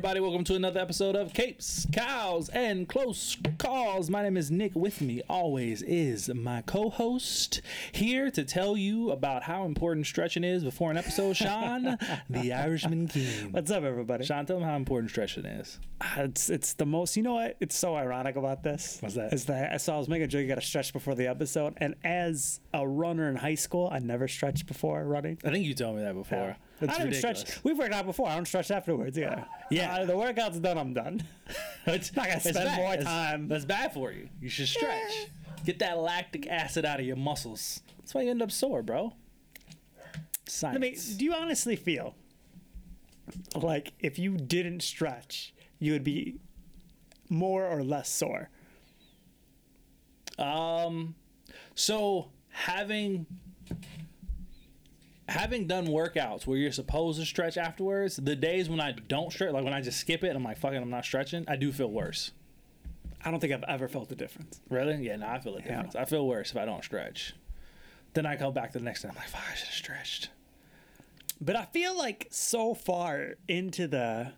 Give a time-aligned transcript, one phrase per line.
[0.00, 4.08] Everybody, welcome to another episode of Capes, Cows, and Close Calls.
[4.08, 4.74] My name is Nick.
[4.74, 7.60] With me always is my co-host
[7.92, 11.36] here to tell you about how important stretching is before an episode.
[11.36, 11.98] Sean,
[12.30, 13.52] the Irishman King.
[13.52, 14.24] What's up, everybody?
[14.24, 15.78] Sean, tell them how important stretching is.
[16.00, 17.14] Uh, It's it's the most.
[17.18, 17.58] You know what?
[17.60, 18.96] It's so ironic about this.
[19.00, 19.34] What's that?
[19.34, 20.40] Is that I saw I was making a joke.
[20.40, 23.98] You got to stretch before the episode, and as a runner in high school, I
[23.98, 25.36] never stretched before running.
[25.44, 26.56] I think you told me that before.
[26.80, 27.40] That's I don't ridiculous.
[27.40, 27.64] stretch.
[27.64, 28.28] We've worked out before.
[28.28, 29.16] I don't stretch afterwards.
[29.18, 29.44] Yeah.
[29.70, 29.96] Yeah.
[29.96, 30.78] Uh, the workout's done.
[30.78, 31.22] I'm done.
[31.86, 32.76] It's, I gotta spend bad.
[32.78, 33.48] more That's- time.
[33.48, 34.28] That's bad for you.
[34.40, 35.28] You should stretch.
[35.64, 37.82] Get that lactic acid out of your muscles.
[37.98, 39.12] That's why you end up sore, bro.
[40.46, 40.76] Science.
[40.76, 42.14] I mean, do you honestly feel
[43.54, 46.40] like if you didn't stretch, you would be
[47.28, 48.48] more or less sore?
[50.38, 51.14] Um,
[51.74, 53.26] so having
[55.30, 59.52] having done workouts where you're supposed to stretch afterwards, the days when I don't stretch,
[59.52, 61.44] like when I just skip it, I'm like, fucking, I'm not stretching.
[61.46, 62.32] I do feel worse.
[63.24, 64.60] I don't think I've ever felt the difference.
[64.68, 64.96] Really?
[64.96, 65.94] Yeah, no, I feel the difference.
[65.94, 67.34] I feel worse if I don't stretch.
[68.14, 69.08] Then I go back the next day.
[69.08, 70.30] I'm like, fuck, I should have stretched.
[71.40, 74.32] But I feel like so far into the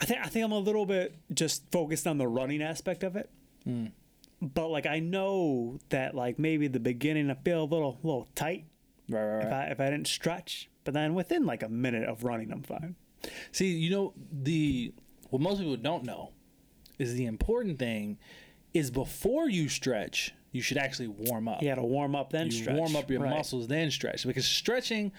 [0.00, 3.16] I think I think I'm a little bit just focused on the running aspect of
[3.16, 3.28] it.
[3.66, 3.92] Mm.
[4.40, 8.64] But like I know that like maybe the beginning I feel a little little tight
[9.08, 9.52] Right, right, if.
[9.52, 10.68] I if I didn't stretch.
[10.84, 12.94] But then within like a minute of running I'm fine.
[13.52, 14.92] See, you know the
[15.30, 16.30] what most people don't know
[16.98, 18.18] is the important thing
[18.74, 21.62] is before you stretch, you should actually warm up.
[21.62, 22.76] You gotta warm up then you stretch.
[22.76, 23.30] warm up your Right.
[23.30, 25.12] muscles then stretch because stretching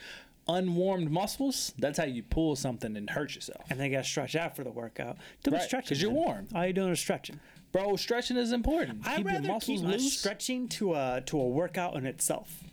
[0.47, 4.35] unwarmed muscles that's how you pull something and hurt yourself And then you gotta stretch
[4.35, 5.17] after the workout.
[5.43, 6.19] Do Right, stretching 'cause you're man.
[6.23, 6.47] warm.
[6.55, 7.39] All you're doing is stretching.
[7.71, 11.21] bro stretching is important I'd keep your rather muscles keep my loose stretching to a
[11.27, 12.63] to a workout in itself.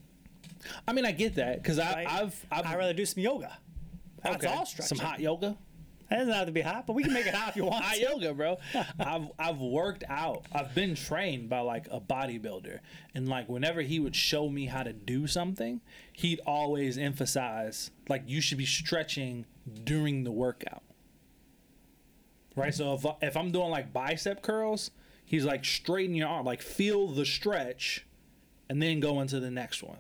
[0.89, 2.07] I mean i get that because Right?
[2.09, 3.57] i've i've I'd rather do some yoga.
[4.23, 4.97] That's okay, all stretching.
[4.99, 5.57] some hot yoga
[6.11, 7.85] It doesn't have to be hot, but we can make it hot if you want.
[7.85, 8.59] hot yoga bro
[9.01, 12.79] i've i've worked out i've been trained by like a bodybuilder
[13.15, 15.81] and like whenever he would show me how to do something
[16.13, 19.45] he'd always emphasize like you should be stretching
[19.85, 20.83] during the workout
[22.55, 24.91] right so if, if i'm doing like bicep curls
[25.25, 28.07] he's like straighten your arm like feel the stretch
[28.69, 29.99] and then go into the next one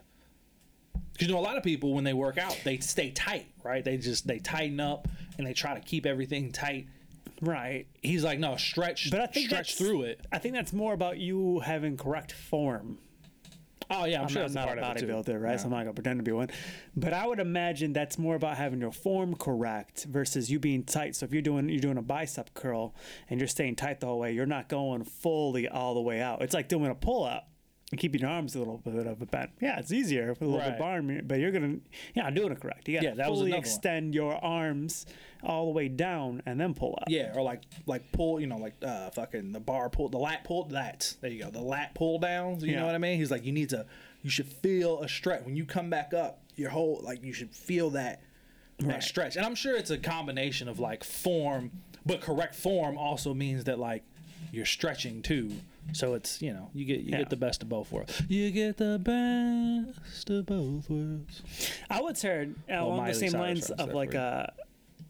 [1.16, 3.84] because you know a lot of people when they work out they stay tight right
[3.84, 6.86] they just they tighten up and they try to keep everything tight
[7.42, 7.86] Right.
[8.02, 10.20] He's like, no, stretch, But I think stretch through it.
[10.32, 12.98] I think that's more about you having correct form.
[13.88, 15.06] Oh yeah, I'm, I'm sure not, that's a not a of it too.
[15.06, 15.60] bodybuilder, right?
[15.60, 16.50] So I'm not gonna pretend to be one.
[16.96, 21.14] But I would imagine that's more about having your form correct versus you being tight.
[21.14, 22.96] So if you're doing you're doing a bicep curl
[23.30, 26.42] and you're staying tight the whole way, you're not going fully all the way out.
[26.42, 27.55] It's like doing a pull up and
[27.96, 29.50] keeping your arms a little bit of a bend.
[29.60, 30.70] Yeah, it's easier with a little Right.
[30.70, 31.76] bit barn, but you're gonna
[32.14, 32.88] yeah, doing it correct.
[32.88, 33.64] You gotta Yeah, that was fully another one.
[33.68, 35.06] extend your arms
[35.44, 37.04] all the way down and then pull up.
[37.08, 40.42] Yeah, or like like pull, you know, like uh fucking the bar pull, the lat
[40.42, 40.64] pull.
[40.64, 42.64] That there you go, the lat pull downs.
[42.64, 42.80] You Yeah.
[42.80, 43.18] know what I mean?
[43.18, 43.86] He's like, you need to,
[44.24, 46.42] you should feel a stretch when you come back up.
[46.56, 48.20] Your whole like you should feel that
[48.78, 49.02] that Right.
[49.02, 49.36] stretch.
[49.36, 51.70] And I'm sure it's a combination of like form,
[52.04, 54.02] but correct form also means that like
[54.52, 55.52] you're stretching too.
[55.92, 57.18] So it's you know you get you Yeah.
[57.18, 58.20] get the best of both worlds.
[58.28, 61.42] You get the best of both worlds.
[61.88, 64.18] I would say uh, along Miley the same Cyrus lines of like you.
[64.20, 64.46] uh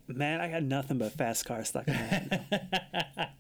[0.09, 2.47] man, I got nothing but fast car stuck in my head.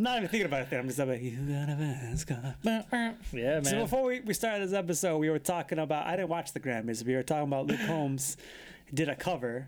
[0.00, 0.78] I'm not even thinking about it there.
[0.78, 2.54] I'm just like, you got a fast car.
[3.32, 3.64] Yeah, man.
[3.64, 6.60] So before we, we started this episode, we were talking about I didn't watch the
[6.60, 7.04] Grammys.
[7.04, 8.36] We were talking about Luke Combs
[8.94, 9.66] did a cover.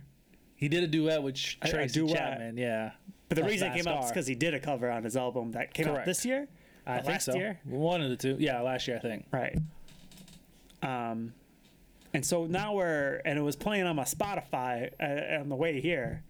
[0.54, 2.16] He did a duet with A- a Tracy duet.
[2.16, 2.56] Chapman.
[2.58, 2.92] Yeah,
[3.28, 5.16] But the Of reason it came out is because he did a cover on his
[5.16, 6.48] album that came out this year.
[6.86, 7.34] I think last so.
[7.34, 7.60] year.
[7.64, 8.36] One of the two.
[8.38, 9.26] Yeah, last year I think.
[9.30, 9.58] Right.
[10.82, 11.34] Um,
[12.12, 15.80] and so now we're and it was playing on my Spotify uh, on the way
[15.80, 16.22] here,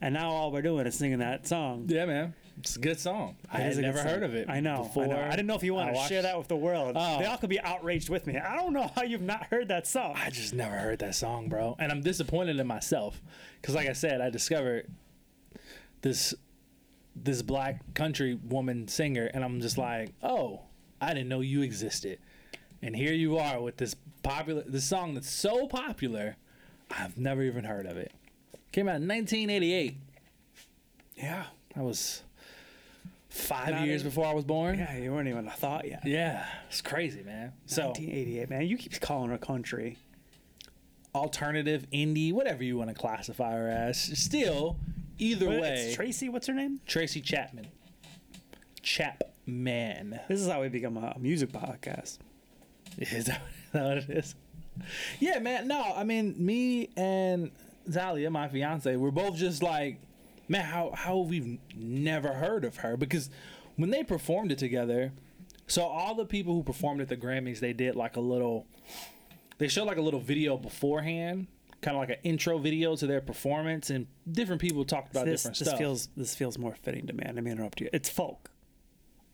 [0.00, 1.84] and now all we're doing is singing that song.
[1.88, 2.34] Yeah, man.
[2.60, 3.36] It's a good song.
[3.52, 4.48] I had never heard of it.
[4.48, 4.82] I know.
[4.82, 5.20] Before I know.
[5.20, 6.96] I didn't know if you wanted to share that with the world.
[6.96, 7.18] Oh.
[7.18, 8.36] They all could be outraged with me.
[8.36, 10.14] I don't know how you've not heard that song.
[10.16, 11.76] I just never heard that song, bro.
[11.78, 13.22] And I'm disappointed in myself
[13.60, 14.90] because, like I said, I discovered
[16.02, 16.34] this
[17.24, 20.60] this black country woman singer, and I'm just like, oh,
[21.00, 22.18] I didn't know you existed.
[22.82, 26.36] And here you are with this popular, this song that's so popular,
[26.90, 28.12] I've never even heard of it.
[28.72, 29.96] Came out in 1988.
[31.16, 31.44] Yeah.
[31.74, 32.22] That was
[33.28, 34.78] five Not years even- before I was born.
[34.78, 36.02] Yeah, you weren't even a thought yet.
[36.06, 37.52] Yeah, it's crazy, man.
[37.66, 38.66] So 1988, man.
[38.66, 39.98] You keep calling her country.
[41.14, 44.76] alternative, indie, whatever you want to classify her as, still,
[45.18, 46.80] either But way, it's Tracy, what's her name?
[46.86, 47.66] Tracy Chapman.
[48.82, 50.20] Chapman.
[50.28, 52.18] This is how we become a music podcast.
[52.98, 53.40] Is that
[53.72, 54.34] what it is?
[55.20, 55.68] Yeah, man.
[55.68, 57.50] No, I mean, me and
[57.88, 59.98] Zalia, my fiance, we're both just like,
[60.48, 63.30] man, how how we've never heard of her because
[63.76, 65.12] when they performed it together,
[65.66, 68.66] so all the people who performed at the Grammys, they did like a little,
[69.58, 71.46] they showed like a little video beforehand,
[71.80, 75.42] kind of like an intro video to their performance, and different people talked about This,
[75.42, 75.78] different this stuff.
[75.78, 77.22] feels this feels more fitting to me.
[77.24, 77.88] Let me interrupt you.
[77.92, 78.50] It's folk.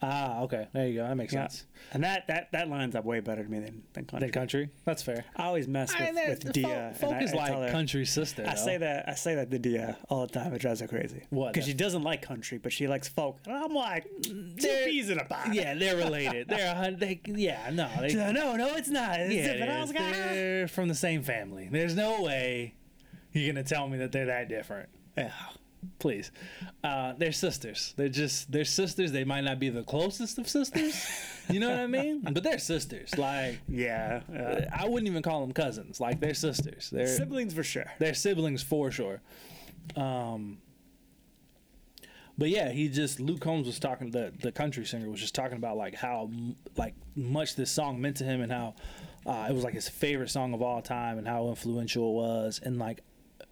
[0.04, 1.06] Ah, okay, there you go.
[1.08, 1.42] That makes Yeah.
[1.48, 1.66] sense.
[1.92, 4.26] And that, that that lines up way better to me than, than country.
[4.26, 5.24] Then country, that's fair.
[5.36, 6.66] I always mess with, I mean, with the Dia.
[6.68, 8.44] folk, and folk I- is I tell like her- country sister.
[8.46, 8.60] I though.
[8.64, 10.52] say that I say that to Dia all the time.
[10.54, 11.22] It drives her crazy.
[11.30, 11.52] What?
[11.52, 13.38] Because she doesn't like country, but she likes folk.
[13.46, 15.54] And I'm like, two They're- peas in a pod.
[15.54, 16.48] Yeah, they're related.
[16.48, 19.20] They're a hun- they, yeah, no, they, She's like, no, no, it's not.
[19.20, 19.68] It's yeah, it.
[19.68, 20.10] I was like, ah.
[20.12, 21.68] they're from the same family.
[21.70, 22.74] There's no way
[23.32, 24.88] you're gonna tell me that they're that different.
[25.18, 25.32] Yeah.
[25.98, 26.30] Please,
[26.82, 27.94] uh, they're sisters.
[27.96, 29.12] They're just they're sisters.
[29.12, 30.94] They might not be the closest of sisters.
[31.50, 32.22] You know what I mean?
[32.32, 33.16] But they're sisters.
[33.18, 34.20] Like Yeah.
[34.32, 36.00] uh, I wouldn't even call them cousins.
[36.00, 36.90] Like they're sisters.
[36.90, 37.86] They're siblings for sure.
[37.98, 39.20] they're siblings for sure.
[39.96, 40.58] Um,
[42.36, 44.10] but yeah, he just Luke Combs was talking.
[44.10, 46.30] The the country singer was just talking about like how
[46.76, 48.74] like much this song meant to him and how
[49.24, 52.60] uh, it was like his favorite song of all time and how influential it was.
[52.64, 53.02] And like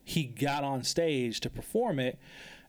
[0.05, 2.19] he got on stage to perform it.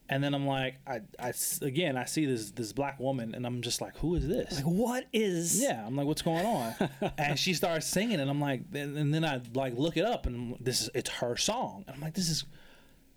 [0.09, 3.61] And then I'm like, I, I again, I see this this black woman, and I'm
[3.61, 4.57] just like, who is this?
[4.57, 5.61] Like, what is?
[5.61, 6.73] Yeah, I'm like, what's going on?
[7.17, 10.25] and she starts singing, and I'm like, and, and then I like look it up,
[10.25, 12.43] and this is it's her song, and I'm like, this is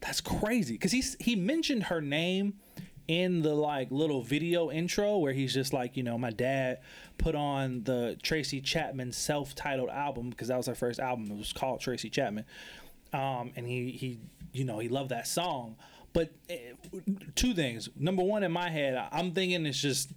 [0.01, 2.55] that's crazy because he he mentioned her name
[3.09, 6.79] in the like little video intro where he's just like, you know, my dad
[7.19, 11.31] put on the Tracy Chapman self-titled album because that was her first album.
[11.31, 12.45] It was called Tracy Chapman,
[13.13, 14.21] um, and he he
[14.53, 15.77] you know he loved that song.
[16.13, 16.73] But eh,
[17.35, 17.91] two things.
[17.95, 20.13] Number one, in my head, I'm thinking it's just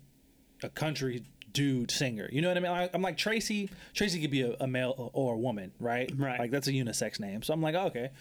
[0.63, 2.30] a country dude singer.
[2.31, 2.89] You know what I mean?
[2.94, 3.69] I'm like Tracy.
[3.94, 6.12] Tracy could be a, a male or a woman, right?
[6.15, 6.39] Right.
[6.39, 7.44] Like that's a unisex name.
[7.44, 8.12] So I'm like, okay,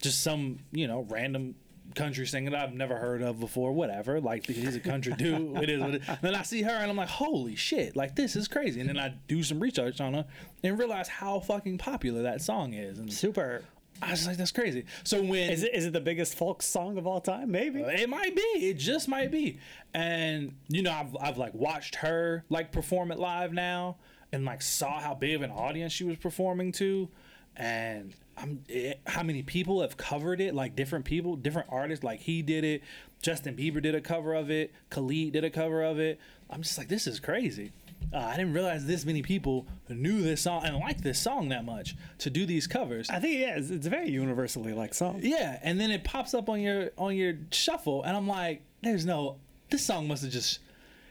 [0.00, 1.54] just some you know random
[1.94, 3.72] country singer that I've never heard of before.
[3.72, 4.20] Whatever.
[4.20, 5.56] Like he's a country dude.
[5.62, 5.80] It is.
[5.80, 7.96] What it, then I see her and I'm like, holy shit!
[7.96, 8.80] Like this is crazy.
[8.80, 10.26] And then I do some research on her
[10.62, 12.98] and realize how fucking popular that song is.
[12.98, 13.64] And Super.
[14.02, 14.84] I was like, that's crazy.
[15.04, 17.50] So when Is it is it the biggest folk song of all time?
[17.50, 17.80] Maybe.
[17.80, 18.42] it might be.
[18.42, 19.58] It just might be.
[19.94, 23.96] And you know, I've I've like watched her like perform it live now,
[24.32, 27.08] and like saw how big of an audience she was performing to,
[27.56, 30.54] and I'm it, how many people have covered it?
[30.54, 32.04] Like different people, different artists.
[32.04, 32.82] Like he did it.
[33.20, 34.72] Justin Bieber did a cover of it.
[34.90, 36.20] Khalid did a cover of it.
[36.48, 37.72] I'm just like, this is crazy.
[38.12, 41.64] Uh, I didn't realize this many people knew this song and liked this song that
[41.64, 43.10] much to do these covers.
[43.10, 45.20] I think yeah, it's, it's a very universally liked song.
[45.22, 49.04] Yeah, and then it pops up on your on your shuffle, and I'm like, "There's
[49.04, 49.36] no.
[49.70, 50.60] This song must have just.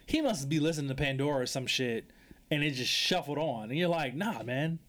[0.05, 2.09] He must be listening to Pandora or some shit,
[2.49, 4.79] and it just shuffled on, and you're like, "Nah, man,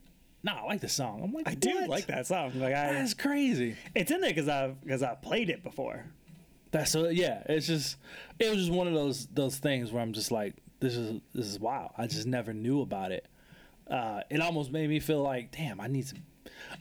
[0.43, 2.53] nah, I like this song." I'm like, I do like that song.
[2.59, 3.77] Like I, That's crazy.
[3.95, 6.07] it's in there because I've because I played it before.
[6.71, 7.43] That's so yeah.
[7.47, 7.97] It's just
[8.39, 11.47] it was just one of those those things where I'm just like, this is this
[11.47, 11.91] is wild.
[11.97, 13.27] I just never knew about it.
[13.91, 16.19] Uh, it almost made me feel like, damn, I need some.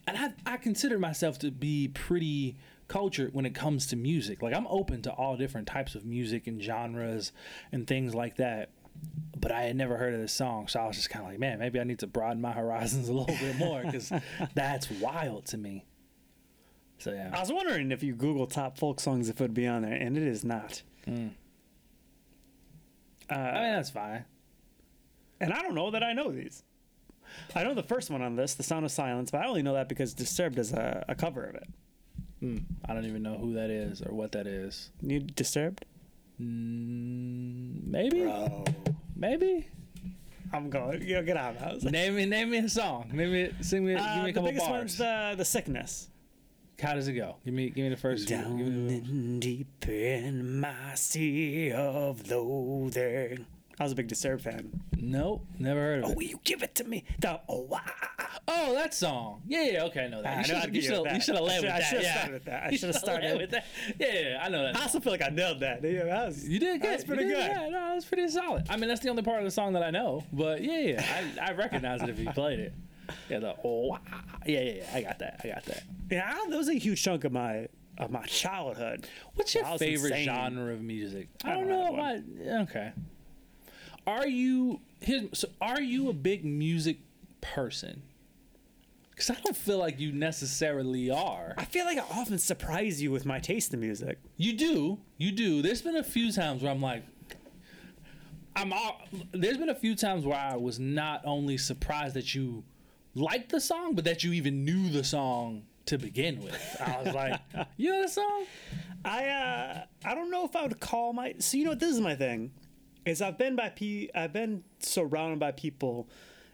[0.08, 4.42] And I I consider myself to be pretty cultured when it comes to music.
[4.42, 7.32] Like I'm open to all different types of music and genres
[7.72, 8.70] and things like that.
[9.40, 11.40] But I had never heard of this song, so I was just kind of like,
[11.40, 14.12] man, maybe I need to broaden my horizons a little bit more because
[14.56, 15.86] that's wild to me.
[16.98, 17.30] So yeah.
[17.32, 19.94] I was wondering if you Google top folk songs if it would be on there,
[19.94, 20.82] and it is not.
[23.30, 24.26] Uh, I mean, that's fine.
[25.40, 26.64] and I don't know that I know these.
[27.54, 29.74] I know the first one on this, "The Sound of Silence," but I only know
[29.74, 31.68] that because Disturbed does a, a cover of it.
[32.40, 32.58] Hmm.
[32.86, 34.92] I don't even know who that is or what that is.
[35.02, 35.86] You Disturbed?
[36.40, 38.64] Mm, maybe, Bro,
[39.16, 39.68] maybe.
[40.54, 41.02] I'm going.
[41.02, 41.84] You know, get out of the house.
[41.84, 43.10] Name me, name me a song.
[43.12, 44.80] Name me, sing me, Uh, give me a couple the biggest bars.
[44.80, 46.08] one's the the sickness.
[46.82, 47.38] How does it go?
[47.44, 48.28] Give me, give me the first.
[48.28, 53.46] Down give me the- in deep in my sea of loathing.
[53.80, 54.80] I was a big Disturbed fan.
[54.96, 56.18] nope, never heard of Oh, it.
[56.18, 57.04] will you give it to me?
[57.20, 58.40] The oh, ah.
[58.48, 59.42] Oh, that song.
[59.48, 60.36] Yeah, yeah, okay, I know that.
[60.36, 61.16] I You should've- you you should that.
[61.16, 62.04] you should have led with should- I that.
[62.04, 62.14] yeah.
[62.16, 62.64] started with that.
[62.64, 63.66] I should've should've started- with that.
[64.00, 64.76] Yeah, yeah, I know that.
[64.78, 65.84] I also feel like I nailed that.
[65.84, 66.92] Yeah, that was, You did good.
[66.92, 67.40] That's pretty did- good.
[67.40, 68.66] Yeah, no, that's pretty solid.
[68.70, 70.24] I mean, that's the only part of the song that I know.
[70.34, 72.74] But yeah, yeah, I, I recognize it if you played it.
[73.30, 74.84] Yeah, the oh, ah, yeah, yeah, yeah.
[74.94, 75.42] I got that.
[75.44, 75.84] I got that.
[76.10, 79.08] Yeah, that was a huge chunk of my of my childhood.
[79.36, 80.26] What's your was favorite insane.
[80.26, 81.30] genre of music?
[81.44, 81.94] I I don't don't know.
[81.94, 82.92] About, okay.
[84.06, 85.50] Are you here's, so?
[85.62, 87.00] Are you a big music
[87.42, 88.02] person?
[89.12, 91.56] Because I don't feel like you necessarily are.
[91.58, 94.20] I feel like I often surprise you with my taste in music.
[94.38, 95.64] You do, you do.
[95.64, 97.04] There's been a few times where I'm like,
[98.56, 98.72] I'm.
[98.72, 102.64] All, there's been a few times where I was not only surprised that you
[103.18, 106.82] liked the song, but that you even knew the song to begin with.
[106.86, 107.40] I was like,
[107.78, 108.46] you know the song?
[109.04, 111.92] I uh I don't know if I would call my so you know what this
[111.94, 112.52] is my thing
[113.06, 116.10] is I've been by pe I've been surrounded by people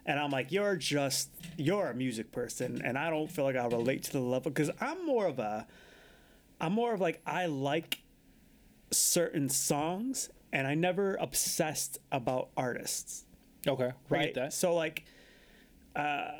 [0.06, 3.66] and I'm like you're just you're a music person and I don't feel like I
[3.66, 5.66] relate to the level because I'm more of a
[6.62, 8.02] I'm more of like I like
[8.92, 13.26] certain songs and I never obsessed about artists
[13.68, 15.06] Okay, right so like
[15.96, 16.32] uh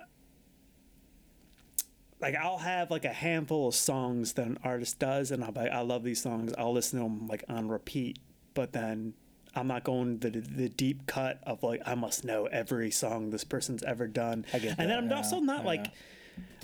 [2.24, 5.60] like I'll have like a handful of songs that an artist does, and I'll be
[5.60, 6.54] like, I love these songs.
[6.58, 8.18] I'll listen to them like on repeat,
[8.54, 9.14] but then
[9.54, 13.44] I'm not going the the deep cut of like I must know every song this
[13.44, 14.46] person's ever done.
[14.54, 15.68] And then I'm yeah, also not yeah.
[15.68, 15.88] like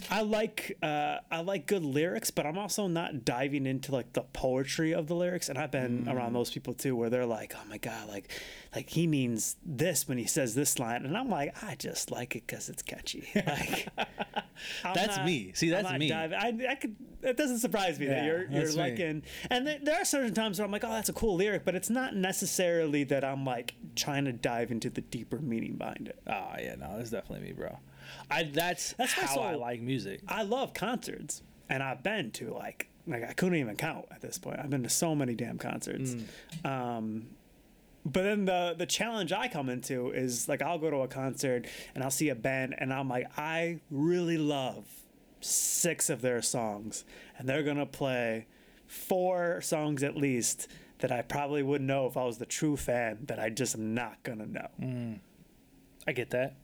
[0.10, 4.22] I like uh, I like good lyrics, but I'm also not diving into like the
[4.22, 5.50] poetry of the lyrics.
[5.50, 6.16] And I've been Mm.
[6.16, 8.32] around those people too, where they're like, "Oh my god, like,
[8.74, 12.36] like he means this when he says this line," and I'm like, I just like
[12.36, 13.28] it because it's catchy.
[14.84, 15.52] Like, That's me.
[15.54, 16.10] See, that's not me.
[16.10, 16.96] diving- I, I could.
[17.22, 18.82] It doesn't surprise me that you're you're that's me.
[18.82, 19.24] liking.
[19.50, 21.76] And th- there are certain times where I'm like, "Oh, that's a cool lyric," but
[21.76, 26.20] it's not necessarily that I'm like trying to dive into the deeper meaning behind it.
[26.28, 27.78] Oh yeah, no, that's definitely me, bro.
[28.30, 30.22] I that's That's how so- I like music.
[30.28, 34.38] I love concerts, and I've been to like like I couldn't even count at this
[34.38, 34.60] point.
[34.60, 36.16] I've been to so many damn concerts.
[36.64, 37.28] Um,
[38.06, 41.68] but then the the challenge I come into is like I'll go to a concert
[41.96, 44.86] and I'll see a band and I'm like I really love
[45.42, 47.04] six of their songs
[47.38, 48.46] and they're gonna play
[48.88, 50.68] four songs at least
[51.00, 53.94] that I probably wouldn't know if I was the true fan that I just am
[53.94, 55.20] not gonna know.
[56.08, 56.56] I get that.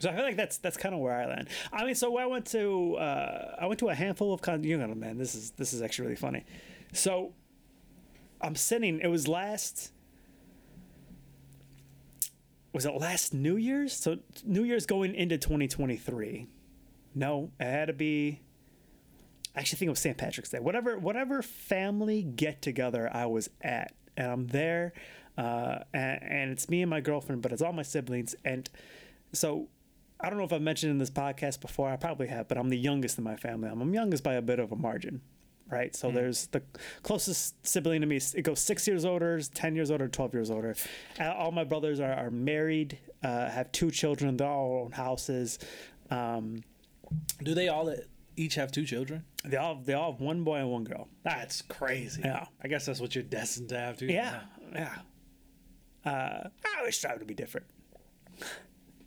[0.00, 1.48] So I feel like that's that's kind of where I land.
[1.72, 4.62] I mean, so I went to uh, I went to a handful of con.
[4.62, 6.44] You know, man, this is this is actually really funny.
[6.92, 7.32] So
[8.40, 9.00] I'm sitting.
[9.00, 9.92] It was last.
[12.72, 13.94] Was it last New Year's?
[13.94, 16.46] So New Year's going into 2023.
[17.14, 18.42] No, it had to be.
[19.54, 20.18] I actually think it was St.
[20.18, 20.58] Patrick's Day.
[20.58, 24.92] Whatever, whatever family get together I was at, and I'm there,
[25.38, 28.68] uh, and, and it's me and my girlfriend, but it's all my siblings, and
[29.32, 29.68] so
[30.20, 31.90] I don't know if I've mentioned in this podcast before.
[31.90, 33.68] I probably have, but I'm the youngest in my family.
[33.68, 35.20] I'm, youngest by a bit of a margin,
[35.70, 35.94] right?
[35.94, 36.62] So there's the
[37.02, 38.16] closest sibling to me.
[38.34, 40.74] It goes six years older, ten years older, twelve years older.
[41.20, 44.36] All my brothers are, are married, uh, have two children.
[44.36, 45.58] They all own houses.
[46.10, 46.62] Um,
[47.42, 47.94] Do they all
[48.36, 49.24] each have two children?
[49.44, 51.08] they all they all have one boy and one girl.
[51.24, 52.22] That's crazy.
[52.24, 52.46] Yeah.
[52.62, 54.10] I guess that's what you're destined to have to.
[54.12, 54.40] Yeah,
[54.72, 54.94] yeah.
[56.04, 57.66] Uh, I always strive to be different.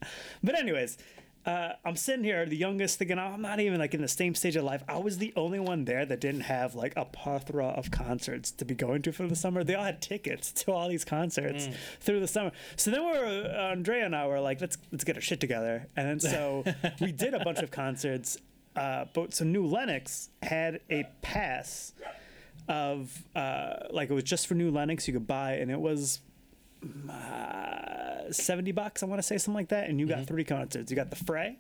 [0.43, 0.97] but anyways,
[1.45, 4.55] uh, I'm sitting here, the youngest, thinking I'm not even like in the same stage
[4.55, 4.83] of life.
[4.87, 8.65] I was the only one there that didn't have like a plethora of concerts to
[8.65, 9.63] be going to for the summer.
[9.63, 11.69] They all had tickets to all these concerts
[12.01, 12.51] through the summer.
[12.75, 15.39] So then we were, uh, Andrea and I were like, let's let's get our shit
[15.39, 15.87] together.
[15.95, 16.65] And then so
[17.01, 18.37] we did a bunch of concerts.
[18.75, 21.93] Uh, but so New Lennox had a pass
[22.67, 26.19] of uh, like it was just for New Lennox you could buy, and it was
[27.09, 29.03] uh, seventy bucks.
[29.03, 30.89] I want to say something like that, and you got three concerts.
[30.91, 31.57] You got the Fray.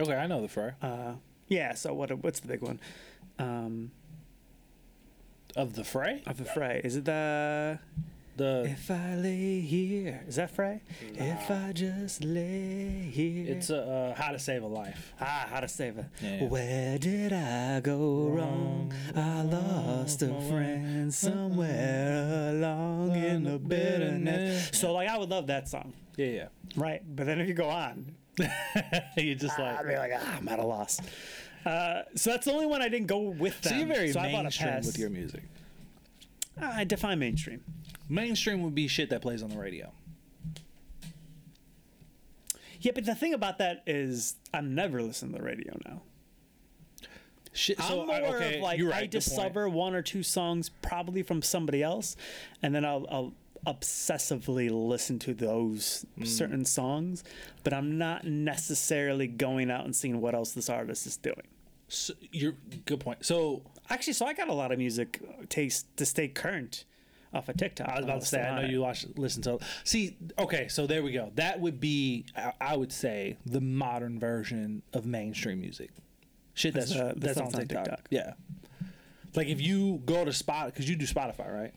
[0.00, 1.14] Okay, I know the fur Uh,
[1.48, 1.74] yeah.
[1.74, 2.10] So what?
[2.22, 2.80] What's the big one?
[3.38, 3.90] Um,
[5.56, 6.22] of the fray.
[6.26, 6.80] of the Fray.
[6.82, 7.78] Is it the?
[8.34, 10.80] The If I lay here, is that Fray?
[11.14, 13.52] If I just lay here.
[13.52, 15.12] it's uh, uh, how to save a life.
[15.20, 16.06] Ah, how to save it.
[16.22, 16.48] Yeah, yeah.
[16.48, 18.92] Where did I go wrong?
[19.14, 24.70] I lost a friend somewhere along in the bitterness.
[24.72, 26.46] So, like, I would love that song, Yeah, yeah.
[26.74, 27.02] right?
[27.14, 28.14] But then if you go on,
[29.18, 31.00] you're just like I'd be like, ah, I'm at a loss.
[31.66, 33.72] Uh, so that's the only one I didn't go with them.
[33.72, 35.42] so you're very so mainstream with your music.
[36.60, 37.62] I define mainstream.
[38.12, 39.90] Mainstream would be shit that plays on the radio.
[42.80, 46.02] Yeah, but the thing about that is I never listen to the radio now.
[47.54, 47.78] Shit.
[47.80, 51.22] So I'm I- more okay, of like right, I discover one or two songs probably
[51.22, 52.16] from somebody else,
[52.62, 53.32] and then I'll, I'll
[53.66, 56.26] obsessively listen to those Mm.
[56.26, 57.22] certain songs,
[57.62, 61.46] but I'm not necessarily going out and seeing what else this artist is doing.
[61.88, 63.24] So, you're good point.
[63.24, 66.84] So Actually, so I got a lot of music taste to stay current
[67.32, 67.88] off of TikTok.
[67.88, 69.58] I was about to say, I know you watch, listen to.
[69.84, 71.32] See, okay, so there we go.
[71.36, 72.26] That would be,
[72.60, 75.90] I, would say, the modern version of mainstream music.
[76.54, 77.84] Shit, that's That's, uh, that's, that's on on TikTok.
[77.84, 78.08] TikTok.
[78.10, 78.32] Yeah,
[79.34, 81.74] Like if you go to Spot, because you do Spotify, right?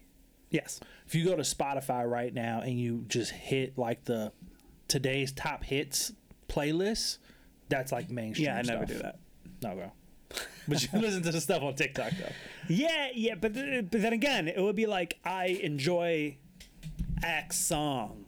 [0.49, 0.79] Yes.
[1.07, 4.31] If you go to Spotify right now and you just hit like the
[4.87, 6.11] today's top hits
[6.47, 7.17] playlist,
[7.69, 8.47] that's like mainstream.
[8.47, 9.19] Yeah, I never do that.
[9.61, 9.91] No, bro.
[10.67, 12.31] But you listen to the stuff on TikTok though.
[12.67, 16.37] Yeah, yeah, but th- but then again, it would be like I enjoy
[17.23, 18.25] X song,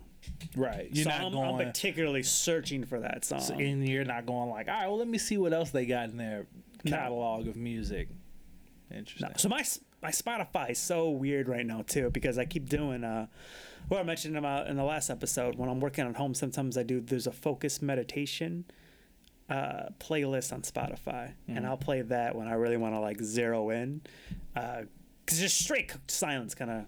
[0.56, 0.90] Right.
[0.92, 1.62] You're so not I'm, going.
[1.62, 3.62] I'm particularly searching for that song.
[3.62, 6.10] and you're not going like, all right, well, let me see what else they got
[6.10, 6.48] in their
[6.86, 8.10] catalog of music.
[8.94, 9.30] Interesting.
[9.38, 9.64] So my
[10.02, 13.28] my Spotify is so weird right now too because I keep doing uh,
[13.88, 16.34] what I mentioned about in the last episode when I'm working at home.
[16.34, 18.66] Sometimes I do there's a focus meditation
[19.50, 23.70] uh, playlist on Spotify, and I'll play that when I really want to like zero
[23.70, 24.02] in,
[24.54, 26.86] because just straight silence kind of.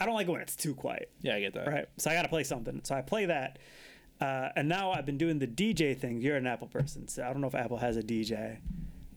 [0.00, 1.10] I don't like it when it's too quiet.
[1.22, 1.66] Yeah, I get that.
[1.66, 1.88] Right.
[1.96, 2.80] So I got to play something.
[2.84, 3.58] So I play that.
[4.20, 6.20] Uh, and now I've been doing the DJ thing.
[6.20, 7.08] You're an Apple person.
[7.08, 8.58] So I don't know if Apple has a DJ.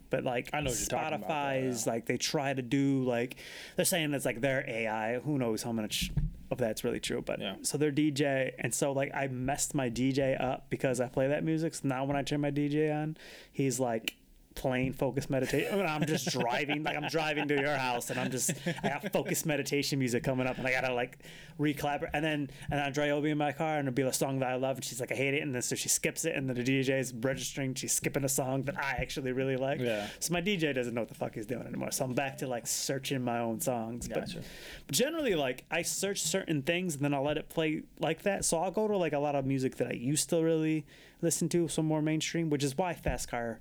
[0.10, 1.94] But like I know what you're talking about, though, Spotify's yeah.
[1.94, 3.38] like they try to do like
[3.76, 5.20] they're saying it's like their AI.
[5.20, 6.12] Who knows how much
[6.52, 7.22] of that's really true?
[7.26, 7.56] But Yeah.
[7.62, 11.44] so they're DJ and so like I messed my DJ up because I play that
[11.44, 11.74] music.
[11.76, 13.18] So now when I turn my DJ on,
[13.52, 14.16] he's like
[14.56, 15.82] playing focus meditation.
[15.82, 18.52] I'm just driving, like I'm driving to your house, and I'm just
[18.84, 21.20] I got focus meditation music coming up, and I gotta like
[21.60, 24.40] reclap and then and Andrea will be in my car, and it'll be a song
[24.40, 26.36] that I love, and she's like I hate it, and then so she skips it,
[26.36, 29.80] and then the DJ is registering, she's skipping a song that I actually really like.
[29.80, 30.08] Yeah.
[30.20, 31.92] So my DJ doesn't know what the fuck he's doing anymore.
[31.92, 34.08] So I'm back to like searching my own songs.
[34.08, 34.38] Gotcha.
[34.38, 34.46] But,
[34.88, 38.46] but generally, like I search certain things, and then I'll let it play like that.
[38.46, 40.86] So I'll go to like a lot of music that I used to really
[41.22, 43.60] listen to, some more mainstream, which is why Fast Car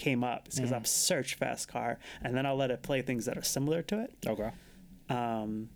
[0.00, 0.46] came up.
[0.46, 3.42] It's because I've searched Fast Car, and then I'll let it play things that are
[3.42, 4.14] similar to it.
[4.26, 4.50] Okay.
[5.10, 5.68] Um,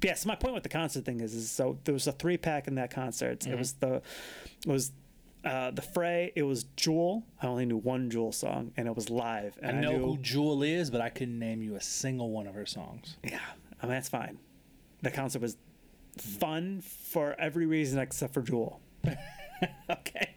[0.00, 2.12] but yeah, so my point with the concert thing is, is so there was a
[2.12, 3.46] three pack in that concert.
[3.46, 4.02] It was the
[4.66, 4.92] it was
[5.44, 6.32] uh, the fray.
[6.36, 7.24] It was Jewel.
[7.40, 9.58] I only knew one Jewel song, and it was live.
[9.62, 12.30] I And I, know knew, who Jewel is, but I couldn't name you a single
[12.30, 13.16] one of her songs.
[13.24, 13.38] Yeah,
[13.80, 14.38] I mean that's fine.
[15.02, 15.56] The concert was
[16.16, 18.80] fun for every reason except for Jewel.
[19.90, 20.34] okay.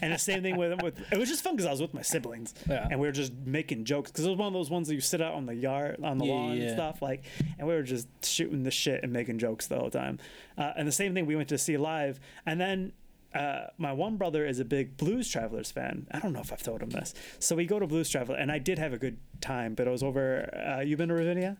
[0.00, 2.02] And the same thing with with it was just fun because I was with my
[2.02, 2.86] siblings Yeah.
[2.90, 5.00] and we were just making jokes because it was one of those ones that you
[5.00, 6.62] sit out on the yard on the Yeah, lawn yeah.
[6.64, 7.24] and stuff like,
[7.58, 10.18] and we were just shooting the shit and making jokes the whole time.
[10.56, 12.92] Uh, and the same thing we went to see live, and then.
[13.34, 16.06] Uh, my one brother is a big Blues Travelers fan.
[16.10, 17.12] I don't know if I've told him this.
[17.38, 19.90] So we go to Blues Traveler, and I did have a good time, but it
[19.90, 20.48] was over.
[20.56, 21.58] Uh, you been to Ravinia?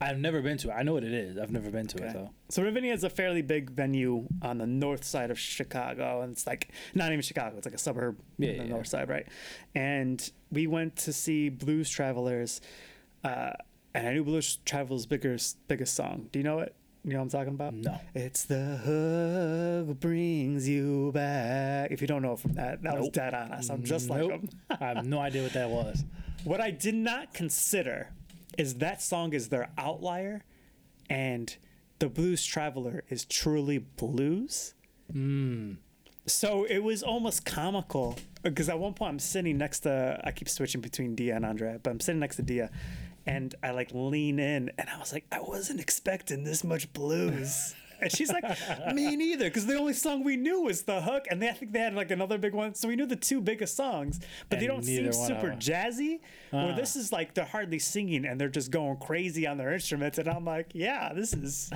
[0.00, 0.72] I've never been to it.
[0.72, 1.36] I know what it is.
[1.38, 2.30] I've never been to it though.
[2.50, 6.46] So Ravinia is a fairly big venue on the north side of Chicago, and it's
[6.46, 9.26] like not even Chicago; it's like a suburb Yeah, on the yeah, north side, right?
[9.74, 12.60] And we went to see Blues Travelers,
[13.24, 13.50] uh,
[13.94, 16.28] and I knew Blues Travelers' biggest biggest song.
[16.32, 16.74] Do you know it?
[17.04, 17.74] You know what I'm talking about?
[17.74, 17.98] No.
[18.14, 21.90] It's the hug brings you back.
[21.90, 23.12] If you don't know from that, that was Nope.
[23.14, 23.70] dead honest.
[23.70, 24.30] I'm just like Nope.
[24.42, 24.48] them.
[24.80, 26.04] I have no idea what that was.
[26.44, 28.10] What I did not consider
[28.58, 30.44] is that song is their outlier,
[31.08, 31.56] and
[32.00, 34.74] the Blues Traveler is truly blues.
[35.10, 35.74] Hmm.
[36.26, 40.48] So it was almost comical because at one point I'm sitting next to I keep
[40.48, 42.70] switching between Dia and Andrea, but I'm sitting next to Dia,
[43.24, 47.74] and I like lean in, and I was like, I wasn't expecting this much blues.
[48.00, 48.44] And she's like,
[48.94, 51.72] me neither, because the only song we knew was the hook, and they, I think
[51.72, 52.74] they had like another big one.
[52.74, 55.52] So we knew the two biggest songs, but they don't seem neither one of super
[55.56, 56.20] jazzy.
[56.50, 56.76] Where Ah.
[56.76, 60.28] this is like they're hardly singing and they're just going crazy on their instruments, and
[60.28, 61.70] I'm like, yeah, this is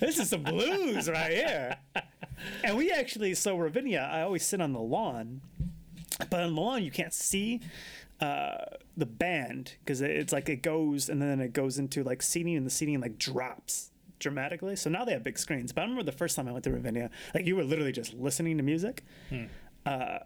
[0.00, 1.76] this is some blues right here.
[2.62, 5.40] And we actually, so Ravinia, I always sit on the lawn,
[6.30, 7.60] but on the lawn you can't see
[8.20, 8.58] uh,
[8.96, 12.64] the band because it's like it goes and then it goes into like seating, and
[12.64, 14.76] the seating like drops dramatically.
[14.76, 15.72] So now they have big screens.
[15.72, 18.14] But I remember the first time I went to Ravinia, like you were literally just
[18.14, 19.04] listening to music.
[19.86, 20.18] Uh,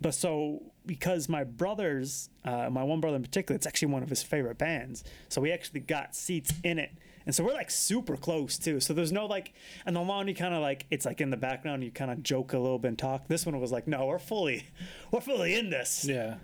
[0.00, 4.08] but so because my brothers, uh, my one brother in particular, it's actually one of
[4.08, 5.04] his favorite bands.
[5.28, 6.90] So we actually got seats in it,
[7.24, 8.80] and so we're like super close too.
[8.80, 9.54] So there's no like,
[9.86, 11.84] and the lawn you kind of like it's like in the background.
[11.84, 13.28] You kind of joke a little bit and talk.
[13.28, 14.66] This one was like, no, we're fully,
[15.10, 16.04] we're fully in this.
[16.04, 16.34] Yeah.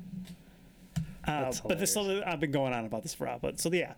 [1.26, 3.38] Uh, but this, so I've been going on about this for a while.
[3.40, 3.94] But so yeah.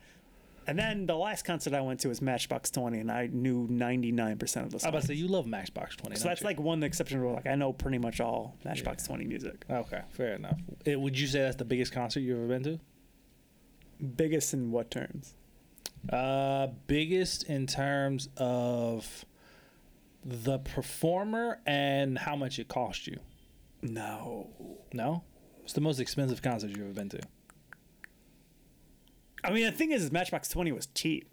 [0.66, 4.40] And then the last concert I went to was Matchbox 20, and I knew 99%
[4.40, 4.62] of the songs.
[4.62, 6.16] I was about to say you love Matchbox Twenty.
[6.16, 6.46] so that's you?
[6.46, 7.34] like one exception rule.
[7.34, 9.64] Like I know pretty much all Matchbox 20 music.
[9.70, 10.60] okay, fair enough.
[10.86, 12.80] Eh, would you say that's the biggest concert you've ever been to?
[14.16, 15.34] Biggest in what terms?
[16.10, 19.24] Uh, biggest in terms of
[20.24, 23.18] the performer and how much it cost you.
[23.82, 24.50] No.
[24.92, 25.22] No,
[25.64, 27.20] it's the most expensive concert you've ever been to.
[29.44, 31.28] I mean, the thing is, is Matchbox 20 was cheap.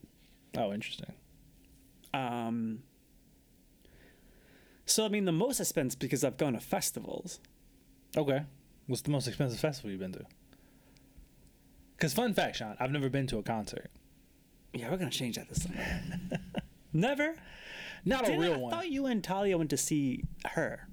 [0.57, 1.13] Oh, interesting.
[2.13, 2.79] Um,
[4.85, 7.39] so, I mean, the most I spent because I've gone to festivals.
[8.17, 8.41] Okay,
[8.87, 10.25] what's the most expensive festival you've been to?
[11.95, 13.91] Because fun fact, Sean, I've never been to a concert.
[14.73, 16.01] Yeah, we're gonna change that this summer.
[16.93, 17.35] Never.
[18.05, 18.73] Not Didn't a real I one.
[18.73, 20.87] I thought you and Talia went to see her.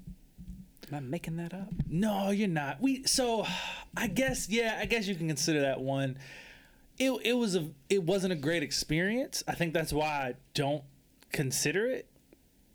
[0.89, 1.73] Am I making that up?
[1.89, 2.81] No, you're not.
[2.81, 3.47] We so
[3.97, 6.19] I guess yeah, I guess you can consider that one.
[6.99, 9.43] It it was a it wasn't a great experience.
[9.47, 10.83] I think that's why I don't
[11.33, 12.09] consider it.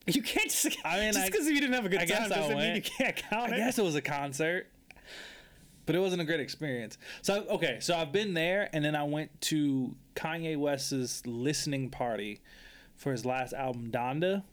[0.08, 0.78] You can't just.
[0.84, 2.82] I mean, just because you didn't have a good I guess time doesn't mean you
[2.82, 3.60] can't count I it.
[3.60, 4.68] guess it was a concert,
[5.86, 6.98] but it wasn't a great experience.
[7.22, 12.42] So okay, so I've been there, and then I went to Kanye West's listening party
[12.96, 14.44] for his last album Donda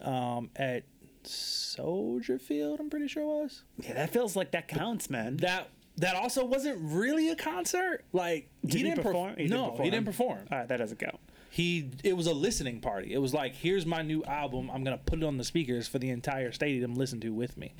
[0.00, 0.84] um, at
[1.24, 2.80] Soldier Field.
[2.80, 5.36] I'm pretty sure it was Yeah, that feels like that counts, man.
[5.38, 5.68] that.
[6.00, 8.04] That also wasn't really a concert.
[8.12, 9.30] Like Did he didn't perf- perform?
[9.36, 9.84] He didn't no, perform.
[9.84, 10.38] he didn't perform.
[10.50, 11.18] All right, that doesn't count.
[11.50, 13.12] He it was a listening party.
[13.12, 14.70] It was like, here's my new album.
[14.70, 17.56] I'm gonna put it on the speakers for the entire stadium to listen to with
[17.56, 17.72] me.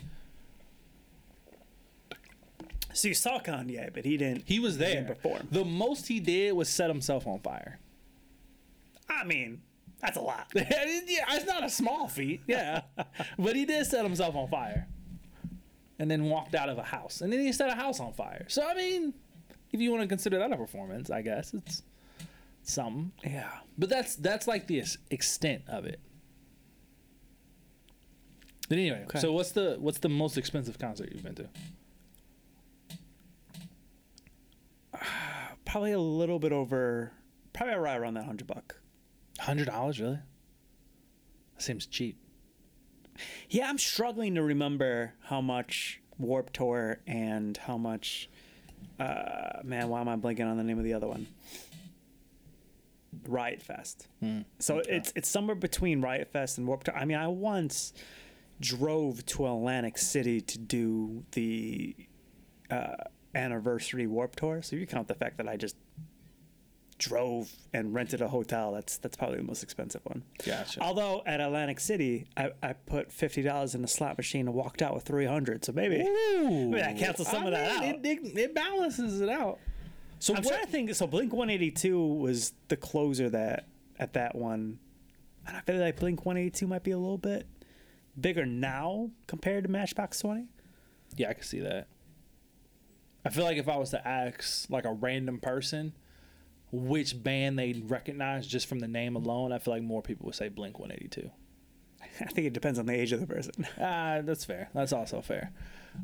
[2.92, 4.42] So you saw Kanye, but he didn't.
[4.46, 4.94] He was there.
[4.94, 5.48] didn't perform.
[5.50, 7.78] The most he did was set himself on fire.
[9.08, 9.62] I mean,
[10.00, 10.48] that's a lot.
[10.54, 12.42] yeah, it's not a small feat.
[12.46, 12.82] Yeah,
[13.38, 14.88] but he did set himself on fire,
[16.00, 18.46] and then walked out of a house, and then he set a house on fire.
[18.48, 19.12] So I mean,
[19.70, 21.82] if you want to consider that a performance, I guess it's
[22.62, 23.12] something.
[23.22, 23.50] Yeah.
[23.78, 26.00] But that's that's like the extent of it.
[28.68, 29.20] But anyway, Okay.
[29.20, 31.48] so what's the what's the most expensive concert you've been to?
[35.66, 37.12] Probably a little bit over.
[37.52, 38.76] Probably right around that hundred buck.
[39.38, 40.18] Hundred dollars, really?
[41.56, 42.16] That seems cheap.
[43.48, 48.28] Yeah, I'm struggling to remember how much Warp Tour and how much.
[48.98, 51.26] Uh, man, why am I blanking on the name of the other one?
[53.26, 54.08] Riot Fest.
[54.58, 56.96] So it's it's somewhere between Riot Fest and Warp Tour.
[56.96, 57.92] I mean, I once
[58.60, 61.96] drove to Atlantic City to do the
[62.70, 62.96] uh,
[63.34, 64.62] anniversary Warp Tour.
[64.62, 65.76] So you count the fact that I just
[67.00, 68.72] drove and rented a hotel.
[68.72, 70.22] That's that's probably the most expensive one.
[70.46, 70.80] Gotcha.
[70.80, 74.82] Although at Atlantic City, I, I put fifty dollars in a slot machine and walked
[74.82, 75.64] out with three hundred.
[75.64, 78.04] So maybe Ooh, that cancels some I of that mean, out.
[78.04, 79.58] It, it, it balances it out.
[80.20, 80.52] So I'm what?
[80.52, 80.94] trying to think.
[80.94, 83.66] So Blink One Eighty Two was the closer that
[83.98, 84.78] at that one,
[85.46, 87.46] and I feel like Blink One Eighty Two might be a little bit
[88.20, 90.46] bigger now compared to Matchbox Twenty.
[91.16, 91.88] Yeah, I can see that.
[93.24, 95.92] I feel like if I was to ask like a random person
[96.72, 100.34] which band they recognize just from the name alone, I feel like more people would
[100.34, 101.30] say Blink 182.
[102.20, 103.66] I think it depends on the age of the person.
[103.80, 104.68] Ah, that's fair.
[104.74, 105.52] That's also fair.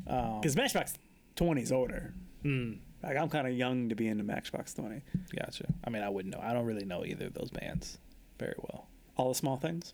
[0.07, 0.93] Um, Because Matchbox
[1.35, 2.13] Twenty is older.
[2.43, 5.01] Like I'm kind of young to be into Matchbox Twenty.
[5.35, 5.65] gotcha.
[5.83, 6.41] I mean, I wouldn't know.
[6.41, 7.97] I don't really know either of those bands
[8.39, 8.87] very well.
[9.17, 9.93] All the small things.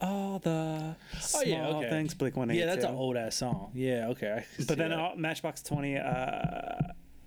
[0.00, 1.90] All the small Oh, yeah, okay.
[1.90, 2.14] things.
[2.14, 2.66] Blink One Eighty Two.
[2.66, 3.70] Yeah, that's an old ass song.
[3.74, 4.32] Yeah, okay.
[4.32, 5.96] I can see But then uh, Matchbox Twenty.
[5.96, 6.76] Uh,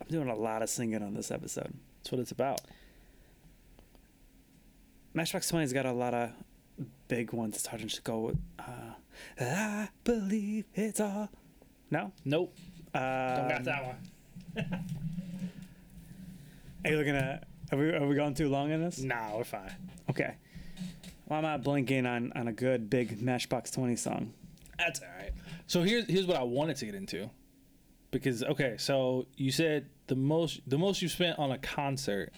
[0.02, 1.74] I'm doing a lot of singing on this episode.
[2.04, 2.60] That's what it's about.
[5.14, 6.32] Matchbox 20's got a lot of
[7.08, 8.96] big ones starting to just go with, uh,
[9.40, 11.30] I believe it's all.
[11.90, 12.12] No?
[12.26, 12.54] Nope.
[12.94, 13.96] Um, Don't got that one.
[16.86, 17.48] Are you looking at.
[17.72, 19.00] Are we, are we going too long in this?
[19.00, 19.74] Nah, we're fine.
[20.10, 20.36] Okay.
[21.26, 24.34] Well, I'm not blinking on, on a good big Matchbox 20 song.
[24.78, 25.32] That's all right.
[25.68, 27.30] So here's here's what I wanted to get into,
[28.12, 32.32] because okay, so you said the most the most you spent on a concert,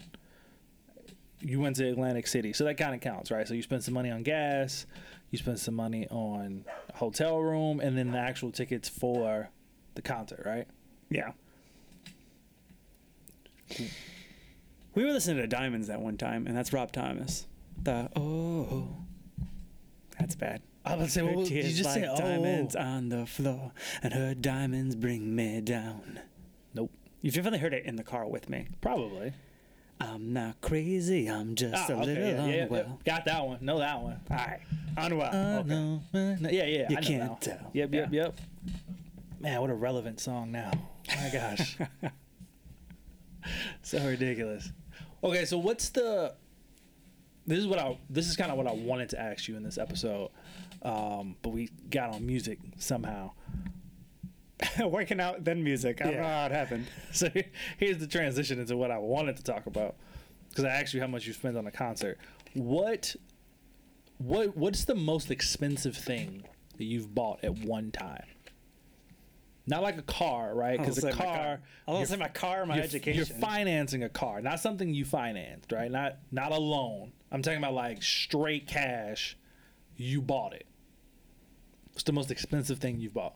[1.41, 3.47] you went to Atlantic City, so that kind of counts, right?
[3.47, 4.85] So you spent some money on gas,
[5.31, 9.49] you spent some money on hotel room, and then the actual tickets for
[9.95, 10.67] the concert, right?
[11.09, 11.31] Yeah.
[14.93, 17.47] We were listening to Diamonds that one time, and that's Rob Thomas.
[17.81, 18.87] The oh,
[20.17, 20.61] that's bad.
[20.85, 22.07] I was about to say, Her what did you just like say?
[22.07, 26.19] Oh, diamonds on the floor, and her diamonds bring me down.
[26.73, 28.67] nope, You've definitely heard it in the car with me.
[28.81, 29.33] probably.
[29.99, 31.27] I'm not crazy.
[31.29, 32.99] I'm just Ah, a okay, little yeah, yeah, unwell.
[33.05, 33.13] yeah.
[33.15, 33.57] got that one.
[33.61, 34.19] Know that one.
[34.29, 34.59] All right,
[34.97, 35.29] unwell.
[35.33, 35.69] Uh, okay.
[35.69, 36.49] no, no.
[36.49, 36.87] Yeah, yeah.
[36.89, 37.71] You I can't tell.
[37.73, 38.37] Yep, yep, yep.
[39.39, 40.71] Man, what a relevant song now.
[41.07, 41.77] My gosh.
[43.83, 44.71] so ridiculous.
[45.23, 46.33] Okay, so what's the
[47.47, 49.63] this is what I this is kind of what I wanted to ask you in
[49.63, 50.29] this episode.
[50.81, 53.31] Um, but we got on music somehow.
[54.79, 56.01] Working out, then music.
[56.01, 56.21] I don't Yeah.
[56.21, 56.87] know how it happened.
[57.11, 57.29] So
[57.77, 59.95] here's the transition into what I wanted to talk about
[60.49, 62.17] because I asked you how much you spent on a concert.
[62.53, 63.15] What
[64.17, 66.43] what what's the most expensive thing
[66.77, 68.25] that you've bought at one time?
[69.67, 70.77] Not like a car, right?
[70.79, 73.25] Because a car, I'll you're- say my car, my you're, education.
[73.27, 75.89] You're financing a car, not something you financed, right?
[75.91, 77.11] Not not a loan.
[77.31, 79.37] I'm talking about like straight cash.
[79.97, 80.65] You bought it.
[81.93, 83.35] What's the most expensive thing you've bought?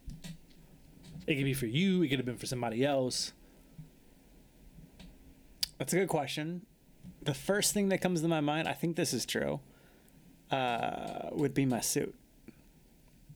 [1.30, 2.02] It could be for you.
[2.02, 3.34] It could have been for somebody else.
[5.78, 6.66] That's a good question.
[7.22, 9.60] The first thing that comes to my mind, I think this is true,
[10.50, 12.16] uh, would be my suit.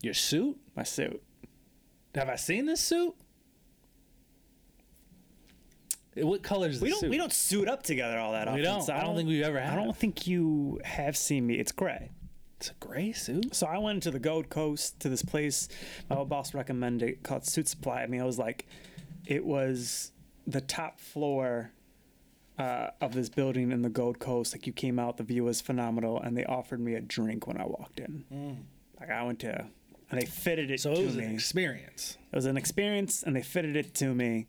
[0.02, 0.58] Your suit?
[0.76, 1.22] My suit.
[2.16, 3.14] Have I seen this suit?
[6.16, 7.10] What color is the We don't suit?
[7.12, 8.64] we don't suit up together all that We often.
[8.64, 8.82] don't.
[8.84, 11.56] so I don't think we've ever I don't think you have seen me.
[11.56, 12.10] It's gray.
[12.64, 13.54] It's a gray suit.
[13.54, 15.68] So I went to the Gold Coast to this place.
[16.10, 18.04] My old boss recommended it called Suit Supply.
[18.04, 18.68] I mean, I was like,
[19.26, 20.14] it was
[20.48, 21.72] the top floor
[22.58, 24.54] uh, of this building in the Gold Coast.
[24.54, 27.58] Like you came out, the view was phenomenal, and they offered me a drink when
[27.58, 28.64] I walked in.
[28.98, 29.68] Like I went to,
[30.10, 30.84] and they fitted it Mm.
[30.84, 31.26] So to it was me.
[31.26, 32.18] an experience.
[32.32, 34.48] It was an experience, and they fitted it to me.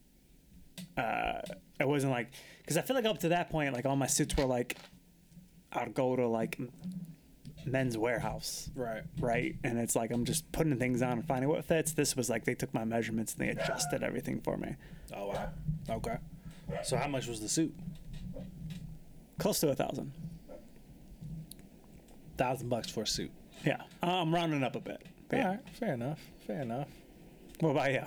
[0.96, 1.40] Uh,
[1.80, 4.36] it wasn't like because I feel like up to that point, like all my suits
[4.36, 4.76] were like,
[5.72, 6.60] I'd go to like
[7.66, 9.02] Men's Wearhouse, Right.
[9.20, 9.56] right?
[9.64, 11.92] And it's like I'm just putting things on and finding what fits.
[11.92, 14.74] This was like they took my measurements and they adjusted everything for me.
[15.14, 15.48] Oh wow.
[15.90, 16.16] Okay.
[16.82, 17.74] So how much was the suit?
[19.38, 20.12] Close to a thousand.
[22.36, 23.30] Thousand bucks for a suit.
[23.64, 25.02] Yeah, I'm rounding up a bit.
[25.28, 25.44] But yeah.
[25.46, 25.60] All right.
[25.74, 26.20] Fair enough.
[26.46, 26.88] Fair enough.
[27.60, 28.02] What about you?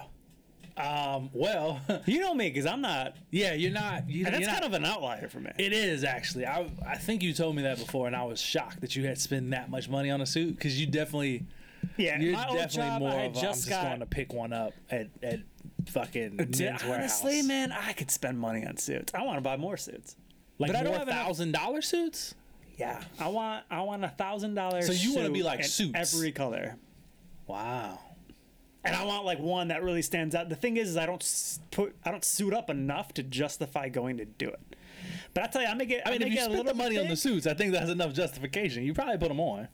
[0.77, 1.29] Um.
[1.33, 1.81] Well.
[2.05, 3.53] You know me, because I'm not, yeah.
[3.53, 4.09] You're not.
[4.09, 5.51] You, and that's you're not, kind of an outlier for me.
[5.57, 6.45] It is actually.
[6.45, 9.17] I I think you told me that before, and I was shocked that you had
[9.19, 11.45] spent that much money on a suit because you definitely
[11.97, 14.05] yeah, you're my old definitely job, more I of a, I'm just just going to
[14.05, 15.39] pick one up at at
[15.87, 19.13] fucking Dude, honestly, man, I could spend money on suits.
[19.13, 20.15] I want to buy more suits.
[20.59, 22.35] like but I don't more have thousand dollar suits.
[22.77, 24.85] Yeah, I want I want a thousand dollars.
[24.85, 25.93] So you wanna be like Suits.
[25.95, 26.75] every color,
[27.47, 27.99] Wow.
[28.83, 30.49] And I want like one that really stands out.
[30.49, 34.17] The thing is, is I don't put I don't suit up enough to justify going
[34.17, 34.59] to do it.
[35.33, 36.01] But I tell you, I make it.
[36.05, 38.83] I mean, if you spent the money on the suits, I think that's enough justification.
[38.83, 39.67] You probably put them on.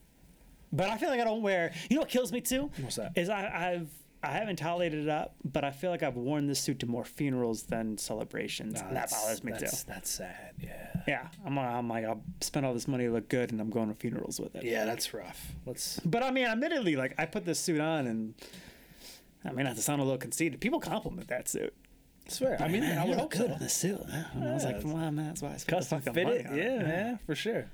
[0.71, 1.71] But I feel like I don't wear.
[1.89, 2.71] You know what kills me too?
[2.79, 3.11] What's that?
[3.15, 3.89] Is I, I've
[4.23, 7.03] I haven't tolerated it up, but I feel like I've worn this suit to more
[7.03, 9.59] funerals than celebrations, and that bothers me too.
[9.59, 10.53] that's, That's sad.
[10.61, 10.89] Yeah.
[11.05, 13.89] Yeah, I'm, I'm like I'll spend all this money to look good, and I'm going
[13.89, 14.63] to funerals with it.
[14.63, 15.51] Yeah, that's rough.
[15.65, 15.99] Let's.
[16.05, 18.33] But I mean, admittedly, like I put this suit on, and
[19.45, 21.73] I mean, not to sound a little conceited, people compliment that suit.
[22.25, 22.61] I Swear.
[22.61, 23.53] I mean, Man, I would look hope good so.
[23.53, 24.01] in this suit.
[24.33, 24.81] And I was like, Yeah.
[24.81, 26.47] come on, man, that's why I spent Custom the fit money it.
[26.47, 26.83] on Yeah, it.
[26.87, 27.65] man, for sure.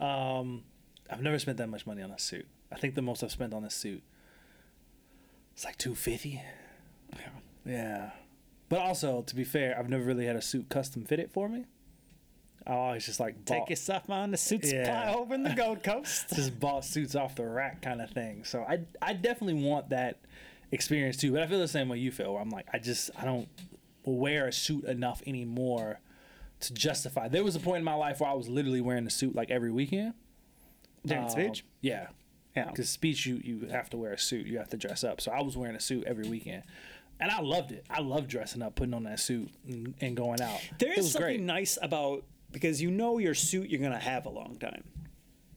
[0.00, 0.64] Um,
[1.08, 2.46] I've never spent that much money on a suit.
[2.72, 4.02] I think the most I've spent on a suit,
[5.52, 6.40] it's like two fifty.
[7.12, 7.18] Yeah.
[7.64, 8.10] Yeah.
[8.68, 11.66] But also, to be fair, I've never really had a suit custom fitted for me.
[12.66, 14.84] I always just like Take bought, your stuff on the suit Yeah.
[14.84, 16.30] supply over in the Gold Coast.
[16.34, 18.44] just bought suits off the rack kind of thing.
[18.44, 20.18] So I I definitely want that
[20.72, 21.30] experience too.
[21.32, 22.32] But I feel the same way you feel.
[22.32, 23.48] Where I'm like I just I don't
[24.04, 26.00] wear a suit enough anymore
[26.60, 27.28] to justify.
[27.28, 29.50] There was a point in my life where I was literally wearing a suit like
[29.50, 30.14] every weekend.
[31.06, 31.64] During Um, speech.
[31.80, 32.08] Yeah.
[32.56, 32.66] Yeah.
[32.66, 34.46] Because speech, you you have to wear a suit.
[34.46, 35.20] You have to dress up.
[35.20, 36.62] So I was wearing a suit every weekend,
[37.18, 37.84] and I loved it.
[37.88, 40.60] I loved dressing up, putting on that suit, and, and going out.
[40.78, 41.40] There is something great.
[41.40, 44.84] nice about because you know your suit you're gonna have a long time.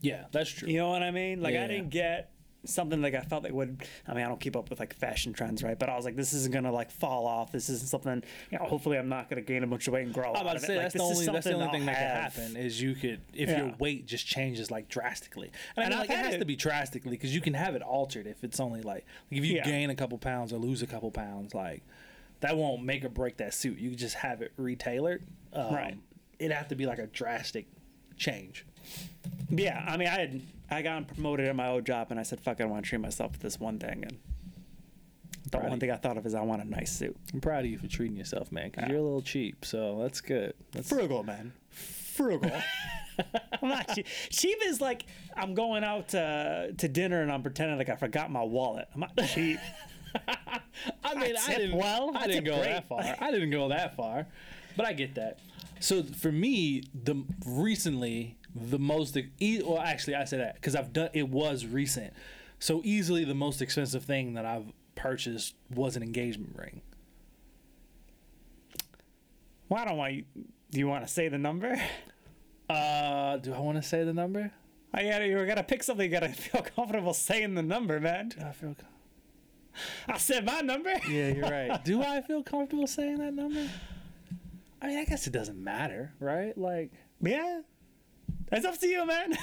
[0.02, 0.70] Yeah, that's true.
[0.70, 1.42] You know what I mean?
[1.42, 1.66] Like Yeah.
[1.66, 2.32] I didn't get
[2.68, 3.84] something like I felt like would.
[4.08, 5.78] I mean, I don't keep up with like fashion trends, right?
[5.78, 7.52] But I was like, this isn't gonna like fall off.
[7.52, 8.24] This isn't something.
[8.52, 10.30] You know, hopefully I'm not gonna gain a bunch of weight and grow.
[10.34, 12.34] I'm about out to say Like, that's the only that's the only thing I'll that
[12.34, 13.58] could happen is you could if Yeah.
[13.66, 15.52] your weight just changes like drastically.
[15.76, 17.76] And, I mean, I've like it has it- to be drastically because you can have
[17.76, 19.64] it altered if it's only like, like if you Yeah.
[19.66, 21.84] gain a couple pounds or lose a couple pounds, like
[22.42, 23.78] that won't make or break that suit.
[23.80, 25.22] You just have it retailored.
[25.54, 25.98] Um, Right.
[26.38, 27.66] It'd have to be like a drastic
[28.18, 28.66] change.
[29.50, 32.40] Yeah, I mean, I had I got promoted at my old job, and I said,
[32.40, 34.18] "Fuck, I want to treat myself to this one thing." And
[35.44, 37.16] the Proud one thing I thought of is I want a nice suit.
[37.34, 38.90] I'm proud of you for treating yourself, man, because Yeah.
[38.94, 39.64] you're a little cheap.
[39.64, 40.54] So that's good.
[40.72, 41.54] That's Frugal, man.
[41.70, 42.52] Frugal.
[43.62, 44.08] I'm not cheap.
[44.30, 45.06] Cheap is like
[45.38, 48.88] I'm going out to, to dinner and I'm pretending like I forgot my wallet.
[48.94, 49.60] I'm not cheap.
[51.04, 51.78] I mean, I tip didn't.
[51.78, 52.12] well.
[52.16, 52.66] I I didn't go great.
[52.70, 53.04] that far.
[53.20, 54.26] I didn't go that far,
[54.76, 55.40] but I get that.
[55.80, 60.94] So for me, the recently the most e- well, actually, I say that because I've
[60.94, 62.14] done it was recent.
[62.60, 66.82] So easily the most expensive thing that I've purchased was an engagement ring.
[69.68, 70.24] Why don't I?
[70.72, 71.80] Do you want to say the number?
[72.70, 74.52] Uh, do I want to say the number?
[74.94, 76.06] I gotta, you gotta pick something.
[76.10, 78.32] You gotta feel comfortable saying the number, man.
[78.44, 78.76] I feel.
[80.08, 80.94] I said my number.
[81.10, 81.84] Yeah, you're right.
[81.86, 83.70] do I feel comfortable saying that number?
[84.82, 86.58] I mean, I guess it doesn't matter, right?
[86.58, 86.92] Like.
[87.22, 87.62] Yeah.
[88.50, 89.38] That's up to you, man.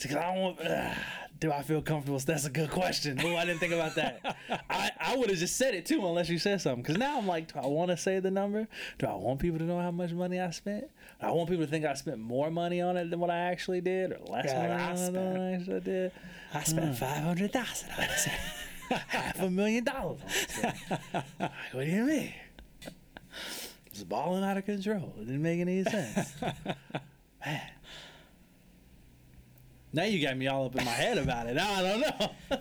[0.00, 0.60] Because I don't want.
[0.60, 0.92] Uh,
[1.38, 2.18] do I feel comfortable?
[2.18, 3.20] That's a good question.
[3.22, 4.36] Oh, I didn't think about that.
[4.70, 6.82] I, I would have just said it too, unless you said something.
[6.82, 8.66] Because now I'm like, do I want to say the number?
[8.98, 10.84] Do I want people to know how much money I spent?
[11.20, 13.80] I want people to think I spent more money on it than what I actually
[13.82, 16.12] did, or less Yeah, money I on it than what I actually did?
[16.54, 17.88] I spent five hundred thousand.
[19.08, 20.20] Half a million dollars.
[20.62, 20.74] on it.
[21.40, 22.34] Like, what do you mean?
[23.96, 25.14] Just balling out of control.
[25.16, 26.34] It didn't make any sense.
[27.46, 27.60] Man.
[29.94, 31.54] Now you got me all up in my head about it.
[31.54, 32.30] Now I don't know.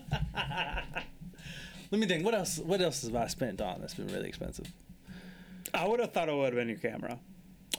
[1.92, 2.24] Let me think.
[2.24, 2.58] What else?
[2.58, 4.72] What else have I spent on that's been really expensive?
[5.74, 7.20] I would have thought it would have been your camera.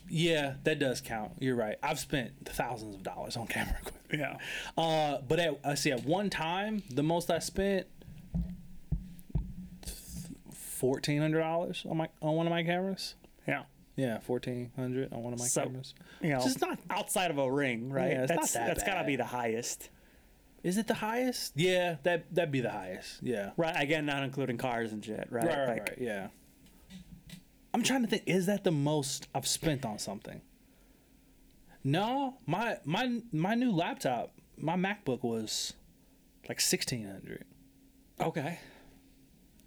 [0.07, 1.33] Yeah, that does count.
[1.41, 1.79] You're right.
[1.83, 4.21] I've spent thousands of dollars on camera equipment.
[4.21, 4.83] Yeah.
[4.83, 7.87] Uh, but at, I see at one time the most I spent
[10.53, 13.15] fourteen hundred dollars on my on one of my cameras.
[13.47, 13.63] Yeah.
[13.97, 15.95] Yeah, fourteen hundred on one of my So, cameras.
[16.21, 18.11] You know, Just not- outside of a ring, right?
[18.13, 19.89] Yeah, it's not that's that that's gotta be the highest,
[20.63, 21.53] Is it the highest?
[21.57, 23.23] Yeah, that that'd be the highest.
[23.23, 23.53] Yeah.
[23.57, 23.75] right?
[23.81, 25.45] Again, not including cars and shit, right?
[25.47, 25.99] Right, right, Like, right.
[25.99, 26.29] Yeah.
[27.73, 28.25] I'm trying to think.
[28.27, 30.43] Is that the most I've spent on something?
[31.85, 35.73] No, my my my new laptop, my MacBook was
[36.49, 37.45] like sixteen hundred.
[38.21, 38.59] Okay.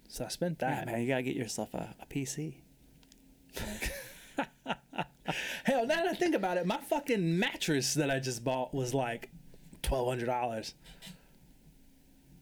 [0.08, 0.86] So I spent Yeah, that.
[0.86, 2.56] man, you gotta get yourself a, a PC.
[5.64, 8.92] Hell, now that I think about it, my fucking mattress that I just bought was
[8.94, 9.30] like
[9.82, 10.74] twelve hundred dollars.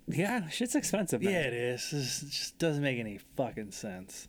[0.07, 1.21] Yeah, shit's expensive.
[1.23, 1.33] Man.
[1.33, 1.87] Yeah, it is.
[1.93, 4.29] It's- It just doesn't make any fucking sense.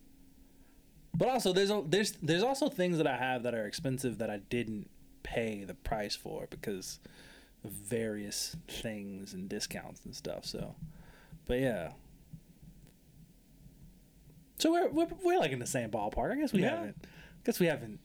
[1.15, 4.37] But also, there's there's there's also things that I have that are expensive that I
[4.49, 4.89] didn't
[5.23, 6.99] pay the price for because
[7.63, 10.45] of various things and discounts and stuff.
[10.45, 10.75] So,
[11.45, 11.91] but yeah.
[14.59, 16.31] So we're we're, we're like in the same ballpark.
[16.31, 16.71] I guess we Yeah.
[16.77, 16.95] haven't.
[17.03, 17.07] I
[17.45, 17.99] guess we haven't.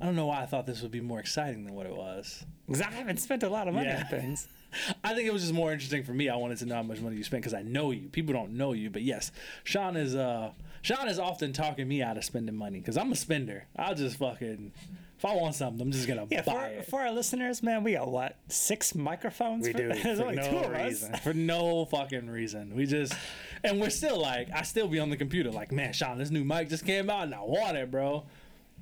[0.00, 2.44] I don't know why I thought this would be more exciting than what it was.
[2.68, 4.00] 'Cause I haven't spent a lot of money Yeah.
[4.04, 4.48] on things.
[5.04, 6.28] I think it was just more interesting for me.
[6.28, 8.08] I wanted to know how much money you spent because I know you.
[8.08, 9.30] People don't know you, but yes,
[9.64, 10.52] Sean is uh
[10.82, 13.66] Sean is often talking me out of spending money because I'm a spender.
[13.76, 14.72] I'll just fucking
[15.18, 16.86] if I want something, I'm just gonna Yeah, buy for, it.
[16.86, 19.64] for our listeners, man, we got what six microphones.
[19.66, 20.84] we for, do There's for only no two of us.
[20.84, 21.14] reason.
[21.18, 22.74] For no fucking reason.
[22.74, 23.14] We just
[23.64, 26.44] and we're still like I still be on the computer like man, Sean, this new
[26.44, 28.24] mic just came out and I want it, bro.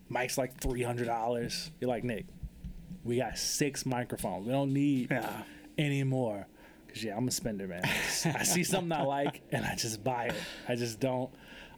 [0.09, 1.71] Mic's like three hundred dollars.
[1.81, 2.27] You're like Nick,
[3.05, 4.47] we got six microphones.
[4.47, 5.43] We don't need Yeah.
[5.79, 6.47] any more.
[6.89, 7.83] Cause yeah, I'm a spender, man.
[8.25, 10.35] I see something I like and I just buy it.
[10.69, 11.31] I just don't.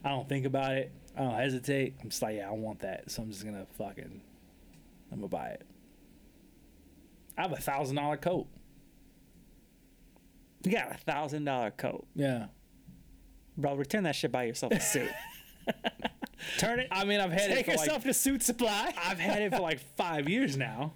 [0.04, 0.90] I don't think about it.
[1.16, 1.94] I don't hesitate.
[2.02, 3.10] I'm just like, yeah, I want that.
[3.10, 4.22] So I'm just gonna fucking.
[5.12, 5.62] I'm gonna buy it.
[7.36, 8.46] I have a thousand dollar coat.
[10.64, 12.46] You got a thousand dollar coat, Yeah.
[13.56, 13.76] Bro.
[13.76, 14.32] Return that shit.
[14.32, 15.10] Buy yourself a suit.
[16.58, 16.88] Turn it.
[16.90, 18.94] I mean, I've had Take it for yourself like to Suitsupply.
[18.96, 20.92] I've had it for like five years now.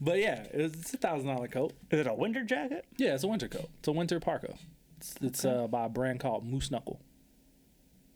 [0.00, 1.72] But yeah, it's, a thousand dollar coat.
[1.90, 2.84] Is it a winter jacket?
[2.96, 3.68] Yeah, it's a winter coat.
[3.78, 4.54] It's a winter parka.
[4.98, 7.00] It's, it's uh, by a brand called Moose Knuckle.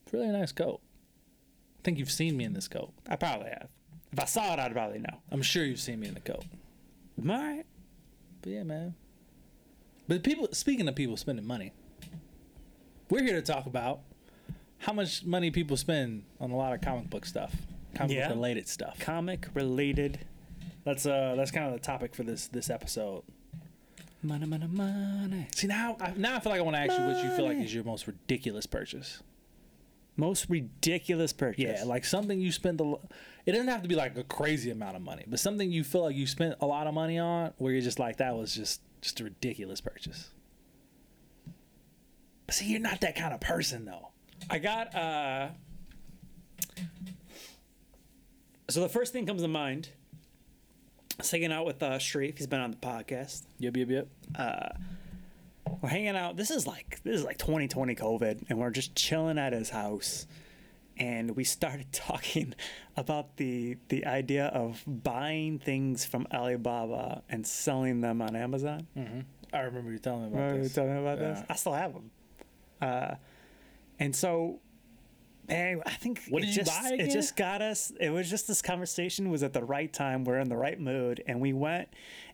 [0.04, 0.80] It's really a nice coat.
[1.78, 2.92] I think you've seen me in this coat.
[3.08, 3.68] I probably have.
[4.12, 5.20] If I saw it, I'd probably know.
[5.30, 6.44] I'm sure you've seen me in the coat.
[7.18, 7.64] All right.
[8.42, 8.94] But yeah, man.
[10.08, 11.72] But people, speaking of people spending money,
[13.10, 14.00] we're here to talk about
[14.78, 17.54] how much money people spend on a lot of comic book stuff,
[17.94, 18.28] comic Yeah.
[18.28, 18.98] book related stuff.
[18.98, 20.20] Comic related.
[20.84, 23.22] That's uh, that's kind of the topic for this this episode.
[24.22, 25.46] Money, money, money.
[25.54, 27.46] See now, I, now I feel like I want to ask you what you feel
[27.46, 29.22] like is your most ridiculous purchase.
[30.16, 31.80] Most ridiculous purchase.
[31.80, 32.94] Yeah, like something you spend a.
[33.46, 36.02] It doesn't have to be like a crazy amount of money, but something you feel
[36.02, 38.82] like you spent a lot of money on, where you're just like that was just
[39.00, 40.30] just a ridiculous purchase.
[42.50, 44.08] See, you're not that kind of person though.
[44.48, 45.48] I got uh
[48.68, 49.88] so the first thing comes to mind.
[51.12, 53.42] I was hanging out with uh Sharif, he's been on the podcast.
[53.58, 54.08] Yep, yep, yep.
[54.36, 54.68] Uh
[55.82, 56.36] We're hanging out.
[56.36, 60.26] This is like this is like 2020 COVID, and we're just chilling at his house.
[60.96, 62.54] And we started talking
[62.96, 68.86] about the the idea of buying things from Alibaba and selling them on Amazon.
[68.96, 69.20] Mm-hmm.
[69.52, 70.74] I remember you telling me about Remember you this.
[70.74, 71.42] telling me about this?
[71.48, 72.10] I still have them.
[72.80, 73.14] Uh,
[73.98, 74.60] and so,
[75.48, 77.92] man, I think What it did you just, buy It just got us.
[78.00, 80.24] It was just this conversation was at the right time.
[80.24, 81.88] We're in the right mood, and we went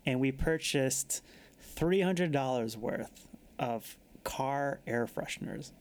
[0.04, 1.22] and we purchased
[1.61, 3.26] three hundred dollars worth
[3.59, 5.72] of car air fresheners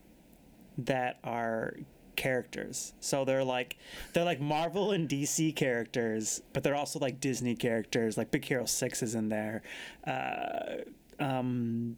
[0.78, 1.74] that are
[2.16, 2.94] characters.
[3.00, 3.76] So they're like
[4.12, 8.16] they're like Marvel and DC characters, but they're also like Disney characters.
[8.16, 9.62] Like Big Hero Six is in there.
[10.06, 10.78] Uh,
[11.20, 11.96] um,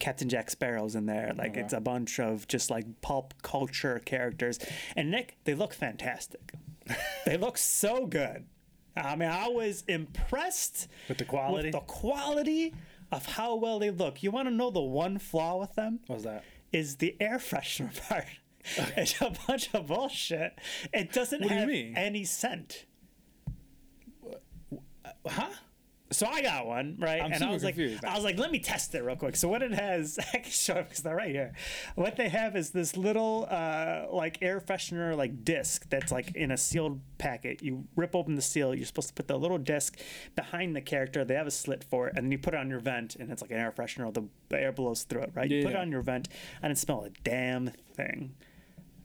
[0.00, 1.32] Captain Jack Sparrow's in there.
[1.36, 4.58] Like it's a bunch of just like pulp culture characters.
[4.96, 6.52] And Nick, they look fantastic.
[7.26, 8.46] they look so good.
[8.96, 11.68] I mean, I was impressed With the quality?
[11.68, 12.74] with the quality
[13.12, 14.22] of how well they look.
[14.22, 16.00] You want to know the one flaw with them?
[16.08, 16.44] What was that?
[16.72, 18.26] is the air freshener part.
[18.96, 20.58] It's a bunch of bullshit.
[20.92, 21.94] It doesn't What do you have mean?
[21.96, 22.84] any scent.
[25.26, 25.50] Huh?
[26.12, 27.22] So I got one, right?
[27.22, 27.78] I'm and I was like.
[27.78, 29.36] I was like, let me test it real quick.
[29.36, 31.52] So what it has, I can show it because they're right here.
[31.94, 36.50] What they have is this little uh, like air freshener like disc that's like in
[36.50, 37.62] a sealed packet.
[37.62, 38.74] You rip open the seal.
[38.74, 39.98] You're supposed to put the little disc
[40.34, 41.24] behind the character.
[41.24, 43.30] They have a slit for it, and then you put it on your vent, and
[43.30, 44.12] it's like an air freshener.
[44.12, 45.48] The, air blows through it, right?
[45.48, 46.28] Yeah, You put it on your vent,
[46.60, 48.34] and it smells a damn thing.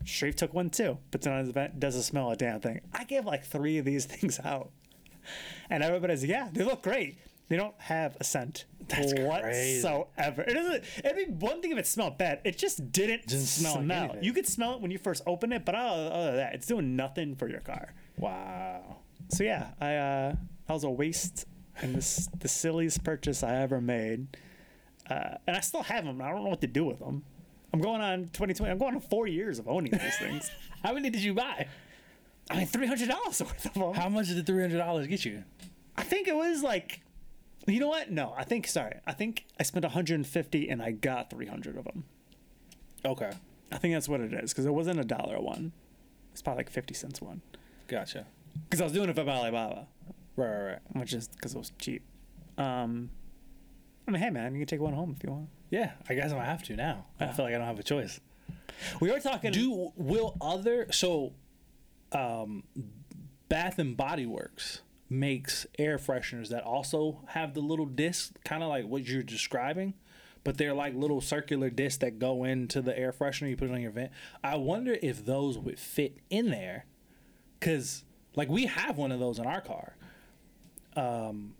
[0.05, 2.81] Sharif took one too, puts it on his vent, doesn't smell a damn thing.
[2.93, 4.71] I gave like three of these things out.
[5.69, 7.17] And everybody's yeah, they look great.
[7.47, 9.23] They don't have a scent That's crazy.
[9.87, 10.41] whatsoever.
[10.43, 10.83] It doesn't.
[11.03, 12.41] It'd be one thing if it smelled bad.
[12.43, 14.07] It just didn't, Didn't smell smell.
[14.09, 16.55] like you could smell it when you first open it, but other, other than that,
[16.55, 17.93] it's doing nothing for your car.
[18.17, 18.97] Wow.
[19.29, 20.35] So yeah, I uh,
[20.67, 21.45] that was a waste
[21.81, 24.27] and this the silliest purchase I ever made.
[25.09, 26.19] Uh, and I still have them.
[26.21, 27.23] I don't know what to do with them.
[27.73, 28.71] I'm going on 2020.
[28.71, 30.49] I'm going on four years of owning these things.
[30.83, 31.67] How many did you buy?
[32.49, 33.93] I mean, three hundred dollars worth of them.
[33.93, 35.43] How much did the three hundred dollars get you?
[35.97, 37.01] I think it was like,
[37.67, 38.11] you know what?
[38.11, 38.99] No, I think sorry.
[39.07, 42.03] I think I spent 150 and I got 300 of them.
[43.05, 43.31] Okay,
[43.71, 45.71] I think that's what it is because it wasn't a dollar one.
[46.33, 47.41] It's probably like 50 cents one.
[47.87, 48.25] gotcha.
[48.69, 49.87] Because I was doing it for Alibaba,
[50.37, 50.79] Right, right, right.
[50.93, 52.03] which is because it was cheap.
[52.57, 53.09] Um,
[54.07, 55.49] I mean, hey man, you can take one home if you want.
[55.69, 57.05] Yeah, I guess I'm gonna have to now.
[57.19, 58.19] I feel like I don't have a choice.
[58.99, 59.51] We were talking.
[59.51, 61.33] Do will other so,
[62.15, 62.63] um,
[63.49, 68.69] Bath and Body Works makes air fresheners that also have the little disc, kind of
[68.69, 69.93] like what you're describing,
[70.43, 73.49] but they're like little circular discs that go into the air freshener.
[73.49, 74.11] You put it on your vent.
[74.43, 76.85] I wonder if those would fit in there,
[77.59, 78.03] because
[78.35, 79.95] like we have one of those in our car.
[80.95, 81.53] Um,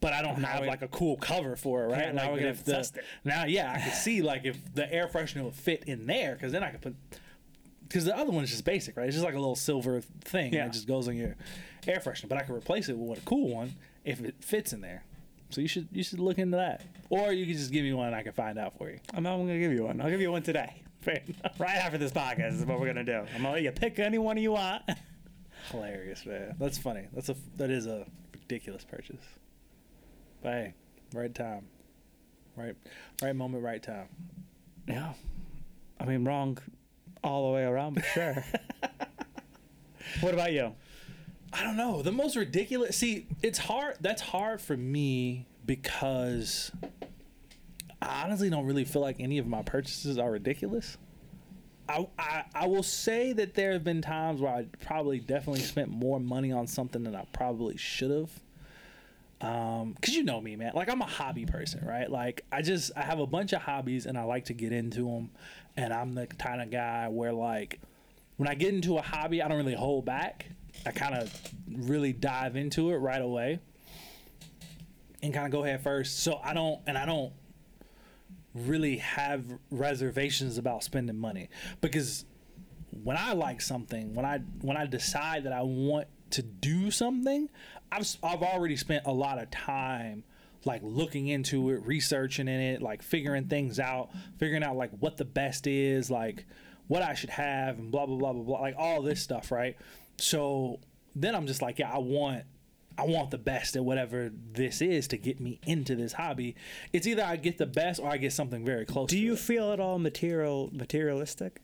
[0.00, 2.06] but I don't Now have like a cool cover for it, right?
[2.06, 3.04] Yeah, now like, we're gonna if the- test it.
[3.24, 6.50] Now, yeah, I could see like if the air freshener would fit in there, because
[6.50, 6.96] then I could put.
[7.92, 9.06] Because the other one is just basic, right?
[9.06, 10.64] It's just like a little silver thing Yeah.
[10.64, 11.36] that just goes on your
[11.86, 12.26] air freshener.
[12.28, 15.04] But I could replace it with a cool one if it fits in there.
[15.50, 18.06] So you should you should look into that, or you could just give me one
[18.06, 18.98] and I can find out for you.
[19.12, 20.00] I'm not gonna give you one.
[20.00, 20.76] I'll give you one today.
[21.06, 23.18] Right after this podcast is what we're gonna do.
[23.34, 24.84] I'm gonna let you pick any one you want.
[25.70, 26.56] Hilarious, man.
[26.58, 27.08] That's funny.
[27.12, 29.22] That's a that is a ridiculous purchase.
[30.42, 30.74] But hey,
[31.12, 31.66] right time,
[32.56, 32.74] right
[33.22, 34.08] right moment, right time.
[34.88, 35.12] Yeah.
[36.00, 36.56] I mean, wrong
[37.22, 38.44] all the way around, but sure.
[40.20, 40.74] what about you?
[41.52, 42.02] I don't know.
[42.02, 42.96] The most ridiculous.
[42.96, 43.96] See, it's hard.
[44.00, 46.72] That's hard for me because
[48.00, 50.96] I honestly don't really feel like any of my purchases are ridiculous.
[51.88, 55.90] I, I, I will say that there have been times where I probably definitely spent
[55.90, 58.30] more money on something than I probably should have.
[59.42, 60.72] Um, cause you know me, man.
[60.74, 62.10] Like I'm a hobby person, right?
[62.10, 65.04] Like I just I have a bunch of hobbies and I like to get into
[65.04, 65.30] them,
[65.76, 67.80] and I'm the kind of guy where like
[68.36, 70.46] when I get into a hobby, I don't really hold back.
[70.86, 71.32] I kind of
[71.68, 73.60] really dive into it right away
[75.22, 76.20] and kind of go ahead first.
[76.20, 77.32] So I don't, and I don't
[78.54, 81.48] really have reservations about spending money
[81.80, 82.24] because
[82.90, 87.48] when I like something, when I when I decide that I want to do something,
[87.90, 90.24] I've I've already spent a lot of time
[90.64, 95.16] like looking into it, researching in it, like figuring things out, figuring out like what
[95.16, 96.44] the best is, like
[96.88, 99.76] what I should have and blah blah blah blah blah, like all this stuff, right?
[100.18, 100.80] So
[101.14, 102.44] then I'm just like, yeah, I want
[102.98, 106.56] I want the best at whatever this is to get me into this hobby.
[106.92, 109.08] It's either I get the best or I get something very close.
[109.08, 109.38] Do you it.
[109.38, 111.60] feel at all material materialistic?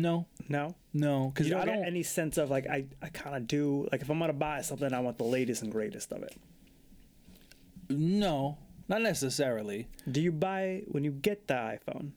[0.00, 0.74] No, No.
[0.92, 1.78] no, because You I don't, don't.
[1.84, 4.60] get any sense of like I, I kind of do like if I'm gonna buy
[4.62, 6.36] something I want the latest and greatest of it.
[7.90, 9.88] no, not necessarily.
[10.10, 12.12] Do you buy when you get the iPhone?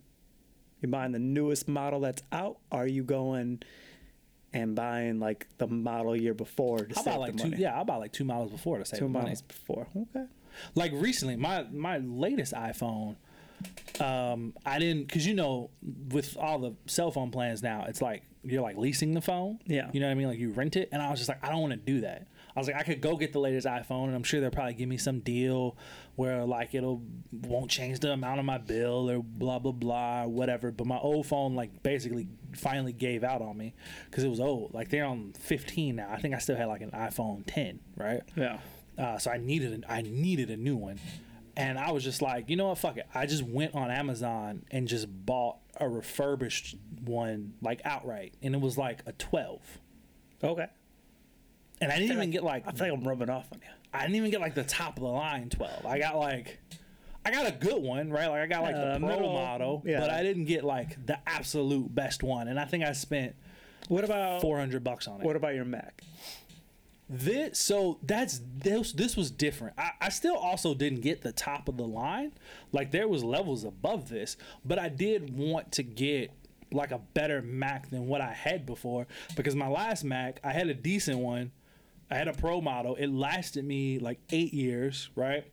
[0.82, 2.58] You buying the newest model that's out?
[2.72, 3.62] Or are you going
[4.54, 7.50] and buying like the model year before to I save buy like the two.
[7.52, 7.62] money?
[7.62, 9.26] Yeah, I buy like two models before to save two money.
[9.26, 9.88] models before.
[9.96, 10.26] Okay.
[10.76, 13.16] Like recently, my my latest iPhone.
[14.00, 15.70] Um, I didn't because you know
[16.10, 19.60] with all the cell phone plans now, it's like you're like leasing the phone.
[19.66, 19.90] Yeah.
[19.94, 20.28] you know what I mean.
[20.28, 22.28] Like you rent it, and I was just like, I don't want to do that.
[22.56, 24.74] I was like, I could go get the latest iPhone, and I'm sure they'll probably
[24.74, 25.78] give me some deal
[26.16, 27.02] where like it'll
[27.32, 30.72] won't change the amount of my bill or blah blah blah or whatever.
[30.72, 33.74] But my old phone like basically finally gave out on me
[34.10, 34.74] because it was old.
[34.74, 36.10] Like they're on 15 now.
[36.12, 38.22] I think I still had like an iPhone 10, right?
[38.36, 38.60] Yeah.
[38.98, 41.00] Uh, so I needed an, I needed a new one,
[41.58, 43.08] and I was just like, you know what, fuck it.
[43.14, 48.62] I just went on Amazon and just bought a refurbished one like outright, and it
[48.62, 49.60] was like a 12.
[50.44, 50.68] Okay.
[51.82, 53.68] And I didn't even get like I feel like I'm rubbing off on you.
[53.94, 55.86] I didn't even get like the top of the line 12.
[55.86, 56.60] I got like
[57.26, 58.28] I got a good one, right?
[58.28, 60.00] Like I got like Uh, the pro middle- model, yeah.
[60.00, 62.48] but I didn't get like the absolute best one.
[62.48, 63.36] And I think I spent
[63.90, 65.26] What about 400 bucks on it.
[65.26, 66.04] what about your Mac?
[67.14, 69.74] This so that's this this was different.
[69.78, 72.32] I, I still also didn't get the top of the line.
[72.72, 76.32] Like there was levels above this, but I did want to get
[76.72, 80.70] like a better Mac than what I had before because my last Mac, I had
[80.70, 81.52] a decent one.
[82.10, 82.96] I had a pro model.
[82.96, 85.44] It lasted me like 8 years, right?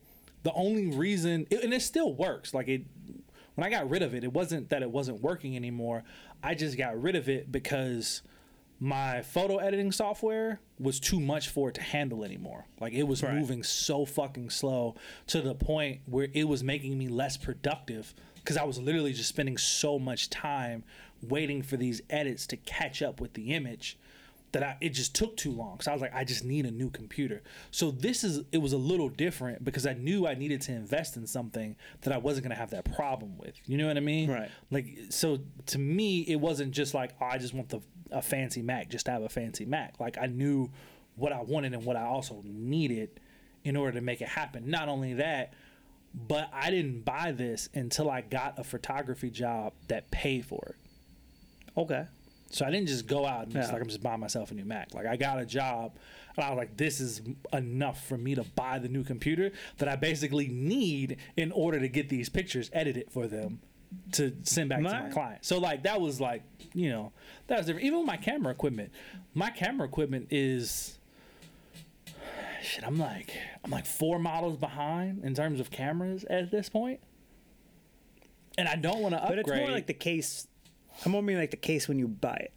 [0.45, 2.55] The only reason and it still works.
[2.55, 2.83] Like it
[3.57, 6.05] when I got rid of it, it wasn't that it wasn't working anymore.
[6.41, 8.23] I just got rid of it because
[8.81, 12.67] my photo editing software was too much for it to handle anymore.
[12.81, 13.35] Like it was Right.
[13.35, 14.95] moving so fucking slow
[15.29, 19.29] to the point where it was making me less productive because I was literally just
[19.29, 20.85] spending so much time
[21.23, 23.99] waiting for these edits to catch up with the image
[24.53, 25.81] that I, it just took too long.
[25.81, 27.43] So I was like, I just need a new computer.
[27.71, 31.19] So this is it was a little different because I knew I needed to invest
[31.19, 33.57] in something that I wasn't gonna have that problem with.
[33.67, 34.31] You know what I mean?
[34.31, 34.49] Right.
[34.71, 37.81] Like so to me, it wasn't just like oh, I just want the
[38.11, 39.99] a fancy Mac just to have a fancy Mac.
[40.01, 40.71] Like I knew
[41.17, 43.21] what I wanted and what I also needed
[43.65, 44.71] in order to make it happen.
[44.71, 45.53] Not only that,
[46.15, 50.77] but I didn't buy this until I got a photography job that paid for it.
[51.77, 52.07] Okay.
[52.51, 54.65] So I didn't just go out and just like I'm just buying myself a new
[54.65, 54.95] Mac.
[54.95, 55.99] Like I got a job
[56.35, 57.21] and I was like, this is
[57.53, 61.89] enough for me to buy the new computer that I basically need in order to
[61.89, 63.61] get these pictures edited for them
[64.13, 65.45] to send back to my My- client.
[65.45, 66.43] So like that was like,
[66.75, 67.13] you know,
[67.47, 67.87] that was different.
[67.87, 68.91] Even with my camera equipment.
[69.35, 70.99] My camera equipment is
[72.63, 73.33] shit, I'm like
[73.65, 76.71] I'm like four models behind in terms of cameras at this.
[78.59, 79.45] And I don't want to upgrade.
[79.47, 80.47] But it's more like the case.
[81.05, 82.53] I'm more mean like the case when you buy it.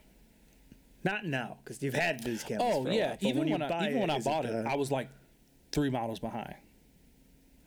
[1.04, 2.74] Not now, because you've had these cameras.
[2.76, 5.10] Oh yeah, even you when, I even when I bought it, the- I was like
[5.72, 6.56] three models behind.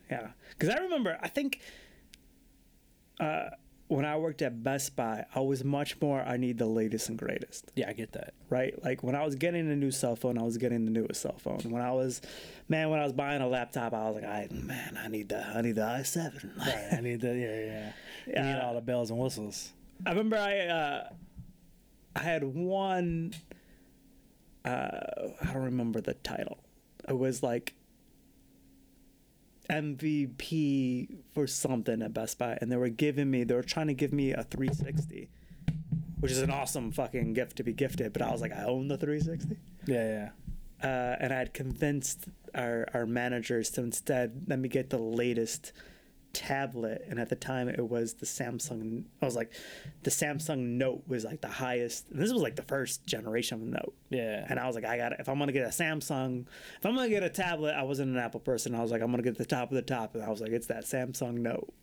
[0.09, 1.17] Yeah, because I remember.
[1.21, 1.61] I think
[3.19, 3.49] uh,
[3.87, 6.21] when I worked at Best Buy, I was much more.
[6.21, 7.71] I need the latest and greatest.
[7.75, 8.33] Yeah, I get that.
[8.49, 11.21] Right, like when I was getting a new cell phone, I was getting the newest
[11.21, 11.59] cell phone.
[11.69, 12.21] When I was,
[12.67, 15.45] man, when I was buying a laptop, I was like, I man, I need the,
[15.45, 16.57] I need the i7.
[16.57, 17.91] Right, I need the yeah,
[18.27, 18.47] yeah.
[18.47, 19.71] You need all the bells and whistles.
[20.05, 21.09] I remember I uh,
[22.15, 23.33] I had one.
[24.63, 24.99] Uh,
[25.43, 26.57] I don't remember the title.
[27.07, 27.75] It was like
[29.69, 33.43] MVP for something at Best Buy, and they were giving me.
[33.43, 35.29] They were trying to give me a 360,
[36.19, 38.13] which is an awesome fucking gift to be gifted.
[38.13, 40.29] But I was like, I own the 360 Yeah,
[40.81, 40.87] yeah.
[40.87, 45.73] uh, and I had convinced our, our managers to instead let me get the latest
[46.35, 47.05] tablet.
[47.09, 49.05] And at the time, it was the Samsung.
[49.21, 49.53] I was like,
[50.03, 52.09] the Samsung Note was like the highest.
[52.11, 53.95] and This was like the first generation of a Note.
[54.09, 54.45] Yeah.
[54.47, 55.19] And I was like, I got it.
[55.21, 56.45] If I'm gonna get a Samsung,
[56.77, 58.75] if I'm gonna get a tablet, I wasn't an Apple person.
[58.75, 60.51] I was like, I'm gonna get the top of the top, and I was like,
[60.51, 61.73] it's that Samsung Note.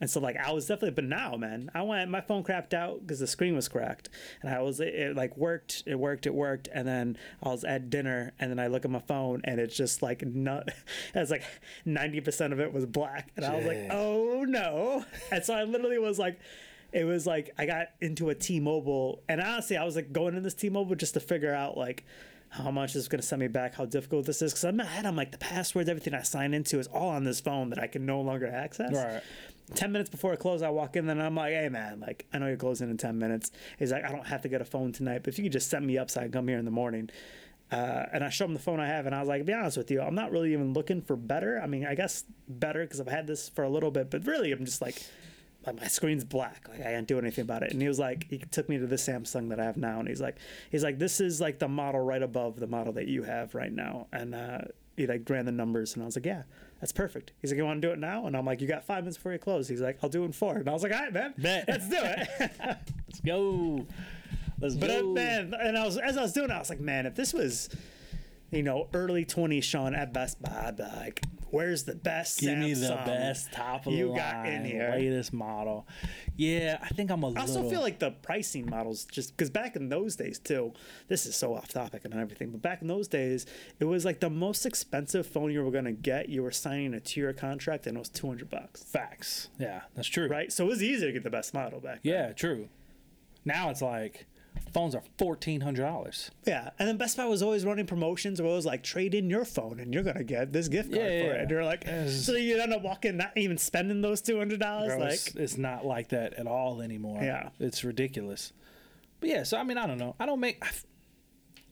[0.00, 3.00] And so like I was definitely, but now man, I went my phone crapped out
[3.00, 4.08] because the screen was cracked,
[4.42, 7.64] and I was it, it like worked, it worked, it worked, and then I was
[7.64, 10.68] at dinner, and then I look at my phone, and it's just like not,
[11.14, 11.44] it's like
[11.84, 15.64] ninety percent of it was black, and I was like, oh no, and so I
[15.64, 16.38] literally was like.
[16.92, 20.44] It was like I got into a T-Mobile, and honestly, I was like going in
[20.44, 22.04] this T-Mobile just to figure out like
[22.50, 25.04] how much is going to send me back, how difficult this is, because I'm ahead.
[25.04, 27.88] I'm like the passwords, everything I sign into is all on this phone that I
[27.88, 28.92] can no longer access.
[28.92, 29.22] Right.
[29.74, 32.38] 10 minutes before it close, I walk in and I'm like, hey man, like, I
[32.38, 33.50] know you're closing in 10 minutes.
[33.78, 35.70] He's like, I don't have to get a phone tonight, but if you could just
[35.70, 37.10] set me up so I can come here in the morning.
[37.72, 39.76] Uh, and I showed him the phone I have, and I was like, be honest
[39.76, 41.60] with you, I'm not really even looking for better.
[41.60, 44.52] I mean, I guess better because I've had this for a little bit, but really,
[44.52, 45.02] I'm just like,
[45.66, 46.68] like my screen's black.
[46.68, 47.72] Like I can't do anything about it.
[47.72, 50.06] And he was like, he took me to the Samsung that I have now, and
[50.06, 50.36] he's like,
[50.70, 53.72] he's like, this is like the model right above the model that you have right
[53.72, 54.58] now, and uh,
[54.96, 56.42] he like ran the numbers, and I was like, yeah,
[56.84, 57.32] that's perfect.
[57.40, 58.26] He's like, you want to do it now?
[58.26, 59.66] And I'm like, you got five minutes before you close.
[59.68, 61.64] He's like, I'll do it in four, and I was like, all right, man, Bet.
[61.68, 62.28] let's do it.
[62.60, 63.86] Let's go.
[64.60, 65.12] Let's But uh, go.
[65.14, 67.32] man, and I was as I was doing, it, I was like, man, if this
[67.32, 67.70] was,
[68.50, 71.22] you know, early 20s Sean at Best Buy, I'd be like,
[71.54, 72.40] where's the best?
[72.40, 74.90] Give me the best top of you the line, got in here?
[74.90, 75.86] latest model.
[76.36, 77.42] Yeah, I think I'm a I little.
[77.58, 80.72] also feel like the pricing models, just because back in those days too,
[81.08, 83.46] this is so off topic and everything, but back in those days,
[83.78, 86.28] it was like the most expensive phone you were gonna get.
[86.28, 89.48] You were signing a two-year contract, and it was 200 bucks, facts.
[89.58, 90.26] Yeah, that's true.
[90.28, 90.52] right?
[90.52, 92.02] So it was easy to get the best model back.
[92.02, 92.12] then.
[92.12, 92.68] Yeah, true.
[93.44, 94.26] Now it's like
[94.72, 96.30] phones are fourteen hundred dollars.
[96.46, 99.30] Yeah, and then Best Buy was always running promotions where it was like trade in
[99.30, 101.40] your phone and you're gonna get this gift card Yeah, for yeah, it.
[101.42, 102.24] And you're like, Yes.
[102.24, 104.96] so you end up walking, not even spending those two hundred dollars.
[104.98, 107.22] Like, it's, it's not like that at all anymore.
[107.22, 107.50] Yeah.
[107.60, 108.52] it's ridiculous.
[109.20, 110.14] But yeah, so I mean, I don't know.
[110.20, 110.62] I don't make.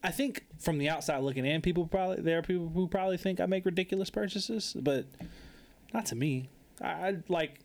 [0.05, 3.41] I think from the outside looking in, people probably there are people who probably think
[3.41, 5.07] I make ridiculous purchases, but
[5.95, 6.49] not to me.
[6.81, 7.61] I, I like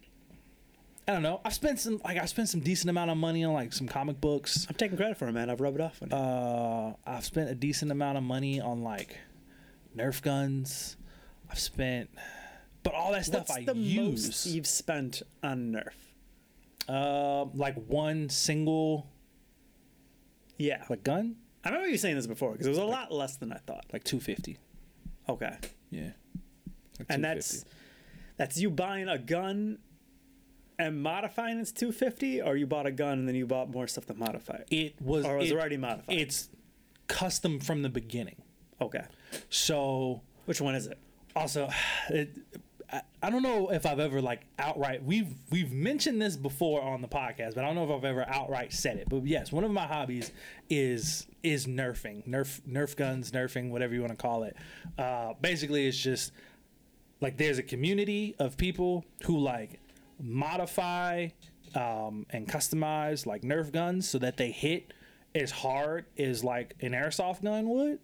[1.08, 1.40] I don't know.
[1.46, 4.20] I've spent some like I spent some decent amount of money on like some comic
[4.20, 4.66] books.
[4.70, 5.50] I'm taking credit for it, man.
[5.50, 6.16] I've rubbed it off on you.
[6.18, 9.16] Uh, I've spent a decent amount of money on like
[9.96, 10.98] Nerf guns.
[11.50, 12.10] I've spent,
[12.84, 14.28] but all that stuff What's I the use.
[14.28, 15.94] most you've spent on Nerf?
[16.90, 19.08] Uh, like one single
[20.58, 20.84] Yeah.
[20.90, 23.54] like gun, I remember you saying this before because it was a lot less than
[23.54, 23.86] I thought.
[23.94, 24.58] like two fifty.
[25.30, 25.56] Okay.
[25.90, 26.12] Yeah.
[27.00, 27.64] Like And that's
[28.36, 29.80] that's you buying a gun
[30.80, 34.06] and modifying its 250 or you bought a gun and then you bought more stuff
[34.08, 34.68] to modify it.
[34.72, 36.16] it was Or was it- it already modified?
[36.18, 36.50] It's
[37.08, 38.36] custom from the beginning.
[38.82, 39.04] Okay.
[39.50, 40.98] So Which one is it?
[41.36, 41.70] also
[42.10, 42.30] it,
[42.92, 47.02] I, I don't know if I've ever like outright we've we've mentioned this before on
[47.02, 49.10] the podcast, but I don't know if I've ever outright said it.
[49.10, 50.32] But yes, one of my hobbies
[50.70, 54.56] is is nerfing, nerf nerf guns, nerfing, whatever you want to call it.
[54.98, 56.32] Uh, basically, it's just
[57.20, 59.80] like there's a community of people who like
[60.20, 61.30] modify
[61.76, 64.94] um, and customize like Nerf guns so that they hit
[65.36, 68.00] as hard as like an airsoft gun would.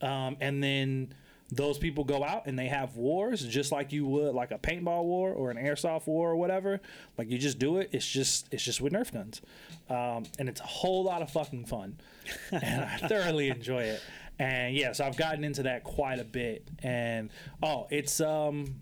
[0.00, 1.14] Um, and then
[1.52, 5.04] those people go out and they have wars just like you would like a paintball
[5.04, 6.80] war or an airsoft war or whatever.
[7.18, 7.90] Like you just do it.
[7.92, 9.42] It's just it's just with Nerf guns,
[9.88, 11.98] um, and it's a whole lot of fucking fun,
[12.52, 14.02] and I thoroughly enjoy it.
[14.38, 16.66] And yeah, so I've gotten into that quite a bit.
[16.82, 17.28] And
[17.62, 18.76] oh, it's um,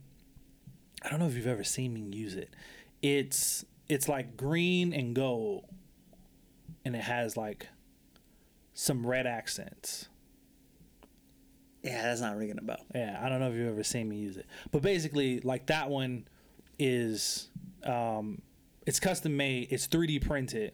[1.03, 2.51] I don't know if you've ever seen me use it.
[3.03, 5.65] It's it's like green and gold,
[6.85, 7.69] and it has like
[8.75, 10.09] some red accents.
[11.83, 12.85] Yeah, that's not ringing a bell.
[12.95, 15.89] Yeah, I don't know if you've ever seen me use it, but basically, like that
[15.89, 16.27] one
[16.79, 17.49] is,
[17.85, 18.43] um,
[18.87, 19.69] it's custom made.
[19.71, 20.73] It's 3D printed,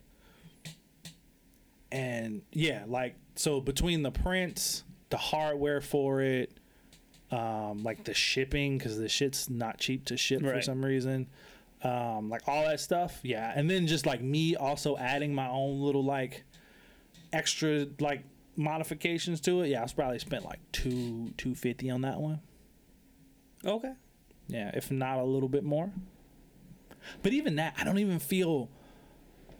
[1.92, 6.58] and yeah, like so between the prints, the hardware for it,
[7.30, 11.28] um, like the shipping because the shit's not cheap to ship for some reason,
[11.82, 13.20] um, like all that stuff.
[13.22, 16.44] Yeah, and then just like me also adding my own little like
[17.32, 18.24] extra like
[18.56, 19.68] modifications to it.
[19.68, 22.40] Yeah, I probably spent like two two fifty on that one.
[23.64, 23.92] Okay.
[24.46, 25.90] Yeah, if not a little bit more.
[27.22, 28.70] But even that, I don't even feel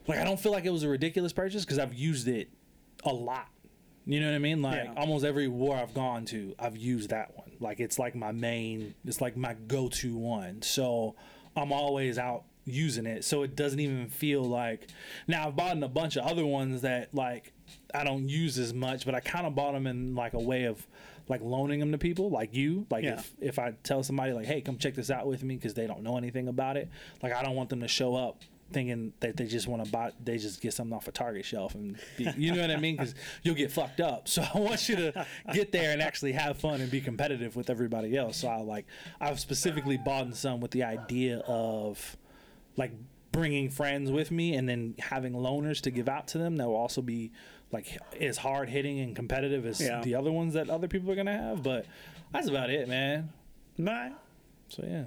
[0.07, 2.49] like I don't feel like it was a ridiculous purchase because I've used it
[3.05, 3.49] a lot.
[4.07, 4.61] You know what I mean?
[4.63, 4.93] Like Yeah.
[4.97, 7.53] almost every war I've gone to, I've used that one.
[7.61, 10.61] Like it's like my main, it's like my go-to one.
[10.63, 11.15] So
[11.57, 13.25] I'm always out using it.
[13.25, 14.89] So it doesn't even feel like.
[15.27, 17.53] Now I've bought in a bunch of other ones that like
[17.95, 20.65] I don't use as much, but I kind of bought them in like a way
[20.65, 20.87] of
[21.27, 22.87] like loaning them to people, like you.
[22.91, 23.15] Like Yeah.
[23.15, 25.87] if if I tell somebody like, "Hey, come check this out with me," because they
[25.87, 26.91] don't know anything about it,
[27.23, 28.43] like I don't want them to show up
[28.75, 31.75] thinking that they just want to buy, they just get something off a Target shelf,
[31.75, 32.97] and be, you know what I mean?
[32.97, 34.29] Because you'll get fucked up.
[34.29, 37.71] So I want you to get there and actually have fun and be competitive with
[37.71, 38.37] everybody else.
[38.39, 38.85] So I like,
[39.21, 42.17] I've specifically bought some with the idea of
[42.77, 42.93] like
[43.33, 46.77] bringing friends with me and then having loaners to give out to them that will
[46.77, 47.33] also be
[47.73, 50.01] like as hard hitting and competitive as Yeah.
[50.03, 51.63] the other ones that other people are gonna have.
[51.63, 51.87] But
[52.33, 53.33] that's about it, man.
[53.79, 54.13] My,
[54.69, 55.05] So yeah.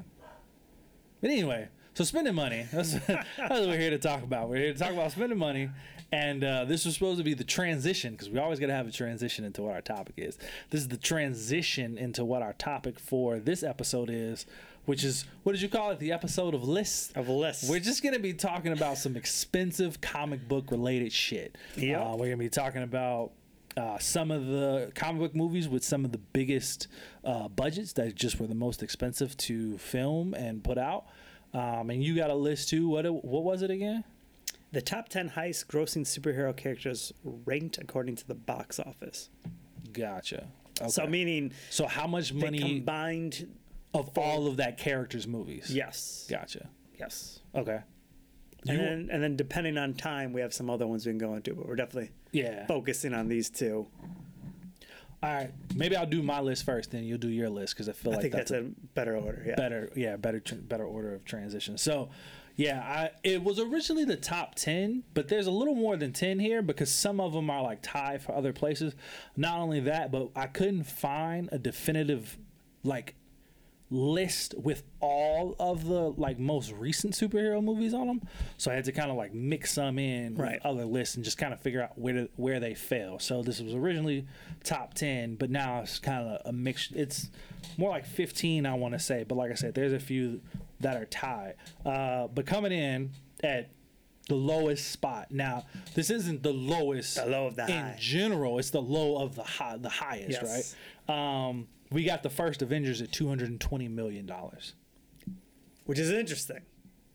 [1.21, 2.63] But anyway, so spending money.
[2.71, 4.49] That's, that's what we're here to talk about.
[4.49, 5.71] We're here to talk about spending money.
[6.11, 8.87] And uh, this was supposed to be the transition because we always got to have
[8.87, 10.37] a transition into what our topic is.
[10.69, 14.45] This is the transition into what our topic for this episode is,
[14.85, 15.97] which is what did you call it?
[15.97, 17.11] The episode of lists.
[17.15, 17.67] of lists.
[17.67, 21.57] We're just gonna be talking about some expensive comic book related shit.
[21.75, 22.03] Yeah.
[22.03, 23.31] Uh, we're gonna be talking about
[23.75, 26.89] uh, some of the comic book movies with some of the biggest
[27.23, 31.07] uh, budgets that just were the most expensive to film and put out.
[31.53, 32.87] Um, and you got a list too.
[32.89, 34.03] What what was it again?
[34.73, 39.29] the top 10 highest grossing superhero characters ranked according to the box office.
[39.93, 40.45] Gotcha.
[40.81, 40.89] Okay.
[40.89, 43.47] So, meaning So how much money combined.
[43.93, 45.73] of all of that character's movies?
[45.73, 46.27] Yes.
[46.29, 46.67] Gotcha.
[46.99, 47.39] Yes.
[47.55, 47.79] Okay.
[48.67, 51.17] And You- then, and then depending on time, we have some other ones we can
[51.17, 52.65] go into, but we're definitely Yeah.
[52.67, 53.87] focusing on these two.
[55.23, 55.51] All right.
[55.75, 58.17] Maybe I'll do my list first, then you'll do your list because I feel I
[58.17, 59.43] like that's, that's, a better order.
[59.45, 59.55] Yeah.
[59.55, 62.09] better yeah better tr- better order of transition so
[62.55, 66.39] yeah i it was originally the top 10 but there's a little more than 10
[66.39, 68.95] here because some of them are like tied for other places
[69.35, 72.37] not only that but i couldn't find a definitive
[72.83, 73.15] like
[73.89, 78.21] list with all of the like most recent superhero movies on them
[78.57, 80.55] so i had to kind of like mix some in Right.
[80.55, 83.41] with other lists and just kind of figure out where to, where they fell so
[83.43, 84.27] this was originally
[84.65, 87.29] top 10 but now it's kind of a mix it's
[87.77, 90.41] more like 15 i want to say but like i said there's a few
[90.81, 91.53] that are tied
[91.85, 93.11] uh, but coming in
[93.41, 93.69] at
[94.27, 95.65] the lowest spot now
[95.95, 97.95] this isn't the lowest The low of the in high.
[97.97, 100.75] general it's the low of the high the highest Yes.
[101.07, 104.73] right um, we got the first avengers at 220 million dollars
[105.85, 106.61] Which is interesting.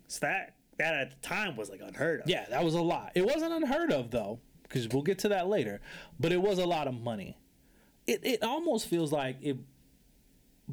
[0.08, 2.28] So that that at the time was like unheard of.
[2.28, 3.12] Yeah, that was a lot.
[3.14, 5.80] It wasn't unheard of though, because we'll get to that later.
[6.18, 7.36] But it was a lot of money.
[8.06, 9.56] It it almost feels like it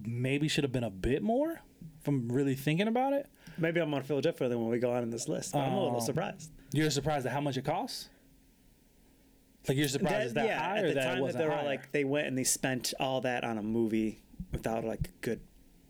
[0.06, 1.62] maybe should have been a bit more.
[2.02, 3.28] From really thinking about it,
[3.58, 5.52] Maybe I'm gonna feel differently when we go on in this list.
[5.54, 6.50] But I'm a little Um, surprised.
[6.72, 8.10] you're surprised at how much it costs.
[9.68, 11.50] Like you're surprised it's that yeah, high, at or the that time that wasn't they
[11.50, 11.66] were higher?
[11.66, 15.42] like they went and they spent all that on a movie without like a good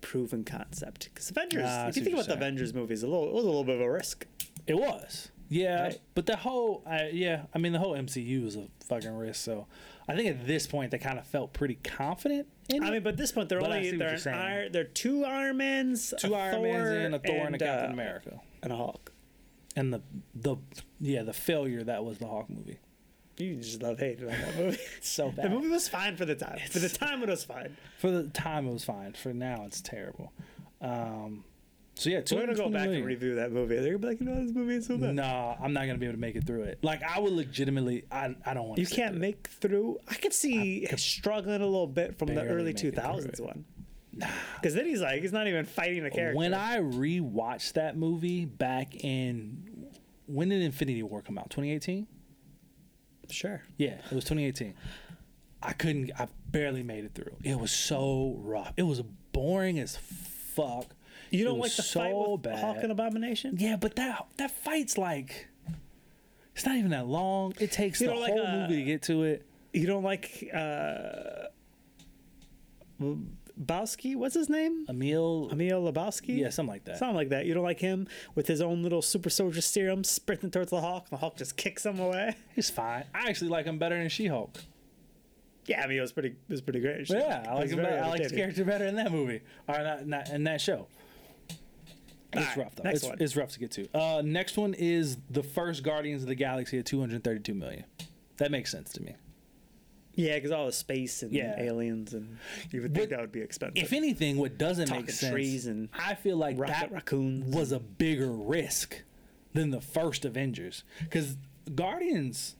[0.01, 1.09] proven concept.
[1.13, 2.33] Because Avengers, Ah, if you think about the.
[2.33, 4.25] Avengers movies, a little it was a little bit of a risk.
[4.67, 5.29] It was.
[5.51, 5.99] Yeah, Right.
[6.13, 9.43] but the whole, uh, yeah, I mean, the whole MCU is a fucking risk.
[9.43, 9.65] So
[10.07, 12.91] I think at this point they kind of felt pretty confident in I it.
[12.91, 14.19] mean, but at this point they're But only they're.
[14.27, 17.57] Iron, they're two Iron Mans, two a Iron Thor, Mans and a Thor and, a
[17.59, 19.11] Captain uh, America, and a Hulk.
[19.75, 20.01] and the
[20.35, 20.57] the
[20.99, 22.77] yeah the failure that was the Hulk movie.
[23.39, 24.77] You just love hating on that movie.
[24.97, 25.45] it's So bad.
[25.45, 26.59] the movie was fine for the time.
[26.69, 27.77] For the time, it was fine.
[27.97, 29.13] For the time, it was fine.
[29.13, 30.33] For now, it's terrible.
[30.81, 31.45] Um,
[31.95, 33.75] so yeah, We're gonna go 220 back and review that movie.
[33.75, 35.15] They're gonna be like, you know, this movie is so bad.
[35.15, 36.79] No, I'm not gonna be able to make it through it.
[36.81, 38.75] Like I would legitimately, I I don't want.
[38.75, 39.99] To You can't make through.
[40.09, 43.39] I could see struggling a little bit from the early make it two through thousands
[43.39, 43.45] it.
[43.45, 43.65] one.
[44.55, 46.37] Because then he's like, he's not even fighting the character.
[46.37, 49.87] When I rewatched that movie back in
[50.25, 51.49] when did Infinity War come out?
[51.49, 52.07] 2018.
[53.31, 54.73] Sure, Yeah, it was 2018.
[55.61, 56.11] I couldn't.
[56.17, 57.35] I barely made it through.
[57.43, 58.73] It was so rough.
[58.77, 59.01] It was
[59.33, 60.85] boring as fuck.
[61.31, 62.59] you don't like the fight with bad.
[62.59, 63.55] Hulk and Abomination.
[63.57, 65.47] Yeah, but that that fight's like
[66.55, 67.53] it's not even that long.
[67.59, 69.45] It takes You the know, like, whole uh, movie to get to it.
[69.73, 71.47] You don't like uh,
[73.61, 74.15] Lebowski?
[74.15, 74.85] What's his name?
[74.89, 76.37] Emil, Emil Lebowski.
[76.37, 76.97] yeah, something like that.
[76.97, 77.45] Something like that.
[77.45, 81.09] You don't like him with his own little super soldier serum sprinting towards the Hulk.
[81.09, 82.35] The Hulk just kicks him away.
[82.55, 83.03] He's fine.
[83.13, 84.57] I actually like him better than She-Hulk.
[85.65, 86.29] Yeah, I mean, it was pretty.
[86.29, 87.07] It was pretty great.
[87.09, 87.77] Yeah, I like him.
[87.77, 88.03] Better.
[88.03, 90.87] I like his character better in that movie, or not, not in that show.
[92.31, 92.83] It's Alright, rough though.
[92.83, 93.17] next It's, one.
[93.19, 93.87] it's rough to get to.
[93.93, 97.83] Uh, next one is the first Guardians of the Galaxy at 232 million.
[98.37, 99.15] That makes sense to me.
[100.15, 101.55] Yeah, because all the space and Yeah.
[101.59, 102.37] aliens, and
[102.71, 103.81] you would think What- that would be expensive.
[103.81, 107.55] If anything, what doesn't make sense, trees and I feel like that raccoons.
[107.55, 109.03] was a bigger risk
[109.53, 111.37] than the first Avengers because
[111.73, 112.55] Guardians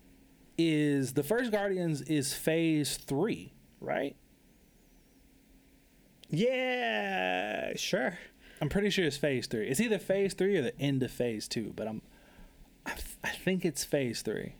[0.58, 4.16] is the first Guardians is Phase Three, right?
[6.30, 8.18] yeah, sure.
[8.62, 9.68] I'm pretty sure it's Phase Three.
[9.68, 12.02] It's either Phase Three or the end of Phase Two, but I'm
[12.86, 14.56] I think it's Phase Three.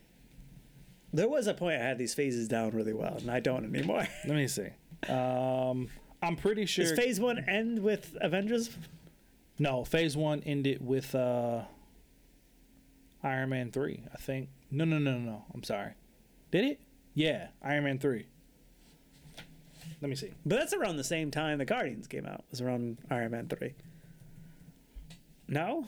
[1.12, 4.07] There was a point I had these phases down really well, and I don't anymore.
[4.26, 4.70] Let me see.
[5.07, 5.88] Um,
[6.22, 6.86] I'm pretty sure.
[6.86, 8.70] Does phase one end with Avengers?
[9.57, 11.62] no, Phase One ended with uh,
[13.24, 14.03] Iron Man Three.
[14.14, 14.49] I think.
[14.72, 15.45] No, no, no, no, no.
[15.53, 15.93] I'm sorry.
[16.51, 16.82] Did it?
[17.14, 18.28] Yeah, Iron Man Three.
[20.01, 20.32] Let me see.
[20.45, 22.39] But that's around the same time the Guardians came out.
[22.39, 23.74] It was around Iron Man three.
[25.47, 25.86] No,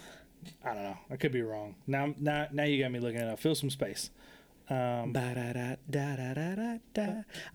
[0.66, 0.98] I don't know.
[1.10, 1.76] I could be wrong.
[1.88, 3.40] Now, now, now you got me looking it up.
[3.40, 4.10] Fill some space.
[4.72, 5.12] Um.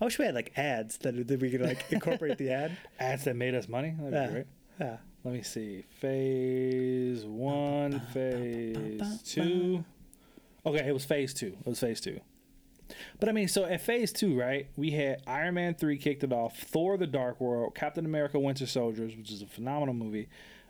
[0.00, 2.76] I wish we had like ads that, that we could like incorporate the ad.
[3.00, 3.94] ads that made us money.
[3.98, 4.46] That'd be great.
[4.78, 4.96] Yeah.
[5.24, 5.84] Let me see.
[5.98, 9.84] Phase one, phase two.
[10.64, 11.56] Okay, it was phase two.
[11.58, 12.20] It was phase two.
[13.18, 16.32] But I mean, so at phase two, right, we had Iron Man 3 kicked it
[16.32, 20.28] off, Thor the Dark World, Captain America Winter Soldiers, which is a phenomenal movie,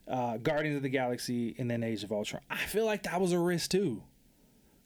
[0.09, 2.43] uh, Guardians of the Galaxy, and then Age of Ultron.
[2.49, 4.03] I feel like that was a risk too.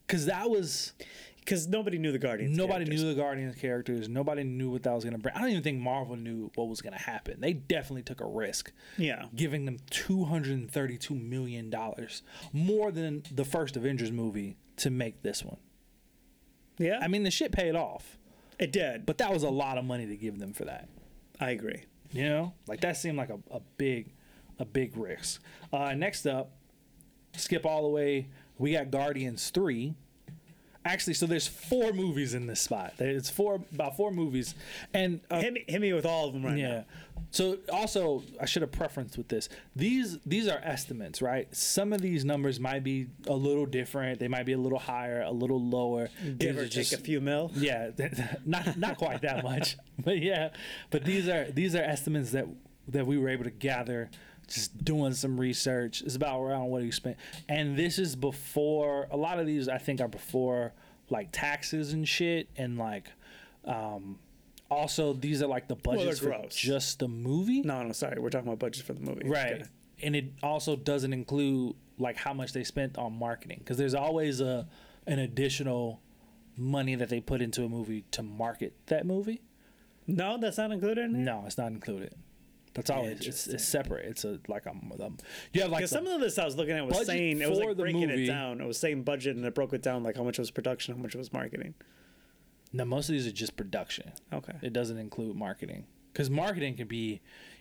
[0.07, 0.93] Because that was.
[1.41, 2.57] Because nobody knew the Guardians.
[2.57, 3.03] Nobody characters.
[3.03, 4.09] knew the Guardians characters.
[4.09, 5.35] Nobody knew what that was going to bring.
[5.35, 7.41] I don't even think Marvel knew what was going to happen.
[7.41, 9.25] They definitely took a risk Yeah.
[9.35, 11.75] giving them $232 million,
[12.53, 15.57] more than the first Avengers movie to make this one.
[16.79, 16.99] Yeah.
[17.03, 18.19] I mean, the shit paid off,
[18.59, 19.05] it did.
[19.07, 20.89] but that was a lot of money to give them for that.
[21.41, 21.85] I agree.
[22.13, 24.13] You know, like that seemed like a, a big,
[24.59, 25.43] a big risk.
[25.73, 26.53] Uh, next up,
[27.37, 28.29] skip all the way.
[28.59, 29.95] We got Guardians three.
[30.85, 32.95] Actually, so there's four movies in this spot.
[32.99, 34.55] It's four about four movies,
[34.95, 36.69] and uh, hit, me, hit me with all of them right yeah.
[36.69, 36.85] now.
[37.33, 39.51] So also, I should have preferenced with this.
[39.77, 41.55] These these are estimates, right?
[41.55, 44.19] Some of these numbers might be a little different.
[44.21, 46.09] They might be a little higher, a little lower.
[46.39, 47.53] Give or take just- a few mil.
[47.55, 47.91] yeah,
[48.47, 50.49] not not quite that much, but yeah.
[50.89, 52.47] But these are these are estimates that
[52.89, 54.11] that we were able to gather
[54.83, 56.03] doing some research.
[56.03, 57.17] It's about around what you spent,
[57.49, 59.69] and this is before a lot of these.
[59.69, 60.73] I think are before
[61.09, 63.09] like taxes and shit, and like
[63.65, 64.19] um
[64.71, 68.21] also these are like the budgets for just the movie, No, no, sorry.
[68.21, 69.29] We're talking about budget for the movie.
[69.29, 69.53] right?
[69.55, 69.65] Okay.
[70.03, 74.41] And it also doesn't include like how much they spent on marketing because there's always
[74.41, 74.67] a
[75.07, 76.01] an additional
[76.57, 79.43] money that they put into a movie to market that movie.
[80.07, 81.19] No, that's not included in it.
[81.19, 82.15] No, it's not included.
[82.75, 83.55] That's all it's, Interesting.
[83.55, 84.07] it's separate.
[84.07, 85.17] It's a like a, um
[85.53, 87.59] you have like some of the this I was looking at was saying it was
[87.59, 88.61] like breaking movie- it down.
[88.61, 91.03] It was saying budget and it broke it down like how much was production, how
[91.03, 91.75] much was marketing.
[92.73, 94.13] Now most of these are just production.
[94.33, 94.55] Okay.
[94.63, 97.21] It doesn't include marketing because marketing can be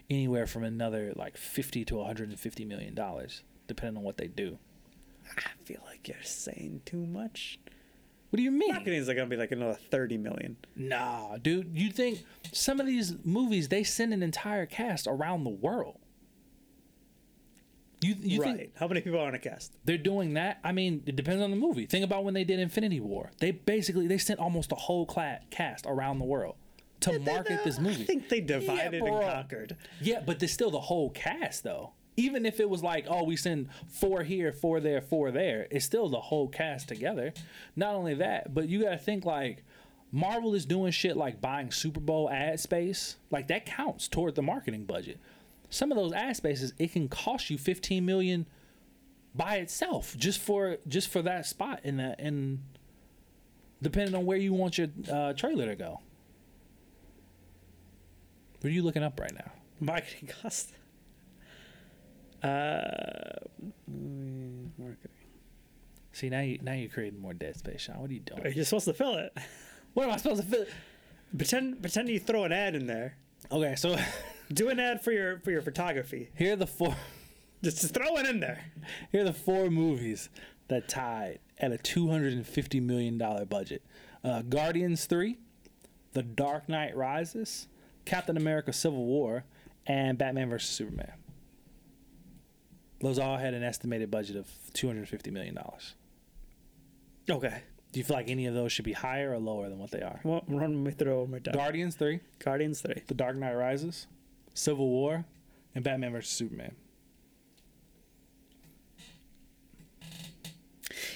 [0.10, 4.18] anywhere from another like fifty to one hundred and fifty million dollars depending on what
[4.18, 4.58] they do.
[5.38, 7.60] I feel like you're saying too much.
[8.30, 8.72] What do you mean?
[8.72, 10.58] Marketing is like gonna be like another thirty million.
[10.76, 11.72] Nah, dude.
[11.76, 15.98] You think some of these movies they send an entire cast around the world?
[18.02, 18.56] You you right.
[18.58, 19.74] think How many people are on a cast?
[19.84, 20.60] they're doing that?
[20.64, 21.86] I mean, it depends on the movie.
[21.86, 23.32] Think about when they did Infinity War.
[23.40, 26.56] They basically they sent almost a whole cla- cast around the world
[27.02, 28.04] to market this movie.
[28.04, 29.76] I think they divided and conquered.
[30.02, 31.94] Yeah, but there's still the whole cast though.
[32.20, 35.86] Even if it was like, oh, we send four here, four there, four there, it's
[35.86, 37.34] still the whole cast together.
[37.78, 39.64] Not only that, but you gotta think like
[40.12, 43.16] Marvel is doing shit like buying Super Bowl ad space.
[43.32, 45.18] Like that counts toward the marketing budget.
[45.70, 48.46] Some of those ad spaces, it can cost you 15 million
[49.34, 52.60] by itself just for just for that spot in that and
[53.82, 56.02] depending on where you want your uh, trailer to go.
[58.60, 59.52] What are you looking up right now?
[59.80, 60.74] Marketing cost.
[62.44, 63.46] Uh,
[63.92, 65.12] mm, marketing.
[66.12, 68.00] See now you now you're creating more dead space, Sean.
[68.00, 68.54] What are you doing?
[68.56, 69.36] You're supposed to fill it.
[69.96, 70.66] What am I supposed to feel?
[71.36, 73.16] Pretend pretend you throw an ad in there.
[73.52, 73.98] Okay, so
[74.54, 76.30] Do an ad for your for your photography.
[76.36, 76.96] here are the four
[77.64, 78.66] Just, just throw it in there.
[79.12, 80.30] here are the four movies
[80.70, 83.84] that tied at a two hundred and fifty million dollar budget.
[84.24, 85.40] Uh, Guardians three,
[86.14, 87.68] The Dark Knight Rises,
[88.06, 89.44] Captain America: Civil War,
[89.88, 91.14] and Batman vs Superman.
[93.02, 95.96] Those all had an estimated budget of two hundred fifty million dollars.
[97.30, 97.62] Okay.
[97.92, 100.02] Do you feel like any of those should be higher or lower than what they
[100.02, 100.20] are?
[100.24, 101.54] Well, run me through them.
[101.54, 103.02] Guardians three, Guardians three.
[103.08, 104.06] The Dark Knight Rises,
[104.54, 105.26] Civil War,
[105.74, 106.76] and Batman vs Superman.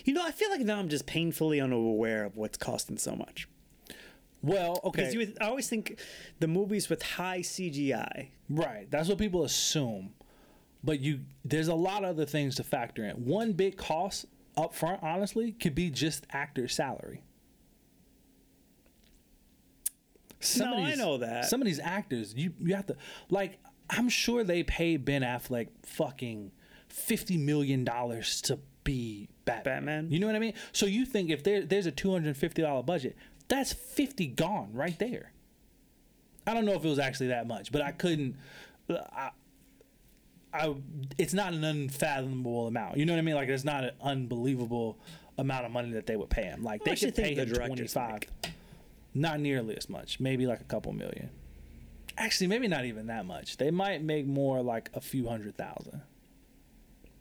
[0.06, 3.48] You know, I feel like now I'm just painfully unaware of what's costing so much.
[4.42, 5.98] Well, okay, Because you, I always think
[6.40, 8.28] the movies with high CGI.
[8.50, 8.90] right.
[8.92, 10.14] That's what people assume,
[10.84, 13.26] but you there's a lot of other things to factor in.
[13.26, 14.26] One big cost
[14.58, 17.24] up front, honestly, could be just actor salary.
[20.40, 21.46] Some No, I know that.
[21.46, 22.98] Some of these actors, you you have to
[23.30, 23.60] like.
[23.90, 26.52] I'm sure they paid Ben Affleck fucking
[26.88, 29.86] fifty million dollars to be Batman.
[29.86, 30.12] Batman?
[30.12, 30.54] You know what I mean?
[30.72, 33.16] So you think if there there's a two hundred and fifty dollar budget,
[33.48, 35.32] that's fifty gone right there.
[36.46, 38.36] I don't know if it was actually that much, but I couldn't.
[38.90, 39.32] I,
[40.54, 40.76] I
[41.18, 42.98] it's not an unfathomable amount.
[42.98, 43.36] You know what I mean?
[43.36, 44.98] Like it's not an unbelievable
[45.38, 46.64] amount of money that they would pay him.
[46.64, 47.92] Like they much do you could pay think the him twenty directors.
[49.16, 50.20] Not nearly as much.
[50.20, 51.30] Maybe like a couple million.
[52.18, 53.58] Actually, maybe not even that much.
[53.58, 56.02] They might make more like a few hundred thousand.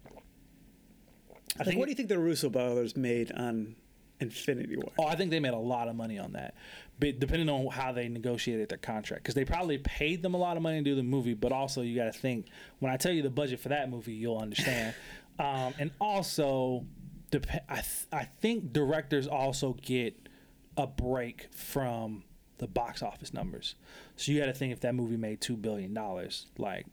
[0.06, 1.78] I Like, think.
[1.78, 3.76] what do you think the Russo brothers made on
[4.20, 4.92] Infinity War?
[4.98, 6.54] Oh, I think they made a lot of money on that,
[6.99, 10.57] but depending on how they negotiated their contract, because they probably paid them a lot
[10.57, 12.47] of money to do the movie, but also you got to think
[12.78, 14.95] when I tell you the budget for that movie, you'll understand.
[15.38, 16.86] um, and also,
[17.30, 20.28] dep- I th- I think directors also get
[20.76, 22.24] a break from
[22.59, 23.74] the box office numbers,
[24.16, 26.86] so you got to think if that movie made two billion dollars, like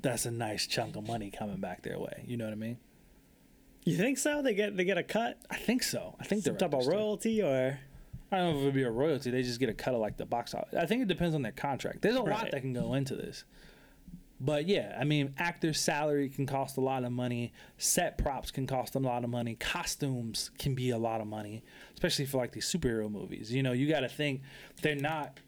[0.00, 2.24] that's a nice chunk of money coming back their way.
[2.26, 2.78] You know what I mean?
[3.84, 4.42] You think so?
[4.42, 6.14] They get they get a cut, I think so.
[6.20, 6.92] I think they're directors do.
[6.92, 7.80] royalty, or
[8.32, 9.30] I don't know if it would be a royalty.
[9.30, 10.78] They just get a cut of like the box office.
[10.78, 12.00] I think it depends on their contract.
[12.00, 13.44] There's a lot that can go into this.
[14.40, 17.52] But yeah, I mean, actors' salary can cost a lot of money.
[17.78, 19.54] Set props can cost them a lot of money.
[19.54, 21.62] Costumes can be a lot of money,
[21.94, 23.52] especially for like these superhero movies.
[23.52, 24.40] You know, you got to think
[24.80, 25.38] they're not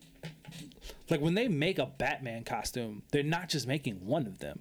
[1.11, 4.61] like when they make a Batman costume, they're not just making one of them.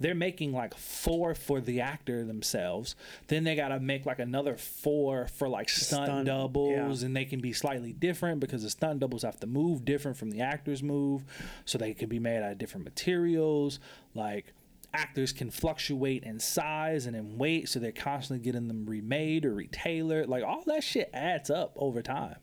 [0.00, 2.96] They're making like four for the actor themselves.
[3.28, 7.06] Then they got to make like another four for like stunt, Stunt, doubles, yeah.
[7.06, 10.30] and they can be slightly different because the stunt doubles have to move different from
[10.30, 11.24] the actors move,
[11.64, 13.78] so they can be made out of different materials.
[14.14, 14.52] Like
[14.92, 19.54] actors can fluctuate in size and in weight, so they're constantly getting them remade or
[19.54, 20.28] retailored.
[20.28, 22.36] Like all that shit adds up over time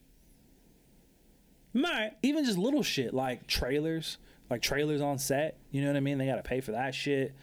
[1.73, 2.11] Right.
[2.21, 4.17] even just little shit like trailers,
[4.51, 5.57] like trailers on set.
[5.71, 6.17] You know what I mean?
[6.19, 7.33] They gotta pay for that shit.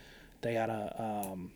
[0.42, 1.50] They gotta um,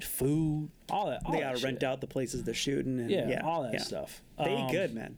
[0.00, 1.22] food, all that.
[1.24, 3.72] All They that gotta rent out the places they're shooting, and Yeah, yeah, all that
[3.72, 3.80] yeah.
[3.82, 4.22] stuff.
[4.38, 5.16] They Um, good, man.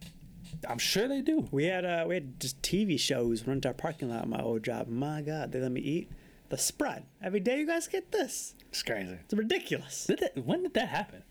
[0.68, 1.46] I'm sure they do.
[1.50, 4.40] We had uh, we had just TV shows run to our parking lot at my
[4.40, 4.88] old job.
[4.88, 6.10] My God, they let me eat
[6.48, 7.58] the spread every day.
[7.60, 8.54] You guys get this?
[8.70, 9.18] It's crazy.
[9.24, 10.06] It's ridiculous.
[10.06, 11.22] Did that, when did that happen?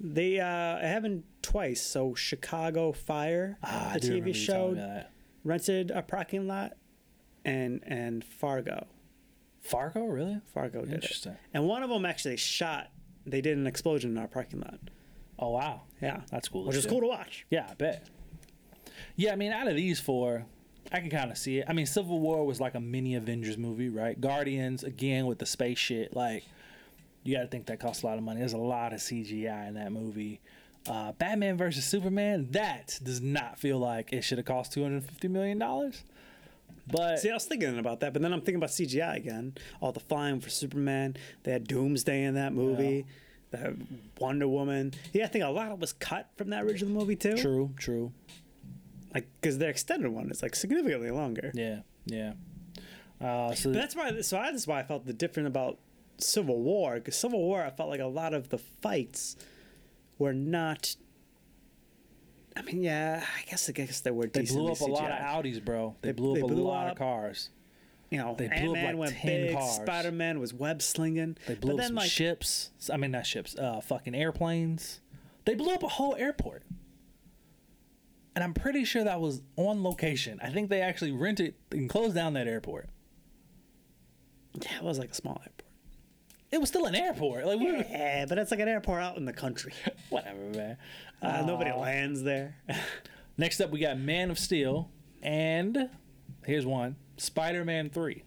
[0.00, 1.80] They uh, it happened twice.
[1.80, 5.04] So Chicago Fire, Ah, the TV show,
[5.44, 6.72] rented a parking lot,
[7.44, 8.86] and and Fargo.
[9.60, 10.40] Fargo, really?
[10.52, 10.94] Fargo did it.
[10.94, 11.36] Interesting.
[11.54, 12.90] And one of them actually shot.
[13.26, 14.78] They did an explosion in our parking lot.
[15.38, 16.64] Oh wow, Yeah, that's cool.
[16.64, 17.46] which is cool to watch.
[17.50, 18.08] Yeah, I bet.
[19.16, 20.44] Yeah, I mean, out of these four,
[20.92, 21.64] I can kind of see it.
[21.68, 24.20] I mean, Civil War was like a mini Avengers movie, right?
[24.20, 26.14] Guardians, again, with the space shit.
[26.14, 26.44] Like,
[27.24, 28.40] you got to think that costs a lot of money.
[28.40, 30.40] There's a lot of CGI in that movie.
[30.88, 35.58] Uh, Batman versus Superman, that does not feel like it should have cost $250 million.
[36.92, 39.54] But See, I was thinking about that, but then I'm thinking about CGI again.
[39.80, 41.16] All the flying for Superman.
[41.42, 43.06] They had Doomsday in that movie.
[43.50, 43.86] They had
[44.20, 44.92] Wonder Woman.
[45.12, 47.36] Yeah, I think a lot of was cut from that original movie too.
[47.36, 48.12] true, true.
[49.14, 51.50] Like, because their extended one is like significantly longer.
[51.54, 52.32] Yeah, yeah.
[53.20, 54.20] Uh, so But that's why.
[54.22, 55.78] So I, that's why I felt the different about
[56.18, 56.94] Civil War.
[56.94, 59.36] Because Civil War, I felt like a lot of the fights
[60.18, 60.96] were not.
[62.56, 64.26] I mean, yeah, I guess I guess they were.
[64.26, 65.18] they blew up a lot of.
[65.44, 65.96] Audis, bro.
[66.02, 67.48] They, They- blew up they a lot up- of cars.
[68.10, 69.56] You know, They blew Ant up, like, went 10 big.
[69.56, 69.76] cars.
[69.76, 71.38] Spider Man was web slinging.
[71.46, 72.70] They blew but up some like ships.
[72.92, 73.56] I mean, not ships.
[73.56, 75.00] Uh, fucking airplanes.
[75.46, 76.62] They blew up a whole airport.
[78.34, 80.38] And I'm pretty sure that was on location.
[80.42, 82.90] I think they actually rented and closed down that airport.
[84.60, 85.61] yeah, it was like a small airport.
[86.52, 87.46] It was still an airport.
[87.46, 89.72] Like, we- Yeah, but it's like an airport out in the country.
[90.10, 90.76] whatever, man.
[91.22, 92.56] Uh, nobody lands there.
[93.38, 94.90] Next up, we got Man of Steel,
[95.22, 95.88] and
[96.44, 98.24] here's one: Spider-Man Three.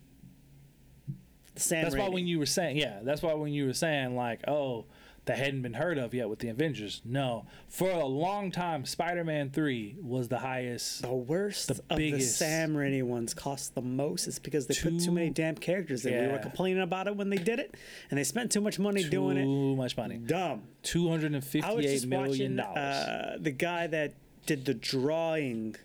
[1.57, 4.41] Sam That's why when you were saying, yeah, that's why when you were saying like,
[4.47, 4.85] oh,
[5.25, 7.01] that hadn't been heard of yet with the Avengers.
[7.03, 11.01] No, for a long time, Spider-Man Three was the highest.
[11.01, 14.75] the worst the of biggest- the Sam Raimi ones cost the most It's because they
[14.75, 16.27] put too Too- many damn characters in.
[16.27, 17.75] We were complaining about it when they did it,
[18.09, 19.43] and they spent too much money doing it.
[19.43, 20.17] Too much money.
[20.17, 20.63] Dumb.
[20.83, 22.77] Two hundred and fifty-eight million watching dollars.
[22.77, 24.13] uh, the guy that
[24.45, 25.75] did the drawing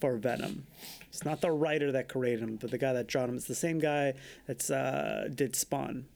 [0.00, 0.66] for Venom.
[1.08, 3.36] It's not the writer that created him, but the guy that drawn him.
[3.36, 4.14] It's the same guy
[4.46, 6.06] that's uh, did Spawn.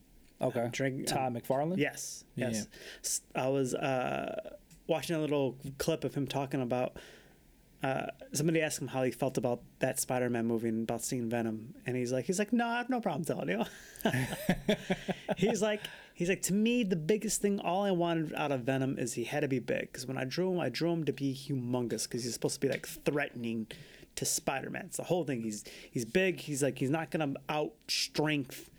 [0.44, 0.68] Okay.
[0.72, 1.76] drink- Todd McFarlane.
[1.78, 2.48] Yes, Yeah.
[2.50, 2.68] yes.
[3.02, 4.50] S- I was uh,
[4.86, 6.96] watching a little clip of him talking about.
[7.82, 11.74] Uh, somebody asked him how he felt about that Spider-Man movie and about seeing Venom,
[11.84, 13.62] and he's like, he's like, no, I have no problem telling you.
[15.36, 15.80] he's like,
[16.14, 19.24] he's like, to me, the biggest thing, all I wanted out of Venom is he
[19.24, 19.80] had to be big.
[19.92, 22.60] Because when I drew him, I drew him to be humongous because he's supposed to
[22.60, 23.66] be like threatening
[24.16, 24.86] to Spider-Man.
[24.86, 25.42] It's the whole thing.
[25.42, 26.40] He's he's big.
[26.40, 28.70] He's like he's not gonna out strength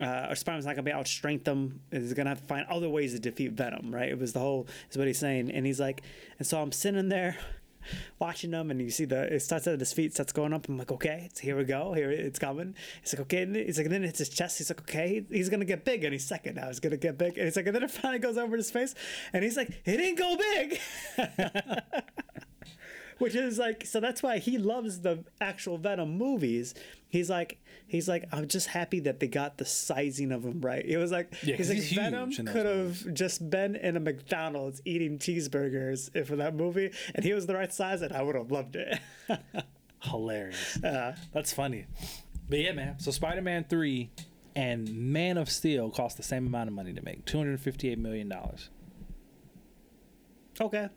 [0.00, 1.80] uh, or Spider-Man's not gonna be able to strength them.
[1.90, 4.08] He's gonna have to find other ways to defeat Venom, right?
[4.08, 6.02] It was the whole is what he's saying, and he's like,
[6.38, 7.36] and so I'm sitting there
[8.18, 10.68] watching them, and you see the it starts at his feet, starts going up.
[10.68, 12.74] I'm like, okay, it's here we go, here it's coming.
[13.02, 14.58] He's like, okay, and he's like, and then it's his chest.
[14.58, 16.66] He's like, okay, he's gonna get big any second now.
[16.66, 18.94] He's gonna get big, and he's like, and then it finally goes over his face,
[19.32, 20.80] and he's like, it didn't go big.
[23.18, 26.74] which is like so that's why he loves the actual venom movies
[27.08, 30.84] he's like he's like i'm just happy that they got the sizing of him right
[30.86, 34.80] it was like Yeah, he's like he's venom could have just been in a mcdonald's
[34.84, 38.50] eating cheeseburgers for that movie and he was the right size and i would have
[38.50, 38.98] loved it
[40.02, 40.76] Hilarious.
[40.84, 41.86] Uh, That's funny.
[42.46, 42.98] But yeah, man.
[42.98, 44.10] So Spider-Man Three
[44.54, 47.98] and Man of Steel cost the same amount of money to make, two hundred fifty-eight
[47.98, 48.68] million dollars.
[50.60, 50.88] okay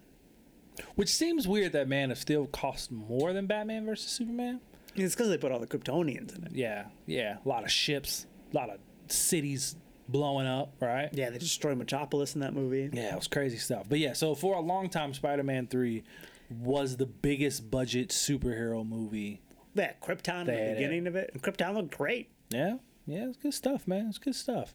[0.95, 4.59] Which seems weird that Man of Steel cost more than Batman versus Superman.
[4.95, 7.38] it's because they put all the kryptonians in it Yeah, yeah.
[7.45, 9.75] A lot of ships, a lot of cities
[10.09, 11.09] blowing up, right?
[11.13, 13.88] yeah they destroyed metropolis in that movie Yeah, it was crazy stuff.
[13.89, 16.03] But yeah, so for a long time, Spider Man 3
[16.61, 19.41] was the biggest budget superhero movie.
[19.75, 20.75] yeah krypton at the had it.
[20.78, 22.75] beginning of it and krypton looked great Yeah,
[23.05, 24.07] yeah, it's good stuff, man.
[24.07, 24.73] It's good stuff.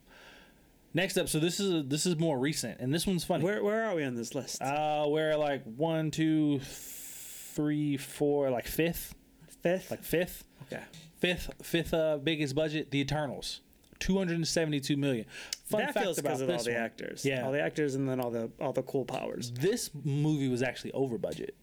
[0.94, 3.44] Next up, so this is a, this is more recent, and this one's funny.
[3.44, 8.66] where, where are we on this list uh, we're like one, two, three, four, like
[8.66, 9.14] fifth,
[9.62, 10.82] fifth like fifth, okay
[11.22, 12.90] fifth, fifth uh, biggest budget.
[12.90, 13.60] The Eternals,
[14.00, 15.24] two hundred and seventy-two million.
[15.64, 17.24] Fun that fact feels about because of all the one, actors.
[17.24, 17.46] Yeah.
[17.46, 19.52] all the actors, and then all the all the cool powers.
[19.52, 21.56] This movie was actually over budget.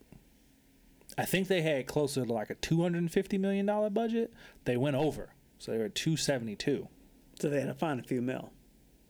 [1.17, 4.33] I think they had closer to like a two hundred and fifty million dollar budget.
[4.63, 6.87] They went over, so they were two seventy two.
[7.39, 8.51] So they had to find a few mil.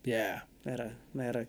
[0.03, 1.47] Yeah, They had to they had to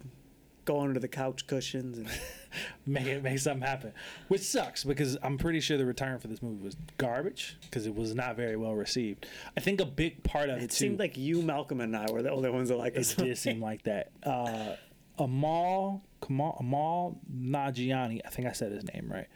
[0.65, 2.09] go under the couch cushions and
[2.87, 3.93] make it make something happen,
[4.29, 7.95] which sucks because I'm pretty sure the return for this movie was garbage because it
[7.95, 9.27] was not very well received.
[9.57, 12.11] I think a big part of it, it too, seemed like you, Malcolm, and I
[12.11, 13.15] were the only ones that liked it this.
[13.15, 14.11] did seem like that.
[14.23, 14.77] Uh,
[15.19, 19.29] Amal Kamal Amal Nagiani, I think I said his name right.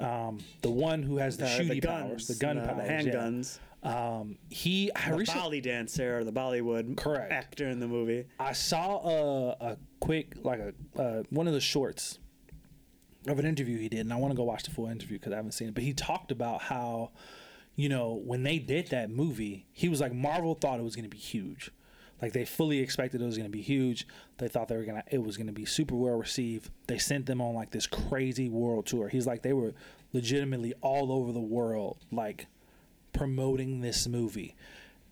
[0.00, 3.04] Um, the one who has the, the, shooty the powers, the gun the, powers, the
[3.42, 3.48] yeah.
[3.84, 7.32] Um, he I the recently Bolly dancer or the Bollywood Correct.
[7.32, 8.24] actor in the movie.
[8.40, 12.18] I saw a, a quick like a uh, one of the shorts
[13.26, 15.32] of an interview he did, and I want to go watch the full interview because
[15.32, 15.74] I haven't seen it.
[15.74, 17.10] But he talked about how
[17.76, 21.04] you know, when they did that movie, he was like, Marvel thought it was going
[21.04, 21.70] to be huge.
[22.22, 24.06] Like they fully expected it was going to be huge.
[24.38, 26.70] They thought they were gonna it was going to be super well received.
[26.86, 29.08] They sent them on like this crazy world tour.
[29.08, 29.74] He's like they were
[30.12, 32.46] legitimately all over the world, like
[33.14, 34.54] promoting this movie.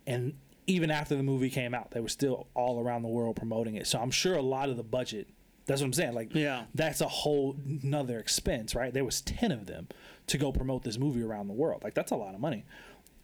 [0.07, 0.35] And
[0.67, 3.87] even after the movie came out, they were still all around the world promoting it.
[3.87, 5.29] So I'm sure a lot of the budget.
[5.67, 6.13] That's what I'm saying.
[6.15, 6.65] Like, Yeah.
[6.75, 8.93] that's a whole another expense, right?
[8.93, 9.89] There was ten of them
[10.27, 11.83] to go promote this movie around the world.
[11.83, 12.65] Like, that's a lot of money.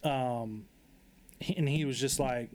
[0.04, 0.64] Um,
[1.56, 2.50] and he was just like,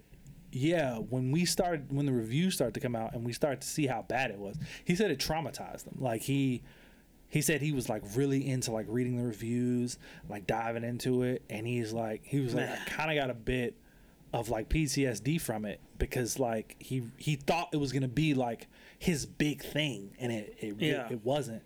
[0.51, 0.97] yeah.
[0.97, 3.87] When we started, when the reviews started to come out, and we started to see
[3.87, 5.97] how bad it was, he said it traumatized him.
[5.99, 6.61] Like he
[7.33, 9.97] he said he was like really into like reading the reviews,
[10.29, 13.33] like diving into it, and he's like he was like I kind of got a
[13.33, 13.75] bit
[14.31, 18.67] of like PTSD from it because like he he thought it was gonna be like
[18.99, 21.07] his big thing, and it it, Yeah.
[21.09, 21.63] it wasn't.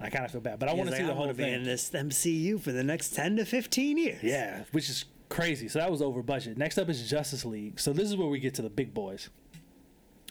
[0.00, 1.34] I kind of feel bad, but I want to He's see like, the "I whole
[1.34, 1.52] thing.
[1.52, 4.22] in this MCU for the next ten to fifteen years.
[4.22, 5.68] Yeah, which is crazy.
[5.68, 6.56] So that was over budget.
[6.56, 7.78] Next up is Justice League.
[7.78, 9.28] So this is where we get to the big boys.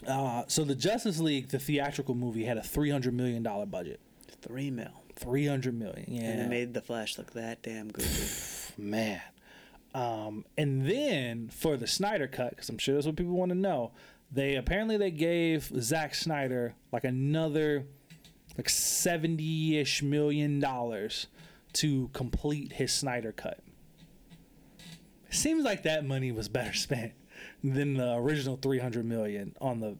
[0.06, 4.00] Uh, so the Justice League, the theatrical movie, had a three hundred million dollar budget.
[4.42, 6.06] Three mil, Three hundred million.
[6.08, 8.06] Yeah, and it made the Flash look that damn good.
[8.78, 9.20] man.
[9.94, 13.58] Um, and then for the Snyder cut, because I'm sure that's what people want to
[13.58, 13.92] know,
[14.32, 17.86] they apparently they gave Zack Snyder like another
[18.56, 21.26] like seventy ish million dollars
[21.74, 23.60] to complete his Snyder cut.
[25.28, 27.12] It seems like that money was better spent
[27.62, 29.96] than the original three hundred million on the.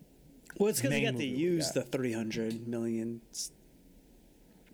[0.59, 1.75] well, it's because you got to use got.
[1.75, 3.21] the three hundred million.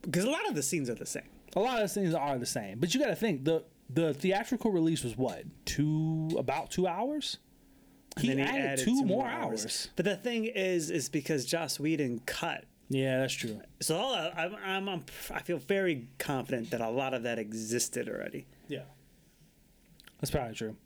[0.06, 1.28] Because a lot of the scenes are the same.
[1.54, 4.14] A lot of the scenes are the same, but you got to think the the
[4.14, 7.38] theatrical release was what two about two hours.
[8.18, 9.90] He, And then added, two, more hours.
[9.94, 12.64] But the thing is, is because Joss Whedon cut.
[12.88, 13.60] Yeah, that's true.
[13.80, 15.04] So I'm, I'm, I'm,
[15.34, 18.46] I feel very confident that a lot of that existed already.
[18.68, 18.84] Yeah,
[20.20, 20.76] that's probably true.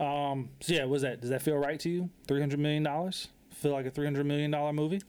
[0.00, 2.10] Um, so yeah, was that does that feel right to you?
[2.26, 5.00] Three hundred million dollars feel like a three hundred million dollar movie?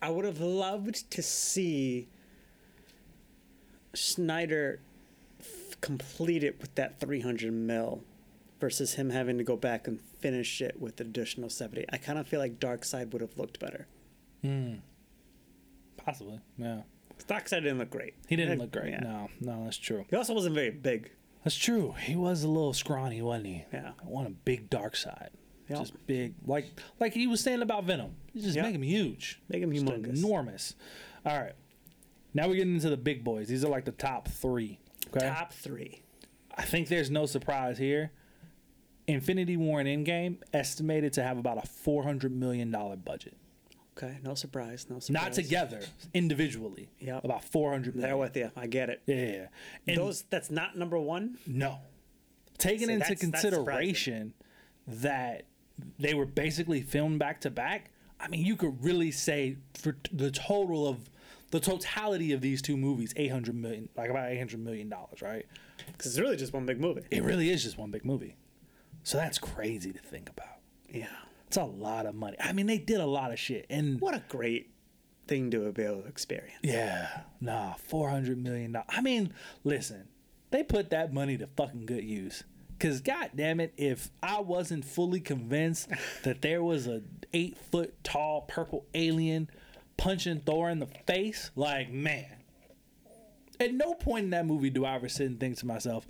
[0.00, 2.08] I would have loved to see
[3.94, 4.80] Snyder
[5.40, 8.02] f- complete it with that 300 mil
[8.60, 11.84] versus him having to go back and finish it with additional 70.
[11.92, 13.86] I kind of feel like Darkseid would have looked better.
[14.42, 14.74] Hmm.
[15.96, 16.40] Possibly.
[16.56, 16.82] Yeah,
[17.26, 18.14] Darkseid didn't look great.
[18.28, 18.92] he didn't Uh, look great.
[18.92, 19.00] yeah.
[19.00, 20.04] No, no, that's true.
[20.10, 21.10] He also wasn't very big.
[21.44, 21.94] That's true.
[22.00, 23.64] He was a little scrawny, wasn't he?
[23.72, 23.92] Yeah.
[24.02, 25.28] I want a big Darkseid.
[25.68, 25.76] Yeah.
[25.78, 26.66] Just big, like
[26.98, 28.14] like he was saying about Venom.
[28.32, 28.62] You just Yeah.
[28.62, 29.40] make him huge.
[29.48, 30.16] Make him Just humongous.
[30.18, 30.74] enormous.
[31.26, 31.52] All right.
[32.38, 33.48] Now we're getting into the big boys.
[33.48, 34.78] These are like the top three.
[35.08, 35.26] Okay.
[35.26, 36.02] Top three.
[36.56, 38.12] I think there's no surprise here.
[39.08, 43.36] Infinity War and Endgame estimated to have about a four hundred million dollar budget.
[43.96, 44.86] Okay, no surprise.
[44.88, 45.24] No surprise.
[45.24, 45.80] Not together,
[46.14, 46.88] individually.
[47.00, 48.18] Yeah, About four hundred There million.
[48.20, 48.52] with you.
[48.56, 49.02] I get it.
[49.06, 49.46] Yeah,
[49.86, 51.38] yeah, Those that's not number one.
[51.44, 51.78] No.
[52.56, 54.32] Taking See, into that's- that's consideration
[54.86, 55.42] that
[55.98, 60.30] they were basically filmed back to back, I mean, you could really say for the
[60.30, 61.10] total of
[61.50, 65.46] the totality of these two movies, 800 million, like about 800 million dollars, right?
[65.86, 67.02] Because it's really just one big movie.
[67.10, 68.36] It really is just one big movie.
[69.02, 70.58] So that's crazy to think about.
[70.90, 71.06] Yeah.
[71.46, 72.36] It's a lot of money.
[72.38, 73.64] I mean, they did a lot of shit.
[73.70, 74.70] And What a great
[75.26, 76.58] thing to be able to experience.
[76.62, 78.88] yeah, nah, 400 million dollars.
[78.90, 79.32] I mean,
[79.64, 80.08] listen,
[80.50, 82.44] they put that money to fucking good use.
[82.78, 85.88] Cause god damn it, if I wasn't fully convinced
[86.22, 89.50] that there was a eight foot tall purple alien
[89.98, 92.24] punching Thor in the face, like man.
[93.60, 96.06] At no point in that movie do I ever sit and think to myself,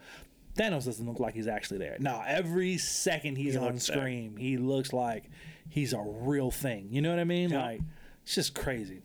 [0.56, 1.96] Thanos doesn't look like he's actually there.
[1.98, 3.96] No, every second he's He on looks there.
[3.96, 5.24] screen, he looks like
[5.70, 6.88] he's a real thing.
[6.90, 7.50] You know what I mean?
[7.50, 7.62] Yeah.
[7.64, 7.80] Like
[8.22, 9.02] it's just crazy.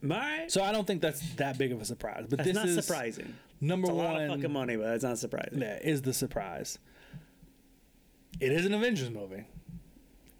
[0.00, 2.26] My, So I don't think that's that big of a surprise.
[2.28, 3.34] But that's this not is surprising.
[3.60, 5.60] number It's a lot of fucking money, but it's not surprising.
[5.60, 6.78] Yeah, is the surprise.
[8.38, 9.44] It is an Avengers movie.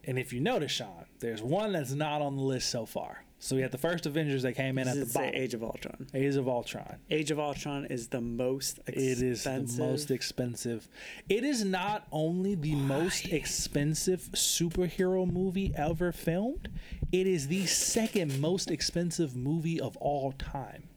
[0.05, 3.25] And if you notice, Sean, there's one that's not on the list so far.
[3.41, 5.41] So we had the first Avengers that came in Does at it the say bottom.
[5.41, 6.07] Age of Ultron?
[6.13, 6.97] Age of Ultron.
[7.09, 9.23] Age of Ultron is the most expensive.
[9.23, 10.89] It is the most expensive.
[11.29, 16.69] It is not only the most expensive superhero movie ever filmed,
[17.13, 20.89] it is the second most expensive movie of all time.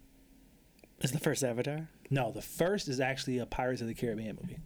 [1.01, 1.89] Is the first Avatar?
[2.09, 4.57] No, the first is actually a Pirates of the Caribbean movie.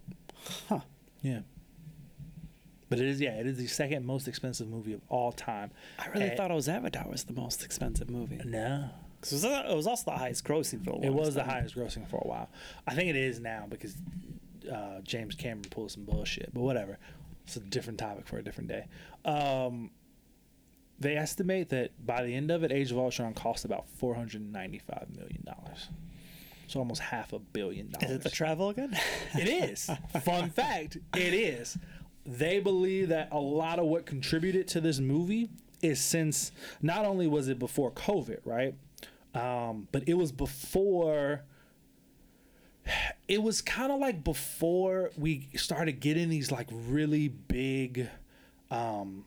[0.70, 0.80] Huh.
[1.22, 1.40] Yeah.
[2.90, 5.72] But it is, yeah, it is the second most expensive movie of all time.
[6.00, 8.40] I really Eh, thought it was Avatar was the most expensive movie.
[8.46, 8.90] No.
[9.24, 11.04] it was, it was also the highest grossing for a while.
[11.06, 12.50] It was the highest grossing for a while.
[12.88, 13.96] I think it is now because
[14.72, 16.98] uh, James Cameron pulled some bullshit, but whatever.
[17.46, 18.86] It's a different topic for a different day.
[19.24, 19.92] Um,
[21.00, 25.44] they estimate that by the end of it, Age of Ultron cost about $495 million.
[26.68, 28.10] So almost half a billion dollars.
[28.10, 28.98] Is it the travel again?
[29.36, 29.90] It is.
[30.24, 31.78] Fun fact, it is.
[32.26, 35.50] They believe that a lot of what contributed to this movie
[35.82, 38.76] is since not only was it before COVID, right?
[39.36, 41.44] Um, but it was before
[43.28, 48.10] it was kind of like before we started getting these like really big
[48.72, 49.26] um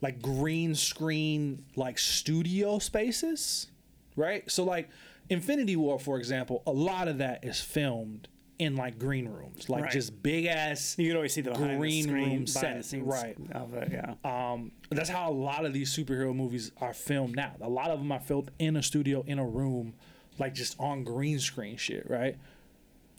[0.00, 3.68] like green screen like studio spaces
[4.16, 4.88] right so like
[5.28, 8.28] infinity war for example a lot of that is filmed
[8.62, 9.92] in like green rooms like Right.
[9.92, 13.36] just big ass You could always see the Green the room behind the set, right.
[13.52, 14.14] Of it, yeah.
[14.24, 17.52] um, that's how a lot of these superhero movies are filmed now.
[17.60, 19.94] A lot of them are filmed in a studio, in a room,
[20.38, 22.36] like just on green screen shit, right?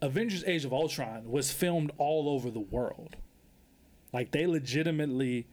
[0.02, 3.15] Avengers Age of Ultron was filmed all over the world.
[4.11, 5.48] Like they legitimately,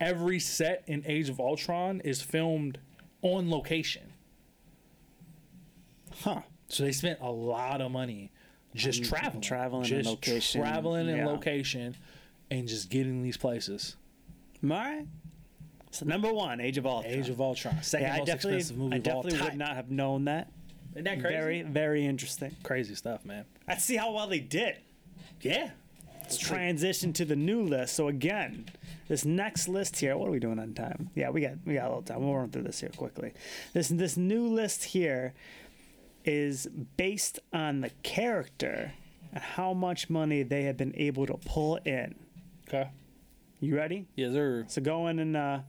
[0.00, 2.78] every set in Age of Ultron is filmed
[3.22, 4.12] on location.
[6.22, 6.42] Huh.
[6.68, 8.30] So they spent a lot of money
[8.74, 11.26] just traveling, traveling and just location, traveling and yeah.
[11.26, 11.96] location,
[12.50, 13.96] and just getting these places.
[14.62, 15.06] All right.
[15.90, 17.14] So number one, Age of Ultron.
[17.14, 19.48] Age of Ultron, second yeah, I most definitely, expensive movie I of all definitely time.
[19.48, 20.52] would not have known that.
[20.92, 21.36] Isn't that crazy?
[21.36, 22.56] Very, very interesting.
[22.62, 23.44] crazy stuff, man.
[23.66, 24.76] Let's see how well they did.
[25.40, 25.70] Yeah.
[26.20, 27.94] Let's transition to the new list.
[27.94, 28.66] So again,
[29.08, 30.16] this next list here.
[30.16, 31.08] What are we doing on time?
[31.14, 32.22] Yeah, we got we got a little time.
[32.22, 33.32] We'll run through this here quickly.
[33.72, 35.32] This this new list here
[36.24, 36.66] is
[36.96, 38.92] based on the character
[39.32, 42.14] and how much money they have been able to pull in.
[42.68, 42.90] Okay.
[43.60, 44.06] You ready?
[44.14, 44.64] Yes, sir.
[44.68, 45.60] So going and uh,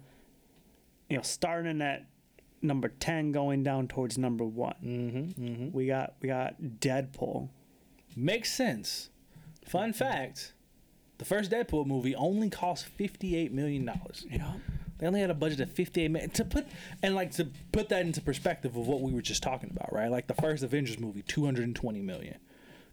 [1.10, 2.06] you know, starting at
[2.62, 4.76] number ten, going down towards number one.
[4.84, 5.72] Mm-hmm, mm-hmm.
[5.72, 7.50] We got we got Deadpool.
[8.16, 9.10] Makes sense.
[9.66, 10.54] Fun fact:
[11.18, 14.26] the first Deadpool movie only cost fifty-eight million dollars.
[14.30, 14.54] Yeah.
[15.00, 16.68] They only had a budget of fifty-eight million to put
[17.02, 20.12] and like to put that into perspective of what we were just talking about, right?
[20.12, 22.38] Like the first Avengers movie, two hundred and twenty million.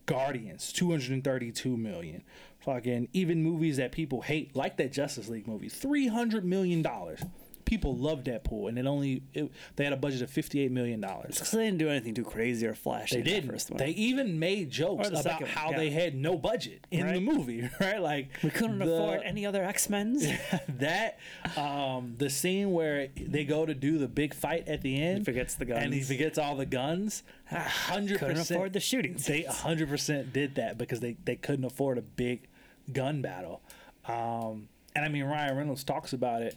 [0.07, 2.23] Guardians, two hundred and thirty-two million.
[2.61, 7.21] Fucking even movies that people hate, like that Justice League movie, three hundred million dollars.
[7.67, 11.35] People love Deadpool, and it only it, they had a budget of fifty-eight million dollars.
[11.35, 13.17] Because they didn't do anything too crazy or flashy.
[13.17, 13.47] They did.
[13.47, 13.79] First one.
[13.79, 15.77] They even made jokes about second how yeah.
[15.77, 18.01] they had no budget in the movie, right?
[18.01, 20.27] Like we couldn't the- afford any other X Men's.
[20.69, 21.19] that.
[21.57, 25.25] Um, the scene where they go to do the big fight at the end, He
[25.25, 27.23] forgets the guns, and he forgets all the guns.
[27.51, 29.17] A hundred couldn't afford the shooting.
[29.27, 32.49] They a hundred percent did that because they they couldn't afford a big
[32.93, 33.61] gun battle.
[34.07, 36.57] Um, and I mean Ryan Reynolds talks about it.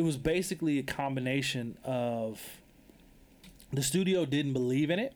[0.00, 2.40] It was basically a combination of
[3.70, 5.12] the studio didn't believe in it,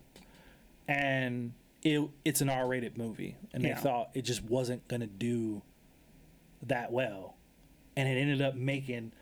[0.86, 3.76] and it it's an R-rated movie, and Yeah.
[3.76, 5.62] they thought it just wasn't gonna do
[6.64, 7.34] that well,
[7.96, 9.12] and it ended up making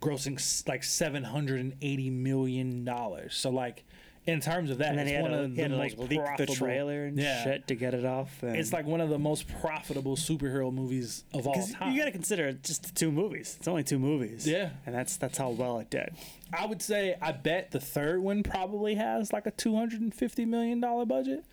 [0.00, 3.34] grossing like seven hundred and eighty million dollars.
[3.34, 3.82] So like
[4.26, 5.70] in terms of that, and then it's he had one to, of he the had
[5.72, 7.44] to like leak the profitable- trailer and Yeah.
[7.44, 8.42] shit to get it off.
[8.42, 11.92] And, It's like one of the most profitable superhero movies of all time.
[11.92, 13.56] you got to consider just the two movies.
[13.58, 14.46] It's only two movies.
[14.46, 14.70] Yeah.
[14.86, 16.10] and that's that's how well it did.
[16.52, 20.14] I would say I bet the third one probably has like a two hundred and
[20.14, 21.44] fifty million dollar budget.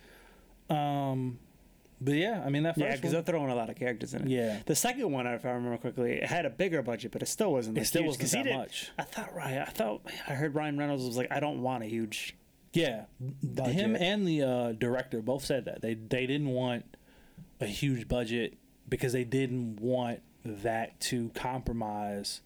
[0.70, 1.38] Um,
[2.00, 4.28] but yeah, I mean that Yeah, because they're throwing a lot of characters in it.
[4.28, 4.58] Yeah.
[4.66, 7.52] The second one, if I remember quickly, it had a bigger budget, but it still
[7.52, 7.76] wasn't.
[7.76, 8.90] It like, still huge, wasn't that much.
[8.98, 9.58] I thought right.
[9.58, 12.34] I thought I heard Ryan Reynolds was like, I don't want a huge.
[12.72, 13.04] Yeah,
[13.42, 13.74] Budget.
[13.74, 16.84] him and the uh, director both said that they they didn't want
[17.60, 18.58] a huge budget
[18.88, 22.40] because they didn't want that to compromise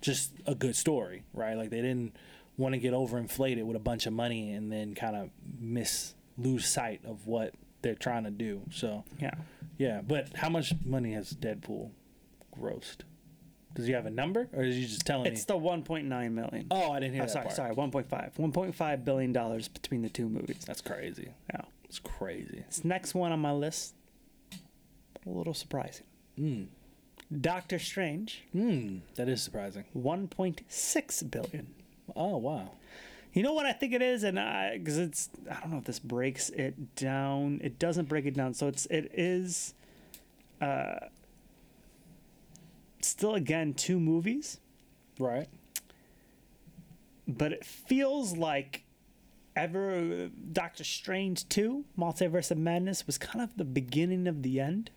[0.00, 1.56] just a good story, right?
[1.56, 2.16] Like they didn't
[2.56, 6.66] want to get overinflated with a bunch of money and then kind of miss lose
[6.66, 8.62] sight of what they're trying to do.
[8.70, 9.34] So Yeah.
[9.78, 11.90] Yeah, but how much money has Deadpool
[12.56, 12.98] grossed?
[13.74, 15.54] Does he have a number, or is he just telling It's me?
[15.54, 16.66] the 1.9 million.
[16.70, 17.56] Oh, I didn't hear Oh, that sorry, part.
[17.56, 18.34] sorry, 1.5.
[18.36, 20.64] 1.5 billion dollars between the two movies.
[20.66, 21.30] That's crazy.
[21.52, 21.62] Yeah.
[21.84, 22.64] It's crazy.
[22.66, 23.94] This next one on my list,
[25.26, 26.06] a little surprising.
[26.38, 26.66] Mm.
[27.40, 29.00] Doctor Strange, Mm.
[29.14, 29.84] That is surprising.
[29.96, 31.74] 1.6 billion.
[32.16, 32.72] Oh wow.
[33.32, 35.84] You know what I think it is, and I because it's I don't know if
[35.84, 37.60] this breaks it down.
[37.64, 39.72] It doesn't break it down, so it's it is,
[40.60, 41.06] uh,
[43.08, 44.58] still again two movies,
[45.18, 45.48] Right.
[47.28, 48.84] but it feels like
[49.54, 54.90] ever Doctor Strange two Multiverse of Madness was kind of the beginning of the end.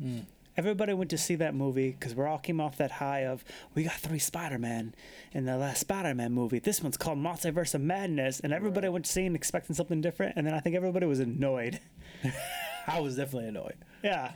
[0.00, 0.20] Hmm.
[0.56, 3.44] Everybody went to see that movie because we all came off that high of
[3.74, 4.94] we got three Spider Man
[5.32, 6.60] in the last Spider Man movie.
[6.60, 10.36] This one's called Multiverse of Madness, and everybody went to see it expecting something different,
[10.36, 11.80] and then I think everybody was annoyed.
[12.86, 13.74] I was definitely annoyed.
[14.04, 14.32] Yeah,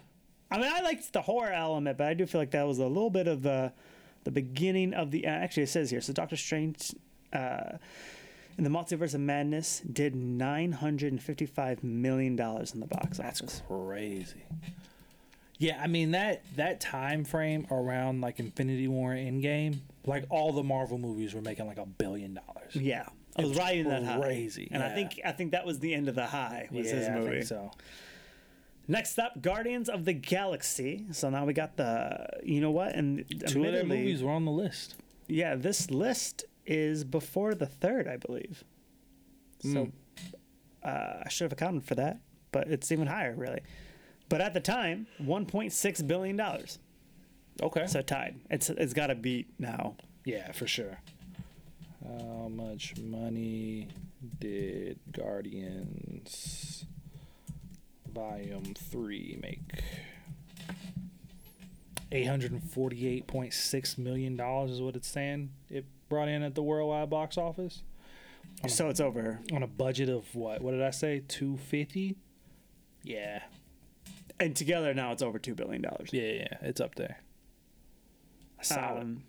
[0.50, 2.86] I mean I liked the horror element, but I do feel like that was a
[2.86, 3.72] little bit of the
[4.24, 5.26] the beginning of the.
[5.26, 6.94] Actually, it says here so Doctor Strange.
[7.32, 7.76] Uh,
[8.56, 13.18] And the Multiverse of Madness did nine hundred and fifty-five million dollars in the box
[13.18, 13.62] That's office.
[13.68, 14.42] crazy.
[15.58, 20.52] Yeah, I mean that that time frame around like Infinity War and Endgame, like all
[20.52, 22.74] the Marvel movies were making like a billion dollars.
[22.74, 23.06] Yeah,
[23.36, 24.18] I was It's riding that high.
[24.20, 26.68] crazy, and I think I think that was the end of the high.
[26.72, 27.42] Was his Yeah, I movie?
[27.42, 27.70] so.
[28.90, 31.04] Next up, Guardians of the Galaxy.
[31.12, 32.94] So now we got the, you know what?
[32.94, 34.94] And Two of their movies were on the list.
[35.26, 38.64] Yeah, this list is before the third, I believe.
[39.60, 39.92] So Mm.
[40.82, 42.18] uh, I should have accounted for that,
[42.50, 43.60] but it's even higher, really.
[44.30, 46.78] But at the time, 1.6 billion dollars.
[47.60, 47.86] Okay.
[47.88, 48.40] So tied.
[48.50, 49.96] It's it's got to beat now.
[50.24, 51.00] yeah, for sure.
[52.06, 53.88] How much money
[54.38, 56.84] did Guardians
[58.18, 59.60] Volume Three make?
[62.10, 65.50] Eight hundred and forty-eight point six million dollars is what it's saying.
[65.70, 67.82] It brought in at the worldwide box office
[68.66, 69.40] So it's over.
[69.52, 70.62] on a budget of what?
[70.62, 71.22] What did I say?
[71.28, 72.16] Two fifty.
[73.04, 73.42] Yeah,
[74.40, 76.10] And together now it's over two billion dollars.
[76.12, 76.48] yeah, yeah.
[76.62, 77.20] It's up there.
[78.60, 79.02] Solid.
[79.02, 79.22] Um,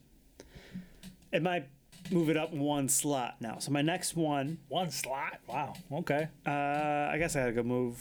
[1.32, 1.68] it might
[2.11, 3.60] move it up one slot now.
[3.60, 5.40] So my next one, One slot.
[5.48, 5.74] Wow.
[5.94, 6.28] Okay.
[6.45, 7.99] uh, I guess I gotta go move.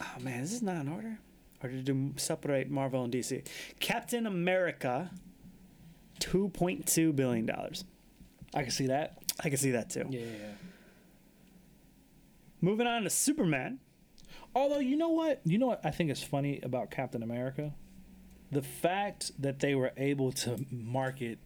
[0.00, 1.18] Oh man, is this not in order?
[1.62, 3.46] Or did you separate Marvel and DC?
[3.80, 5.10] Captain America,
[6.18, 7.84] two point two billion dollars.
[8.54, 9.18] I can see that.
[9.42, 10.06] I can see that too.
[10.08, 10.20] Yeah.
[12.60, 13.78] Moving on to Superman.
[14.54, 17.72] Although you know what, you know what I think is funny about Captain America,
[18.50, 21.38] the fact that they were able to market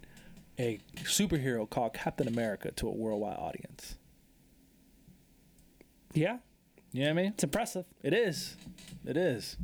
[0.58, 3.96] a superhero called Captain America to a worldwide audience.
[6.14, 6.38] Yeah,
[6.94, 7.32] You know what I mean?
[7.32, 7.86] it's impressive.
[8.04, 8.56] It is.
[9.04, 9.56] It is.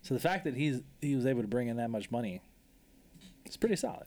[0.00, 2.40] So the fact that he's he was able to bring in that much money,
[3.44, 4.06] it's pretty solid.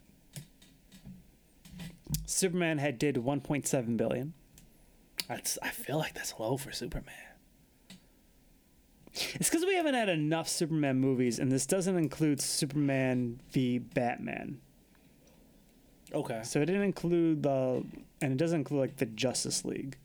[2.26, 4.34] Superman had did 1.7 billion.
[5.28, 7.14] That's I feel like that's low for Superman.
[9.14, 14.62] It's because we haven't had enough Superman movies, and this doesn't include Superman v Batman.
[16.12, 16.42] Okay.
[16.44, 17.84] So it didn't include the,
[18.22, 19.98] and it doesn't include like the Justice League.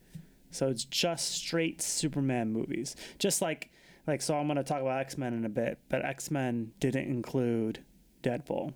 [0.51, 2.95] So it's just straight Superman movies.
[3.19, 3.69] Just like,
[4.05, 7.07] like so, I'm gonna talk about X Men in a bit, but X Men didn't
[7.07, 7.79] include
[8.23, 8.73] Deadpool.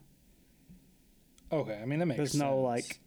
[1.52, 1.80] Okay.
[1.82, 2.42] I mean that makes There's sense.
[2.42, 3.00] no like,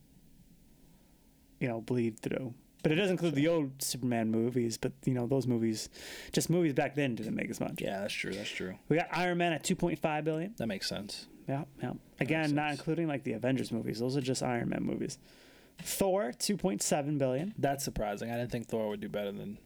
[1.61, 2.55] you know, bleed through.
[2.83, 4.77] But it does include the old Superman movies.
[4.77, 5.89] But you know, those movies,
[6.33, 7.81] just movies back then didn't make as much.
[7.81, 8.33] Yeah, that's true.
[8.33, 8.75] That's true.
[8.91, 10.55] We got Iron Man at 2.5 billion.
[10.59, 11.27] That makes sense.
[11.49, 11.93] Yeah, yeah.
[12.21, 14.01] Again, not including like the Avengers movies.
[14.01, 15.19] Those are just Iron Man movies.
[15.83, 17.55] Thor, 2.7 billion.
[17.59, 18.31] That's surprising.
[18.31, 19.59] I didn't think Thor would do better than.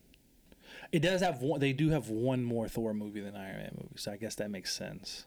[0.93, 1.61] It does have one.
[1.61, 4.51] They do have one more Thor movie than Iron Man movie, so I guess that
[4.51, 5.27] makes sense.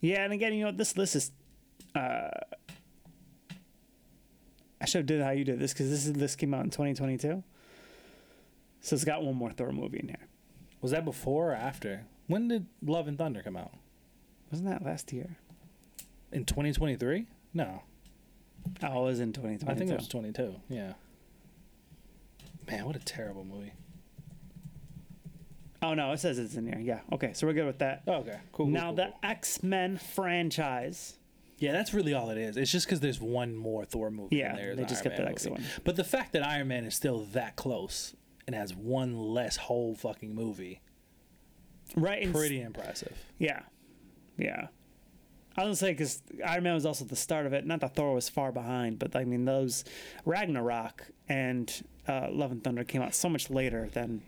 [0.00, 1.32] Yeah, and again, you know, this list is.
[1.94, 2.30] Uh,
[4.80, 6.70] I should have did how you did this because this is this came out in
[6.70, 7.42] 2022.
[8.80, 10.28] So it's got one more Thor movie in here.
[10.80, 12.06] Was that before or after?
[12.26, 13.72] When did Love and Thunder come out?
[14.50, 15.36] Wasn't that last year?
[16.30, 17.26] In 2023?
[17.54, 17.82] No,
[18.82, 19.70] Oh, it was in 2022.
[19.70, 20.54] I think it was 22.
[20.68, 20.92] Yeah.
[22.70, 23.72] Man, what a terrible movie.
[25.80, 26.78] Oh no, it says it's in here.
[26.80, 27.00] Yeah.
[27.12, 28.02] Okay, so we're good with that.
[28.06, 28.66] Oh, okay, cool.
[28.66, 29.18] cool, now cool, the cool.
[29.22, 31.14] X Men franchise.
[31.58, 32.56] yeah, that's really all it is.
[32.56, 34.36] It's just because there's one more Thor movie.
[34.36, 35.62] Yeah, in there they than just Iron kept Man the extra movie.
[35.62, 35.70] one.
[35.84, 38.14] But the fact that Iron Man is still that close
[38.46, 40.80] and has one less whole fucking movie,
[41.96, 42.22] Right.
[42.22, 43.16] and s- pretty impressive.
[43.38, 43.60] Yeah,
[44.36, 44.68] yeah.
[45.56, 47.66] I was gonna say because Iron Man was also the start of it.
[47.66, 49.84] Not that Thor was far behind, but I mean those
[50.24, 54.22] Ragnarok and uh, Love and Thunder came out so much later than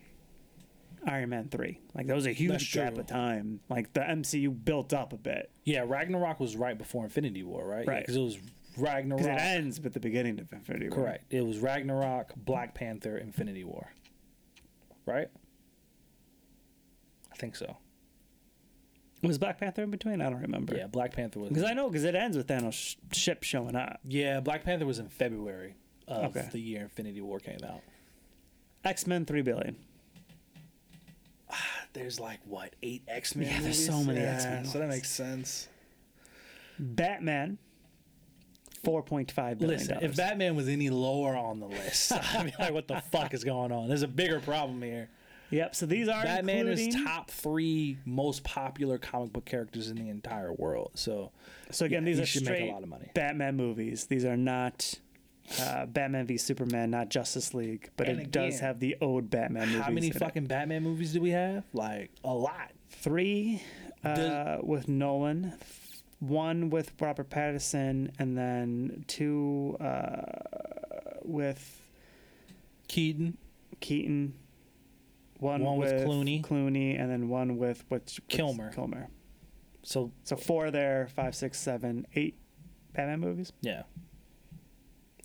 [1.07, 1.79] Iron Man three.
[1.95, 3.61] Like that was a huge gap of time.
[3.69, 7.87] Like the MCU built up a bit Yeah, Ragnarok was right before Infinity War, right?
[7.87, 8.01] Right.
[8.01, 8.39] Because it was
[8.77, 9.23] Ragnarok.
[9.23, 10.99] because it ends with the beginning of Infinity War.
[11.05, 11.33] Correct.
[11.33, 13.93] It was Ragnarok, Black Panther, Infinity War.
[15.07, 15.29] Right?
[17.33, 17.77] I think so.
[19.23, 20.21] Was Black Panther in between?
[20.23, 20.75] I don't remember.
[20.75, 21.51] Yeah, Black Panther was.
[21.51, 24.01] Because I know because it ends with Thanos' sh- ship showing up.
[24.09, 25.75] Yeah, Black Panther was in February
[26.09, 26.49] of Okay.
[26.51, 27.83] the year Infinity War came out.
[28.85, 29.77] X Men three billion.
[31.93, 33.49] There's like what eight X Men?
[33.49, 35.69] Yeah, there's so many X-Men So that makes sense.
[36.79, 37.59] Batman.
[38.85, 39.79] Four point five billion.
[39.79, 43.35] Listen, if Batman was any lower on the list, I'd be like, "What the fuck
[43.35, 45.11] is going on?" There's a bigger problem here.
[45.51, 45.75] Yep.
[45.75, 50.09] So these are Batman including, is top three most popular comic book characters in the
[50.09, 50.93] entire world.
[50.95, 51.33] So
[51.71, 53.11] So again, Yeah, these are should make a lot of money.
[53.15, 54.07] Batman movies.
[54.07, 54.95] These are not
[55.61, 59.69] uh, Batman v Superman, not Justice League, but And it does have the old Batman
[59.69, 59.83] movies.
[59.83, 60.19] how many in it.
[60.19, 61.65] fucking Batman movies do we have?
[61.73, 62.71] Like a lot.
[62.91, 63.61] three
[64.05, 65.55] uh, Does- with Nolan,
[66.21, 70.23] one with Robert Pattinson, and then two uh,
[71.25, 71.81] with
[72.89, 73.37] Keaton.
[73.81, 74.35] Keaton.
[75.41, 76.43] One, One with Clooney.
[76.45, 78.71] Clooney, and then one with what's what's- Kilmer.
[78.73, 79.09] Kilmer.
[79.83, 82.39] So So four there, five, six, seven, eight
[82.93, 83.53] Batman movies.
[83.63, 83.83] yeah.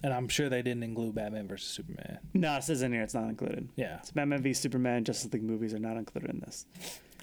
[0.04, 2.20] And I'm sure they didn't include Batman versus Superman.
[2.34, 3.70] No, says in here it's not included.
[3.76, 3.98] Yeah.
[4.00, 6.66] It's Batman v Superman, Justice League movies are not included in this.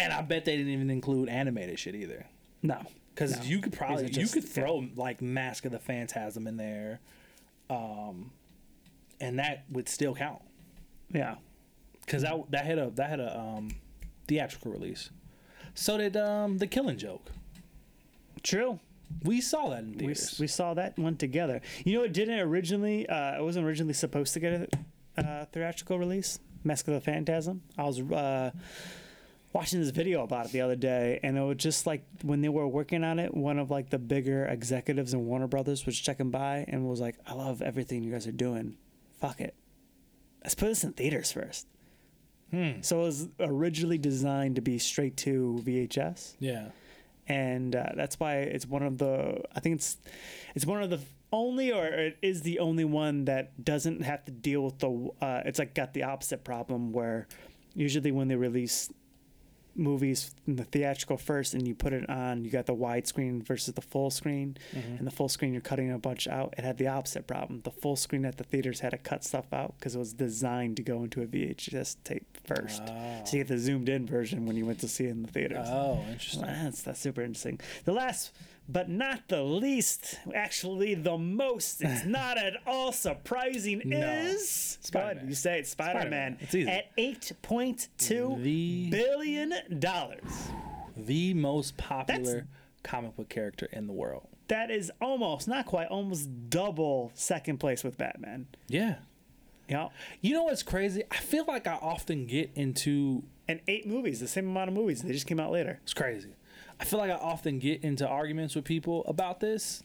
[0.01, 2.27] And I bet they didn't even include animated shit either.
[2.63, 2.81] No.
[3.15, 3.45] Because No.
[3.45, 6.99] you could probably are you could throw like Mask of the Phantasm in there,
[7.71, 8.33] um,
[9.21, 10.43] and that would still count
[11.13, 11.37] Yeah.
[12.05, 13.71] Because that that had a that had a um,
[14.27, 15.11] theatrical release.
[15.75, 17.31] So did um, the Killing Joke.
[18.43, 18.81] True.
[19.25, 21.61] We saw that in We, we saw that one together.
[21.85, 23.09] You know, it didn't originally.
[23.09, 24.75] Uh, it wasn't originally supposed to get
[25.17, 26.39] a uh, theatrical release.
[26.65, 27.63] Mask of the Phantasm.
[27.77, 28.53] I was uh,
[29.53, 32.49] watching this video about it the other day, and it was just like when they
[32.49, 36.31] were working on it, one of like the bigger executives in Warner Brothers was checking
[36.31, 38.77] by and was like, "I love everything you guys are doing.
[39.21, 39.55] Fuck it,
[40.43, 41.67] let's put this in theaters first.
[42.53, 42.83] Hmm.
[42.83, 46.69] So it was originally designed to be straight to VHS yeah.
[47.27, 49.97] and uh, that's why it's one of the I think it's
[50.55, 51.01] it's one of the
[51.33, 55.43] only or it is the only one that doesn't have to deal with the uh,
[55.47, 57.27] it's like got the opposite problem where
[57.75, 58.91] usually when they release
[59.75, 63.73] movies in the theatrical first and you put it on you got the widescreen versus
[63.75, 64.97] the full screen mm-hmm.
[64.97, 67.71] and the full screen you're cutting a bunch out it had the opposite problem the
[67.71, 70.83] full screen at the theaters had to cut stuff out because it was designed to
[70.83, 73.23] go into a VHS tape first Oh.
[73.25, 75.29] so you get the zoomed in version when you went to see it in the
[75.33, 76.43] theaters Oh, interesting.
[76.43, 77.59] that's, that's super interesting.
[77.85, 78.33] The last,
[78.69, 83.99] but not the least, actually the most, it's not at all surprising, No.
[83.99, 85.29] is Spider-Man.
[85.29, 86.39] You say Man Spider-Man.
[86.41, 90.49] It's at eight point two The- billion dollars.
[90.97, 92.47] The most popular
[92.83, 94.29] comic book character in the world.
[94.49, 98.47] That is almost, not quite, almost double second place with Batman.
[98.69, 98.97] Yeah.
[99.69, 99.89] Yeah,
[100.21, 101.03] You know what's crazy?
[101.11, 105.01] I feel like I often get into and eight movies, the same amount of movies.
[105.03, 105.79] They just came out later.
[105.85, 106.35] It's crazy.
[106.83, 109.85] I feel like I often get into arguments with people about this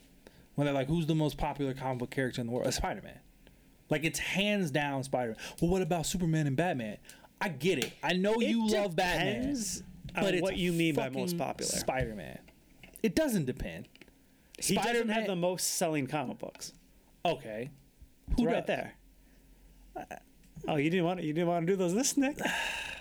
[0.56, 3.20] when they're like, "Who's the most popular comic book character in the world?" Spider Man.
[3.92, 5.38] Like it's hands down Spider Man.
[5.62, 6.98] Well, what about Superman and Batman?
[7.40, 7.94] I get it.
[8.02, 9.56] I know It you love Batman,
[10.16, 11.70] but it's what you mean by most popular.
[11.70, 12.40] Spider Man.
[13.04, 13.88] It doesn't depend.
[14.58, 16.74] He doesn't have Spider-Man- the most selling comic books.
[17.24, 17.70] Okay.
[18.38, 18.88] Who right does?
[19.96, 20.20] there.
[20.68, 22.40] Oh, you didn't want to, you didn't want to do those this Nick?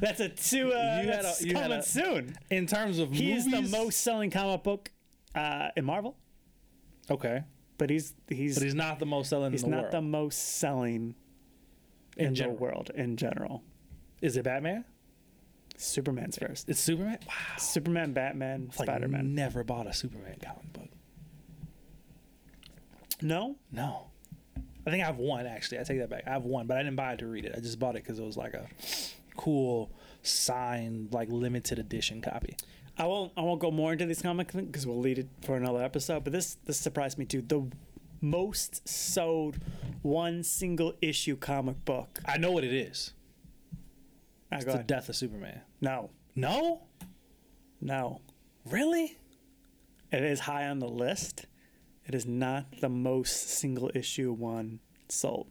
[0.00, 0.72] That's a two.
[0.72, 2.36] Uh, You that's a- you coming a- soon.
[2.50, 4.90] In terms of He's movies, the most selling comic book
[5.34, 6.16] uh, in Marvel,
[7.10, 7.42] okay,
[7.78, 9.92] but he's he's but he's not the most selling he's in the not world.
[9.94, 11.14] the most selling
[12.16, 13.62] in, in the world in general.
[14.22, 14.84] is it Batman?
[15.76, 16.68] Superman's first.
[16.68, 17.18] It's Superman.
[17.26, 17.34] Wow.
[17.58, 19.34] Superman, Batman, like, Spider Man.
[19.34, 20.88] Never bought a Superman comic book.
[23.22, 24.10] No, No.
[24.86, 25.80] I think I have one actually.
[25.80, 26.24] I take that back.
[26.26, 27.54] I have one, but I didn't buy it to read it.
[27.56, 28.66] I just bought it because it was like a
[29.36, 29.90] cool
[30.22, 32.56] signed, like limited edition copy.
[32.96, 33.32] I won't.
[33.36, 36.22] I won't go more into these comics because we'll lead it for another episode.
[36.24, 37.42] But this this surprised me too.
[37.42, 37.66] The
[38.20, 39.58] most sold
[40.02, 42.20] one single issue comic book.
[42.24, 43.12] I know what it is.
[44.52, 44.86] Ah, It's the ahead.
[44.86, 45.60] death of Superman.
[45.80, 46.82] No, No,
[47.80, 48.20] no.
[48.64, 49.18] really?
[50.12, 51.46] It is high on the list.
[52.06, 54.78] It is not the most single issue one
[55.08, 55.48] sold.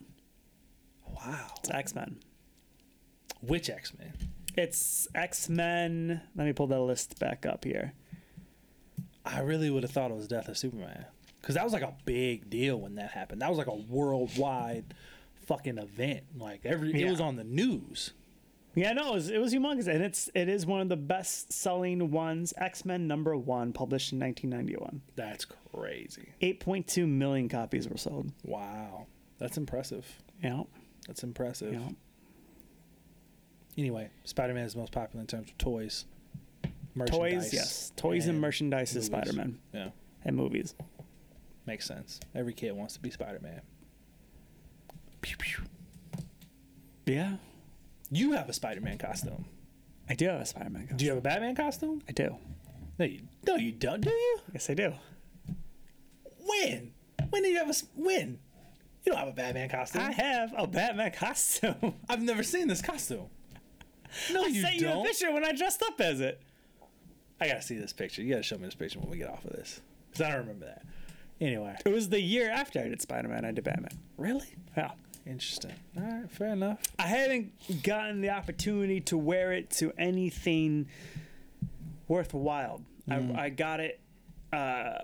[1.05, 1.47] Wow.
[1.60, 2.19] It's X Men.
[3.45, 4.14] Which X Men?
[4.56, 6.22] It's X Men.
[6.36, 7.94] Let me pull that list back up here.
[9.26, 11.06] I really would have thought it was Death of Superman
[11.41, 13.41] because that was like a big deal when that happened.
[13.41, 14.94] That was like a worldwide
[15.45, 16.24] fucking event.
[16.38, 18.14] Like every, it was on the news.
[18.76, 21.53] Yeah, no, it was, it was humongous, and it's it is one of the best
[21.53, 22.53] selling ones.
[22.57, 25.02] X Men number one, published in 1991.
[25.15, 26.30] That's crazy.
[26.41, 28.32] 8.2 million copies were sold.
[28.44, 29.06] Wow,
[29.38, 30.06] that's impressive.
[30.44, 30.64] Yeah,
[31.07, 31.74] That's impressive.
[31.74, 31.90] yeah.
[33.77, 36.05] Anyway, Spider Man is the most popular in terms of toys.
[37.07, 39.07] Toys, yes, toys and, merchandise is.
[39.07, 39.89] Spider Man Yeah,
[40.23, 40.75] and movies.
[41.65, 42.19] makes sense.
[42.35, 43.61] Every kid wants to be Spider Man.
[47.05, 47.33] Yeah,
[48.11, 49.45] You have a Spider Man costume.
[50.09, 50.81] I do have a Spider Man.
[50.83, 50.97] costume.
[50.97, 52.01] Do you have a Batman costume?
[52.07, 52.35] I do.
[52.99, 54.01] No, you, no, you don't.
[54.01, 54.39] Do you?
[54.53, 54.93] Yes, I do.
[56.45, 56.91] When?
[57.29, 57.73] When did you have a.
[57.95, 58.37] when?
[59.05, 60.01] You don't have a Batman costume.
[60.01, 61.95] I have a Batman costume.
[62.09, 63.25] I've never seen this costume.
[64.31, 65.06] No, I you sent you a don't.
[65.06, 66.41] picture when I dressed up as it.
[67.41, 68.22] I gotta see this picture.
[68.22, 69.81] You gotta show me this picture when we get off of this,
[70.11, 70.84] because I don't remember that.
[71.41, 73.44] Anyway, It was the year after I did Spider Man.
[73.44, 73.91] I did Batman.
[74.18, 74.91] really Yeah.
[75.26, 75.73] interesting.
[75.98, 76.80] All right, fair enough.
[76.98, 80.88] I haven't gotten the opportunity to wear it to anything
[82.07, 82.81] worthwhile.
[83.10, 83.99] I, I got it
[84.53, 84.99] uh,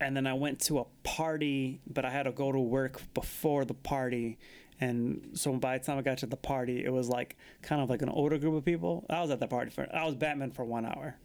[0.00, 3.64] and then I went to a party, but I had to go to work before
[3.64, 4.38] the party.
[4.80, 7.90] And so by the time I got to the party, it was like kind of
[7.90, 9.04] like an older group of people.
[9.10, 11.16] I was at the party for I was Batman for one hour.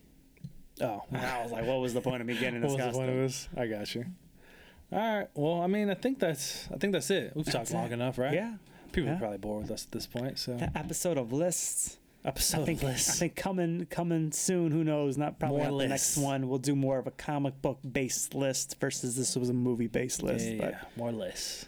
[0.82, 2.88] Oh, And I was like, what was the point of me getting this what was
[2.88, 3.48] the point of this?
[3.56, 4.06] I got you.
[4.92, 5.28] All right.
[5.36, 7.34] Well, I mean, I think that's I think that's it.
[7.36, 7.94] We've talked That's long it.
[7.94, 8.34] enough, right?
[8.34, 8.56] Yeah.
[8.92, 9.16] People Yeah.
[9.16, 10.38] are probably bored with us at this point.
[10.40, 11.98] So That episode of lists.
[12.26, 13.10] episode I think list.
[13.10, 14.72] I think coming coming soon.
[14.72, 15.18] Who knows?
[15.18, 16.48] Not probably not the next one.
[16.48, 20.24] We'll do more of a comic book based list versus this was a movie based
[20.24, 20.46] list.
[20.48, 20.80] yeah, but yeah.
[20.96, 21.66] more lists.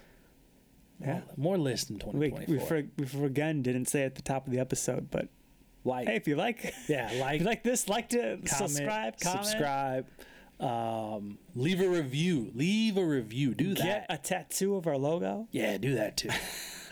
[0.99, 1.21] Yeah.
[1.35, 2.55] More, more lists in we 2024.
[2.55, 5.29] we, for, we for again didn't say at the top of the episode, but
[5.83, 9.19] like, hey, if you like, yeah, if like, you like this, like to comment, subscribe,
[9.19, 10.05] comment, subscribe,
[10.59, 12.51] um, leave a review.
[12.53, 13.53] Leave a review.
[13.53, 13.83] Do that.
[13.83, 15.47] get a tattoo of our logo.
[15.51, 16.29] Yeah, do that too.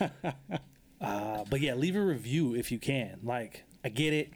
[1.00, 3.20] uh, but yeah, leave a review if you can.
[3.22, 4.32] Like, I get it.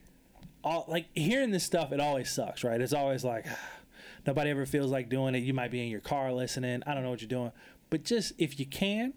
[0.65, 2.81] All like hearing this stuff, it always sucks, right?
[2.81, 3.47] It's always like
[4.27, 5.45] nobody ever feels like doing it.
[5.45, 6.83] You might be in your car listening.
[6.87, 7.53] I don't know what you're doing,
[7.91, 9.13] but just if you can,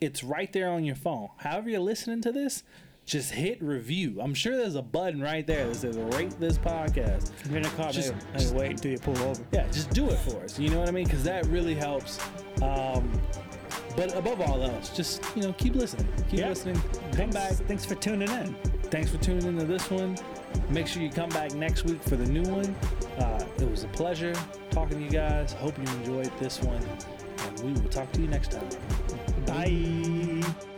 [0.00, 1.28] it's right there on your phone.
[1.38, 2.62] However you're listening to this,
[3.06, 4.18] just hit review.
[4.20, 7.32] I'm sure there's a button right there that says rate this podcast.
[7.48, 9.42] You're in a car, Just- maybe, maybe wait until you pull over.
[9.52, 10.58] Yeah, just do it for us.
[10.58, 11.04] You know what I mean?
[11.04, 12.20] Because that really helps.
[12.62, 13.10] Um,
[13.96, 16.06] but above all else, just you know, keep listening.
[16.30, 16.48] Keep Yeah.
[16.50, 16.76] listening.
[16.80, 17.52] Come Thanks, back.
[17.66, 18.54] Thanks for tuning in.
[18.84, 20.16] Thanks for tuning into this one.
[20.68, 22.74] Make sure you come back next week for the new one.
[23.18, 24.34] Uh, it was a pleasure
[24.70, 25.52] talking to you guys.
[25.54, 26.82] Hope you enjoyed this one,
[27.46, 28.68] and we will talk to you next time.
[29.46, 30.69] Bye.